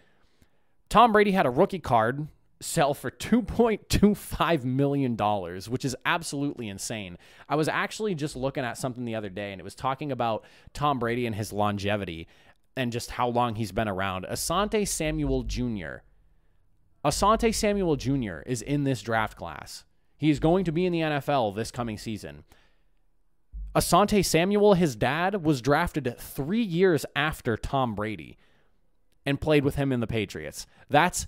Tom 0.87 1.11
Brady 1.11 1.31
had 1.31 1.45
a 1.45 1.51
rookie 1.51 1.79
card 1.79 2.27
sell 2.61 2.93
for 2.93 3.09
$2.25 3.09 4.63
million, 4.63 5.15
which 5.69 5.85
is 5.85 5.95
absolutely 6.05 6.67
insane. 6.67 7.17
I 7.47 7.55
was 7.55 7.67
actually 7.67 8.15
just 8.15 8.35
looking 8.35 8.63
at 8.63 8.77
something 8.77 9.05
the 9.05 9.15
other 9.15 9.29
day, 9.29 9.51
and 9.51 9.61
it 9.61 9.63
was 9.63 9.75
talking 9.75 10.11
about 10.11 10.45
Tom 10.73 10.99
Brady 10.99 11.25
and 11.25 11.35
his 11.35 11.53
longevity 11.53 12.27
and 12.75 12.91
just 12.91 13.11
how 13.11 13.29
long 13.29 13.55
he's 13.55 13.71
been 13.71 13.87
around. 13.87 14.25
Asante 14.29 14.87
Samuel 14.87 15.43
Jr., 15.43 15.97
Asante 17.03 17.55
Samuel 17.55 17.95
Jr. 17.95 18.39
is 18.45 18.61
in 18.61 18.83
this 18.83 19.01
draft 19.01 19.37
class. 19.37 19.85
He's 20.17 20.39
going 20.39 20.65
to 20.65 20.71
be 20.73 20.85
in 20.85 20.91
the 20.91 20.99
NFL 20.99 21.55
this 21.55 21.71
coming 21.71 21.97
season. 21.97 22.43
Asante 23.73 24.25
Samuel, 24.25 24.73
his 24.73 24.97
dad, 24.97 25.45
was 25.45 25.61
drafted 25.61 26.17
three 26.19 26.61
years 26.61 27.05
after 27.15 27.55
Tom 27.55 27.95
Brady 27.95 28.37
and 29.25 29.39
played 29.39 29.63
with 29.63 29.75
him 29.75 29.93
in 29.93 30.01
the 30.01 30.07
Patriots. 30.07 30.65
That's 30.89 31.27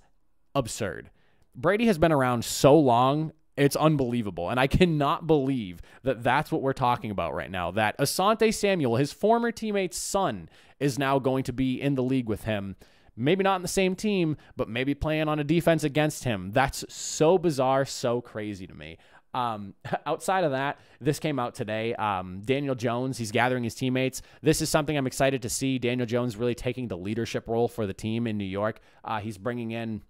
absurd. 0.54 1.10
Brady 1.56 1.86
has 1.88 1.98
been 1.98 2.12
around 2.12 2.46
so 2.46 2.78
long, 2.78 3.32
it's 3.58 3.76
unbelievable. 3.76 4.50
And 4.50 4.60
I 4.60 4.68
cannot 4.68 5.28
believe 5.28 5.82
that 6.04 6.24
that's 6.24 6.52
what 6.52 6.62
we're 6.62 6.74
talking 6.74 7.12
about 7.12 7.34
right 7.34 7.52
now. 7.52 7.72
That 7.72 7.98
Asante 7.98 8.54
Samuel, 8.54 8.96
his 8.96 9.12
former 9.12 9.52
teammate's 9.52 9.98
son, 9.98 10.50
is 10.80 10.98
now 10.98 11.20
going 11.20 11.44
to 11.44 11.54
be 11.54 11.80
in 11.80 11.96
the 11.96 12.04
league 12.04 12.30
with 12.30 12.44
him. 12.46 12.76
Maybe 13.16 13.44
not 13.44 13.58
in 13.58 13.62
the 13.62 13.68
same 13.68 13.96
team, 13.96 14.38
but 14.56 14.70
maybe 14.70 14.96
playing 14.96 15.28
on 15.28 15.38
a 15.40 15.44
defense 15.44 15.84
against 15.84 16.24
him. 16.24 16.52
That's 16.52 16.86
so 16.90 17.38
bizarre, 17.38 17.86
so 17.86 18.22
crazy 18.22 18.66
to 18.66 18.74
me. 18.74 18.98
Um, 19.34 19.76
outside 20.06 20.44
of 20.44 20.52
that, 20.52 20.80
this 21.00 21.20
came 21.20 21.38
out 21.38 21.54
today. 21.54 21.94
Um, 21.96 22.42
Daniel 22.44 22.74
Jones, 22.74 23.18
he's 23.18 23.32
gathering 23.32 23.64
his 23.64 23.76
teammates. 23.76 24.22
This 24.42 24.62
is 24.62 24.70
something 24.70 24.98
I'm 24.98 25.08
excited 25.08 25.42
to 25.42 25.50
see. 25.50 25.78
Daniel 25.78 26.08
Jones 26.08 26.38
really 26.38 26.56
taking 26.56 26.88
the 26.88 26.98
leadership 26.98 27.48
role 27.48 27.68
for 27.68 27.86
the 27.86 27.94
team 27.94 28.28
in 28.28 28.38
New 28.38 28.46
York. 28.46 28.80
Uh, 29.04 29.20
he's 29.20 29.38
bringing 29.38 29.72
in 29.72 30.02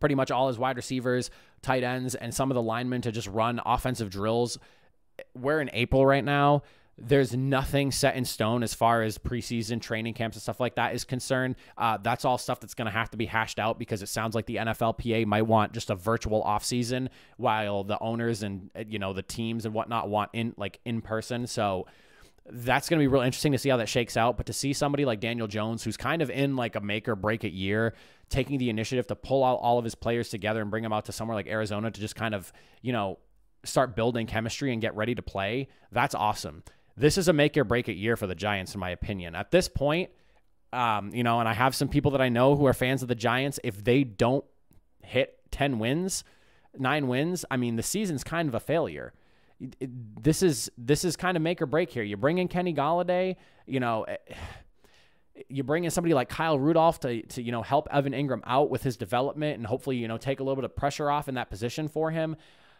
pretty 0.00 0.14
much 0.14 0.30
all 0.30 0.48
his 0.48 0.58
wide 0.58 0.76
receivers, 0.76 1.30
tight 1.62 1.82
ends, 1.82 2.14
and 2.14 2.34
some 2.34 2.50
of 2.50 2.54
the 2.54 2.62
linemen 2.62 3.02
to 3.02 3.12
just 3.12 3.28
run 3.28 3.60
offensive 3.64 4.10
drills. 4.10 4.58
We're 5.34 5.60
in 5.60 5.70
April 5.72 6.04
right 6.04 6.24
now 6.24 6.62
there's 6.96 7.34
nothing 7.34 7.90
set 7.90 8.14
in 8.14 8.24
stone 8.24 8.62
as 8.62 8.72
far 8.72 9.02
as 9.02 9.18
preseason 9.18 9.80
training 9.80 10.14
camps 10.14 10.36
and 10.36 10.42
stuff 10.42 10.60
like 10.60 10.76
that 10.76 10.94
is 10.94 11.04
concerned. 11.04 11.56
Uh, 11.76 11.98
that's 12.00 12.24
all 12.24 12.38
stuff 12.38 12.60
that's 12.60 12.74
going 12.74 12.86
to 12.86 12.92
have 12.92 13.10
to 13.10 13.16
be 13.16 13.26
hashed 13.26 13.58
out 13.58 13.78
because 13.78 14.02
it 14.02 14.08
sounds 14.08 14.34
like 14.34 14.46
the 14.46 14.56
NFLPA 14.56 15.26
might 15.26 15.42
want 15.42 15.72
just 15.72 15.90
a 15.90 15.96
virtual 15.96 16.42
offseason 16.44 17.08
while 17.36 17.82
the 17.82 17.98
owners 17.98 18.42
and 18.42 18.70
you 18.88 18.98
know 18.98 19.12
the 19.12 19.22
teams 19.22 19.64
and 19.64 19.74
whatnot 19.74 20.08
want 20.08 20.30
in 20.32 20.54
like 20.56 20.78
in 20.84 21.00
person. 21.00 21.46
So 21.46 21.86
that's 22.46 22.88
going 22.88 22.98
to 22.98 23.02
be 23.02 23.08
real 23.08 23.22
interesting 23.22 23.52
to 23.52 23.58
see 23.58 23.68
how 23.68 23.78
that 23.78 23.88
shakes 23.88 24.16
out. 24.16 24.36
But 24.36 24.46
to 24.46 24.52
see 24.52 24.72
somebody 24.72 25.04
like 25.04 25.20
Daniel 25.20 25.46
Jones, 25.46 25.82
who's 25.82 25.96
kind 25.96 26.22
of 26.22 26.30
in 26.30 26.56
like 26.56 26.76
a 26.76 26.80
make 26.80 27.08
or 27.08 27.16
break 27.16 27.44
it 27.44 27.52
year, 27.52 27.94
taking 28.28 28.58
the 28.58 28.70
initiative 28.70 29.06
to 29.08 29.16
pull 29.16 29.44
out 29.44 29.56
all 29.56 29.78
of 29.78 29.84
his 29.84 29.94
players 29.94 30.28
together 30.28 30.60
and 30.60 30.70
bring 30.70 30.82
them 30.82 30.92
out 30.92 31.06
to 31.06 31.12
somewhere 31.12 31.34
like 31.34 31.46
Arizona 31.46 31.90
to 31.90 32.00
just 32.00 32.16
kind 32.16 32.34
of 32.34 32.52
you 32.82 32.92
know 32.92 33.18
start 33.64 33.96
building 33.96 34.26
chemistry 34.26 34.72
and 34.72 34.82
get 34.82 34.94
ready 34.94 35.14
to 35.14 35.22
play, 35.22 35.68
that's 35.90 36.14
awesome 36.14 36.62
this 36.96 37.18
is 37.18 37.28
a 37.28 37.32
make 37.32 37.56
or 37.56 37.64
break 37.64 37.88
it 37.88 37.94
year 37.94 38.16
for 38.16 38.26
the 38.26 38.34
Giants, 38.34 38.74
in 38.74 38.80
my 38.80 38.90
opinion. 38.90 39.34
At 39.34 39.50
this 39.50 39.68
point, 39.68 40.10
um, 40.72 41.10
you 41.12 41.22
know, 41.22 41.40
and 41.40 41.48
I 41.48 41.52
have 41.52 41.74
some 41.74 41.88
people 41.88 42.12
that 42.12 42.20
I 42.20 42.28
know 42.28 42.56
who 42.56 42.66
are 42.66 42.72
fans 42.72 43.02
of 43.02 43.08
the 43.08 43.14
Giants. 43.14 43.58
If 43.64 43.82
they 43.82 44.04
don't 44.04 44.44
hit 45.02 45.38
10 45.50 45.78
wins, 45.78 46.24
nine 46.76 47.08
wins, 47.08 47.44
I 47.50 47.56
mean, 47.56 47.76
the 47.76 47.82
season's 47.82 48.24
kind 48.24 48.48
of 48.48 48.54
a 48.54 48.60
failure. 48.60 49.12
This 49.60 50.42
is 50.42 50.70
this 50.76 51.04
is 51.04 51.16
kind 51.16 51.36
of 51.36 51.42
make 51.42 51.62
or 51.62 51.66
break 51.66 51.90
here. 51.90 52.02
You 52.02 52.16
bring 52.16 52.38
in 52.38 52.48
Kenny 52.48 52.74
Golladay, 52.74 53.36
you 53.66 53.80
know, 53.80 54.02
eh, 54.04 54.16
you 55.48 55.62
bring 55.62 55.84
in 55.84 55.90
somebody 55.90 56.14
like 56.14 56.28
Kyle 56.28 56.58
Rudolph 56.58 57.00
to, 57.00 57.22
to 57.22 57.42
you 57.42 57.52
know 57.52 57.62
help 57.62 57.88
Evan 57.90 58.12
Engram 58.12 58.40
out 58.44 58.70
with 58.70 58.82
his 58.82 58.96
development 58.96 59.58
and 59.58 59.66
hopefully 59.66 59.96
you 59.96 60.08
know 60.08 60.18
take 60.18 60.40
a 60.40 60.42
little 60.42 60.56
bit 60.56 60.64
of 60.64 60.76
pressure 60.76 61.10
off 61.10 61.28
in 61.28 61.34
that 61.36 61.50
position 61.50 61.88
for 61.88 62.10
him. 62.10 62.36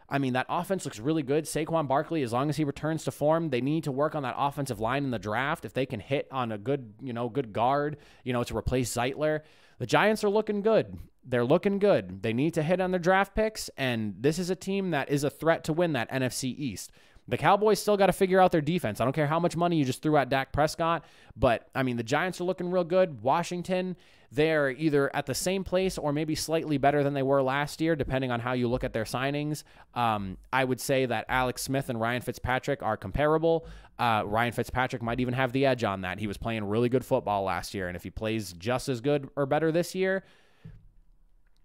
I 0.09 0.19
mean, 0.19 0.35
that 0.35 0.47
offense 0.49 0.85
looks 0.85 1.01
really 1.01 1.23
good. 1.23 1.45
Saquon 1.45 1.89
Barkley, 1.89 2.23
as 2.23 2.33
long 2.33 2.51
as 2.51 2.57
he 2.57 2.65
returns 2.65 3.05
to 3.05 3.11
form, 3.11 3.49
they 3.49 3.63
need 3.63 3.85
to 3.85 3.93
work 3.93 4.15
on 4.15 4.23
that 4.25 4.35
offensive 4.37 4.79
line 4.79 5.05
in 5.05 5.11
the 5.11 5.19
draft. 5.19 5.65
If 5.65 5.73
they 5.73 5.87
can 5.87 6.01
hit 6.01 6.29
on 6.31 6.53
a 6.53 6.59
good, 6.59 6.93
you 7.01 7.15
know, 7.15 7.29
good 7.31 7.53
guard, 7.53 7.97
you 8.23 8.33
know, 8.35 8.45
to 8.45 8.57
replace 8.57 8.95
Zeitler, 8.95 9.41
the 9.79 9.87
Giants 9.87 10.25
are 10.25 10.31
looking 10.31 10.63
good. 10.63 10.99
They're 11.25 11.45
looking 11.45 11.79
good. 11.79 12.23
They 12.23 12.33
need 12.33 12.55
to 12.55 12.63
hit 12.63 12.81
on 12.81 12.91
their 12.91 13.01
draft 13.01 13.35
picks, 13.35 13.71
and 13.77 14.15
this 14.21 14.39
is 14.39 14.51
a 14.51 14.57
team 14.57 14.91
that 14.91 15.09
is 15.09 15.25
a 15.25 15.31
threat 15.31 15.65
to 15.65 15.73
win 15.73 15.95
that 15.95 16.11
NFC 16.11 16.55
East. 16.57 16.93
The 17.27 17.39
Cowboys 17.39 17.81
still 17.81 17.97
got 17.97 18.07
to 18.07 18.13
figure 18.13 18.39
out 18.39 18.53
their 18.53 18.61
defense. 18.61 19.01
I 19.01 19.05
don't 19.05 19.15
care 19.15 19.27
how 19.27 19.41
much 19.41 19.57
money 19.57 19.77
you 19.77 19.85
just 19.87 20.03
threw 20.03 20.17
at 20.19 20.29
Dak 20.29 20.53
Prescott, 20.53 21.05
but 21.37 21.69
I 21.75 21.83
mean, 21.83 21.97
the 21.97 22.03
Giants 22.03 22.41
are 22.41 22.45
looking 22.45 22.71
real 22.71 22.85
good. 22.85 23.23
Washington, 23.23 23.97
they're 24.31 24.71
either 24.71 25.15
at 25.17 25.25
the 25.25 25.35
same 25.35 25.65
place 25.65 25.97
or 25.97 26.13
maybe 26.13 26.35
slightly 26.35 26.77
better 26.77 27.03
than 27.03 27.15
they 27.15 27.23
were 27.23 27.43
last 27.43 27.81
year, 27.81 27.97
depending 27.97 28.31
on 28.31 28.41
how 28.41 28.53
you 28.53 28.69
look 28.69 28.85
at 28.85 28.93
their 28.93 29.05
signings. 29.05 29.63
Um, 29.95 30.37
I 30.53 30.65
would 30.65 30.81
say 30.81 31.07
that 31.07 31.25
Alex 31.31 31.63
Smith 31.63 31.89
and 31.89 31.99
Ryan 31.99 32.21
Fitzpatrick 32.21 32.83
are 32.83 32.99
comparable. 32.99 33.67
Uh, 33.99 34.23
Ryan 34.27 34.53
Fitzpatrick 34.53 35.03
might 35.03 35.21
even 35.21 35.35
have 35.35 35.53
the 35.53 35.67
edge 35.67 35.85
on 35.85 36.01
that. 36.03 36.19
He 36.19 36.27
was 36.27 36.37
playing 36.37 36.65
really 36.65 36.89
good 36.89 37.05
football 37.05 37.45
last 37.45 37.75
year, 37.75 37.89
and 37.89 37.97
if 37.97 38.03
he 38.03 38.11
plays 38.11 38.53
just 38.53 38.89
as 38.89 39.01
good 39.01 39.29
or 39.37 39.47
better 39.47 39.71
this 39.71 39.95
year, 39.95 40.25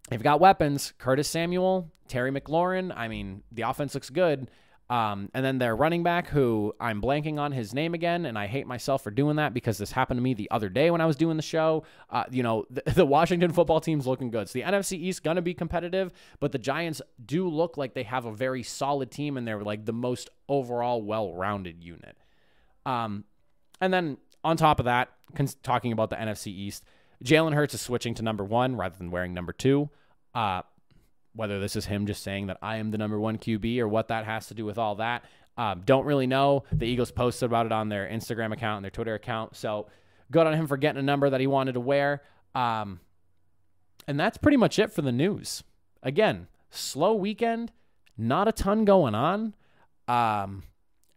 they've 0.09 0.21
got 0.21 0.39
weapons. 0.39 0.93
Curtis 0.97 1.27
Samuel, 1.27 1.91
Terry 2.07 2.32
McLaurin. 2.32 2.93
I 2.95 3.07
mean, 3.07 3.43
the 3.51 3.63
offense 3.63 3.93
looks 3.93 4.09
good. 4.09 4.49
Um, 4.89 5.30
and 5.36 5.45
then 5.45 5.59
their 5.59 5.75
running 5.75 6.01
back, 6.01 6.27
who 6.27 6.73
I'm 6.80 6.99
blanking 6.99 7.38
on 7.38 7.51
his 7.51 7.75
name 7.75 7.93
again, 7.93 8.25
and 8.25 8.39
I 8.39 8.47
hate 8.47 8.65
myself 8.65 9.03
for 9.03 9.11
doing 9.11 9.36
that 9.36 9.53
because 9.53 9.77
this 9.77 9.91
happened 9.91 10.17
to 10.17 10.21
me 10.23 10.34
the 10.34 10.49
other 10.49 10.67
day 10.67 10.89
when 10.89 10.99
I 10.99 11.05
was 11.05 11.15
doing 11.15 11.38
the 11.38 11.43
show. 11.43 11.84
Uh, 12.09 12.23
you 12.32 12.41
know, 12.41 12.65
the, 12.71 12.82
the, 12.95 13.05
Washington 13.05 13.53
football 13.53 13.80
team's 13.80 14.07
looking 14.07 14.32
good. 14.32 14.49
So 14.49 14.53
the 14.53 14.65
NFC 14.65 14.93
East 14.93 15.23
gonna 15.23 15.43
be 15.43 15.53
competitive, 15.53 16.11
but 16.39 16.51
the 16.51 16.57
Giants 16.57 17.03
do 17.23 17.47
look 17.47 17.77
like 17.77 17.93
they 17.93 18.03
have 18.03 18.25
a 18.25 18.34
very 18.34 18.63
solid 18.63 19.11
team, 19.11 19.38
and 19.38 19.47
they're 19.47 19.61
like 19.61 19.86
the 19.86 19.93
most 19.93 20.32
overall 20.47 21.03
well-rounded 21.03 21.84
unit. 21.84 22.17
Um, 22.89 23.23
and 23.79 23.93
then 23.93 24.17
on 24.43 24.57
top 24.57 24.79
of 24.79 24.85
that, 24.85 25.09
talking 25.61 25.91
about 25.91 26.09
the 26.09 26.15
NFC 26.15 26.47
East, 26.47 26.83
Jalen 27.23 27.53
Hurts 27.53 27.73
is 27.73 27.81
switching 27.81 28.15
to 28.15 28.23
number 28.23 28.43
one 28.43 28.75
rather 28.75 28.97
than 28.97 29.11
wearing 29.11 29.33
number 29.33 29.53
two. 29.53 29.89
Uh, 30.33 30.63
whether 31.35 31.59
this 31.59 31.75
is 31.75 31.85
him 31.85 32.07
just 32.07 32.23
saying 32.23 32.47
that 32.47 32.57
I 32.61 32.77
am 32.77 32.91
the 32.91 32.97
number 32.97 33.19
one 33.19 33.37
QB 33.37 33.79
or 33.79 33.87
what 33.87 34.07
that 34.07 34.25
has 34.25 34.47
to 34.47 34.53
do 34.53 34.65
with 34.65 34.77
all 34.77 34.95
that, 34.95 35.23
um, 35.57 35.83
don't 35.85 36.05
really 36.05 36.25
know. 36.25 36.63
The 36.71 36.87
Eagles 36.87 37.11
posted 37.11 37.47
about 37.47 37.65
it 37.65 37.71
on 37.71 37.89
their 37.89 38.07
Instagram 38.07 38.51
account 38.53 38.77
and 38.77 38.83
their 38.85 38.91
Twitter 38.91 39.13
account. 39.13 39.55
So 39.55 39.87
good 40.31 40.47
on 40.47 40.53
him 40.53 40.65
for 40.65 40.77
getting 40.77 40.99
a 40.99 41.03
number 41.03 41.29
that 41.29 41.39
he 41.39 41.47
wanted 41.47 41.73
to 41.73 41.79
wear. 41.79 42.23
Um, 42.55 43.01
and 44.07 44.19
that's 44.19 44.37
pretty 44.37 44.57
much 44.57 44.79
it 44.79 44.91
for 44.91 45.01
the 45.01 45.11
news. 45.11 45.63
Again, 46.01 46.47
slow 46.71 47.13
weekend, 47.13 47.71
not 48.17 48.47
a 48.47 48.51
ton 48.51 48.85
going 48.85 49.13
on. 49.13 49.53
Um, 50.07 50.63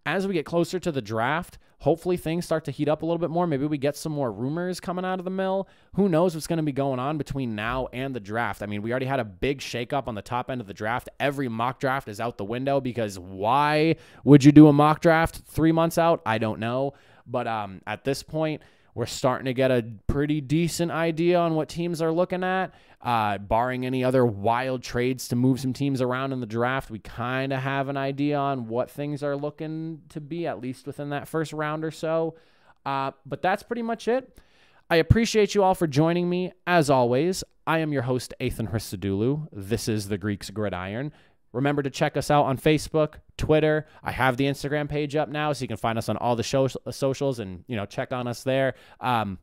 as 0.04 0.26
we 0.26 0.34
get 0.34 0.44
closer 0.44 0.78
to 0.80 0.92
the 0.92 1.02
draft, 1.02 1.58
hopefully 1.78 2.16
things 2.16 2.44
start 2.44 2.64
to 2.64 2.70
heat 2.70 2.88
up 2.88 3.02
a 3.02 3.06
little 3.06 3.18
bit 3.18 3.30
more. 3.30 3.46
Maybe 3.46 3.66
we 3.66 3.78
get 3.78 3.96
some 3.96 4.12
more 4.12 4.32
rumors 4.32 4.80
coming 4.80 5.04
out 5.04 5.18
of 5.18 5.24
the 5.24 5.30
mill. 5.30 5.68
Who 5.94 6.08
knows 6.08 6.34
what's 6.34 6.46
going 6.46 6.58
to 6.58 6.62
be 6.62 6.72
going 6.72 6.98
on 6.98 7.18
between 7.18 7.54
now 7.54 7.88
and 7.92 8.14
the 8.14 8.20
draft? 8.20 8.62
I 8.62 8.66
mean, 8.66 8.82
we 8.82 8.90
already 8.90 9.06
had 9.06 9.20
a 9.20 9.24
big 9.24 9.58
shakeup 9.58 10.06
on 10.06 10.14
the 10.14 10.22
top 10.22 10.50
end 10.50 10.60
of 10.60 10.66
the 10.66 10.74
draft. 10.74 11.08
Every 11.18 11.48
mock 11.48 11.80
draft 11.80 12.08
is 12.08 12.20
out 12.20 12.38
the 12.38 12.44
window 12.44 12.80
because 12.80 13.18
why 13.18 13.96
would 14.24 14.44
you 14.44 14.52
do 14.52 14.68
a 14.68 14.72
mock 14.72 15.00
draft 15.00 15.42
three 15.46 15.72
months 15.72 15.98
out? 15.98 16.22
I 16.24 16.38
don't 16.38 16.60
know. 16.60 16.94
But 17.26 17.46
um, 17.46 17.80
at 17.86 18.04
this 18.04 18.22
point, 18.22 18.62
we're 18.94 19.06
starting 19.06 19.46
to 19.46 19.54
get 19.54 19.70
a 19.70 19.84
pretty 20.06 20.40
decent 20.40 20.90
idea 20.90 21.38
on 21.38 21.54
what 21.54 21.68
teams 21.68 22.02
are 22.02 22.12
looking 22.12 22.44
at. 22.44 22.74
Uh, 23.00 23.38
barring 23.38 23.84
any 23.84 24.04
other 24.04 24.24
wild 24.24 24.82
trades 24.82 25.28
to 25.28 25.36
move 25.36 25.58
some 25.58 25.72
teams 25.72 26.00
around 26.00 26.32
in 26.32 26.40
the 26.40 26.46
draft, 26.46 26.90
we 26.90 26.98
kind 26.98 27.52
of 27.52 27.60
have 27.60 27.88
an 27.88 27.96
idea 27.96 28.36
on 28.36 28.68
what 28.68 28.90
things 28.90 29.22
are 29.22 29.36
looking 29.36 30.02
to 30.08 30.20
be, 30.20 30.46
at 30.46 30.60
least 30.60 30.86
within 30.86 31.10
that 31.10 31.26
first 31.26 31.52
round 31.52 31.84
or 31.84 31.90
so. 31.90 32.34
Uh, 32.84 33.10
but 33.26 33.42
that's 33.42 33.62
pretty 33.62 33.82
much 33.82 34.06
it. 34.08 34.38
I 34.90 34.96
appreciate 34.96 35.54
you 35.54 35.62
all 35.62 35.74
for 35.74 35.86
joining 35.86 36.28
me. 36.28 36.52
As 36.66 36.90
always, 36.90 37.42
I 37.66 37.78
am 37.78 37.92
your 37.92 38.02
host, 38.02 38.34
Athan 38.40 38.70
Hristodoulou. 38.70 39.48
This 39.52 39.88
is 39.88 40.08
the 40.08 40.18
Greeks 40.18 40.50
Gridiron. 40.50 41.12
Remember 41.52 41.82
to 41.82 41.90
check 41.90 42.16
us 42.16 42.30
out 42.30 42.44
on 42.44 42.56
Facebook, 42.56 43.14
Twitter. 43.36 43.86
I 44.02 44.10
have 44.10 44.36
the 44.36 44.44
Instagram 44.44 44.88
page 44.88 45.14
up 45.16 45.28
now, 45.28 45.52
so 45.52 45.62
you 45.62 45.68
can 45.68 45.76
find 45.76 45.98
us 45.98 46.08
on 46.08 46.16
all 46.16 46.34
the 46.34 46.42
show, 46.42 46.68
socials 46.90 47.38
and 47.38 47.64
you 47.68 47.76
know 47.76 47.86
check 47.86 48.12
on 48.12 48.26
us 48.26 48.42
there. 48.42 48.74
Um, 49.00 49.38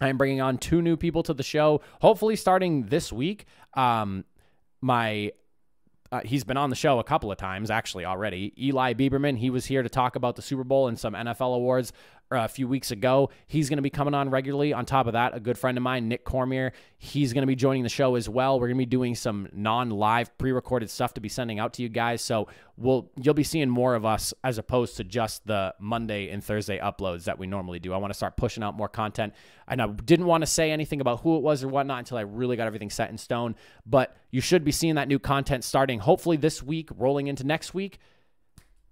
I'm 0.00 0.16
bringing 0.16 0.40
on 0.40 0.58
two 0.58 0.82
new 0.82 0.96
people 0.96 1.22
to 1.24 1.34
the 1.34 1.42
show, 1.42 1.82
hopefully 2.00 2.36
starting 2.36 2.86
this 2.86 3.12
week. 3.12 3.46
Um, 3.74 4.24
my 4.80 5.32
uh, 6.12 6.20
he's 6.24 6.42
been 6.42 6.56
on 6.56 6.70
the 6.70 6.76
show 6.76 6.98
a 6.98 7.04
couple 7.04 7.30
of 7.30 7.38
times 7.38 7.70
actually 7.70 8.04
already. 8.04 8.52
Eli 8.58 8.94
Bieberman, 8.94 9.38
he 9.38 9.48
was 9.50 9.66
here 9.66 9.82
to 9.82 9.88
talk 9.88 10.16
about 10.16 10.36
the 10.36 10.42
Super 10.42 10.64
Bowl 10.64 10.88
and 10.88 10.98
some 10.98 11.14
NFL 11.14 11.54
awards 11.54 11.92
Uh, 12.32 12.44
a 12.44 12.48
few 12.48 12.68
weeks 12.68 12.92
ago. 12.92 13.28
He's 13.48 13.68
going 13.68 13.78
to 13.78 13.82
be 13.82 13.90
coming 13.90 14.14
on 14.14 14.30
regularly. 14.30 14.72
On 14.72 14.86
top 14.86 15.08
of 15.08 15.14
that, 15.14 15.34
a 15.34 15.40
good 15.40 15.58
friend 15.58 15.76
of 15.76 15.82
mine, 15.82 16.06
Nick 16.06 16.22
Cormier, 16.22 16.72
he's 16.96 17.32
going 17.32 17.42
to 17.42 17.46
be 17.48 17.56
joining 17.56 17.82
the 17.82 17.88
show 17.88 18.14
as 18.14 18.28
well. 18.28 18.60
We're 18.60 18.68
going 18.68 18.78
to 18.78 18.82
be 18.82 18.86
doing 18.86 19.16
some 19.16 19.48
non-live 19.52 20.38
pre-recorded 20.38 20.90
stuff 20.90 21.12
to 21.14 21.20
be 21.20 21.28
sending 21.28 21.58
out 21.58 21.72
to 21.72 21.82
you 21.82 21.88
guys. 21.88 22.22
So 22.22 22.46
we'll 22.76 23.10
you'll 23.20 23.34
be 23.34 23.42
seeing 23.42 23.68
more 23.68 23.96
of 23.96 24.04
us 24.04 24.32
as 24.44 24.58
opposed 24.58 24.96
to 24.98 25.02
just 25.02 25.44
the 25.44 25.74
Monday 25.80 26.30
and 26.30 26.42
Thursday 26.44 26.78
uploads 26.78 27.24
that 27.24 27.36
we 27.36 27.48
normally 27.48 27.80
do. 27.80 27.92
I 27.92 27.96
want 27.96 28.12
to 28.12 28.16
start 28.16 28.36
pushing 28.36 28.62
out 28.62 28.76
more 28.76 28.88
content. 28.88 29.34
And 29.66 29.82
I 29.82 29.88
didn't 29.88 30.26
want 30.26 30.42
to 30.42 30.46
say 30.46 30.70
anything 30.70 31.00
about 31.00 31.22
who 31.22 31.36
it 31.36 31.42
was 31.42 31.64
or 31.64 31.68
whatnot 31.68 31.98
until 31.98 32.18
I 32.18 32.20
really 32.20 32.54
got 32.56 32.68
everything 32.68 32.90
set 32.90 33.10
in 33.10 33.18
stone. 33.18 33.56
But 33.84 34.16
you 34.30 34.40
should 34.40 34.62
be 34.62 34.70
seeing 34.70 34.94
that 34.94 35.08
new 35.08 35.18
content 35.18 35.64
starting 35.64 35.98
hopefully 35.98 36.36
this 36.36 36.62
week, 36.62 36.90
rolling 36.96 37.26
into 37.26 37.42
next 37.42 37.74
week. 37.74 37.98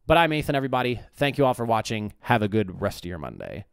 But 0.09 0.17
I'm 0.17 0.31
Athan, 0.31 0.55
everybody. 0.55 1.01
Thank 1.17 1.37
you 1.37 1.45
all 1.45 1.53
for 1.53 1.67
watching. 1.67 2.15
Have 2.21 2.41
a 2.41 2.49
good 2.49 2.81
rest 2.81 3.05
of 3.05 3.09
your 3.11 3.19
Monday. 3.19 3.67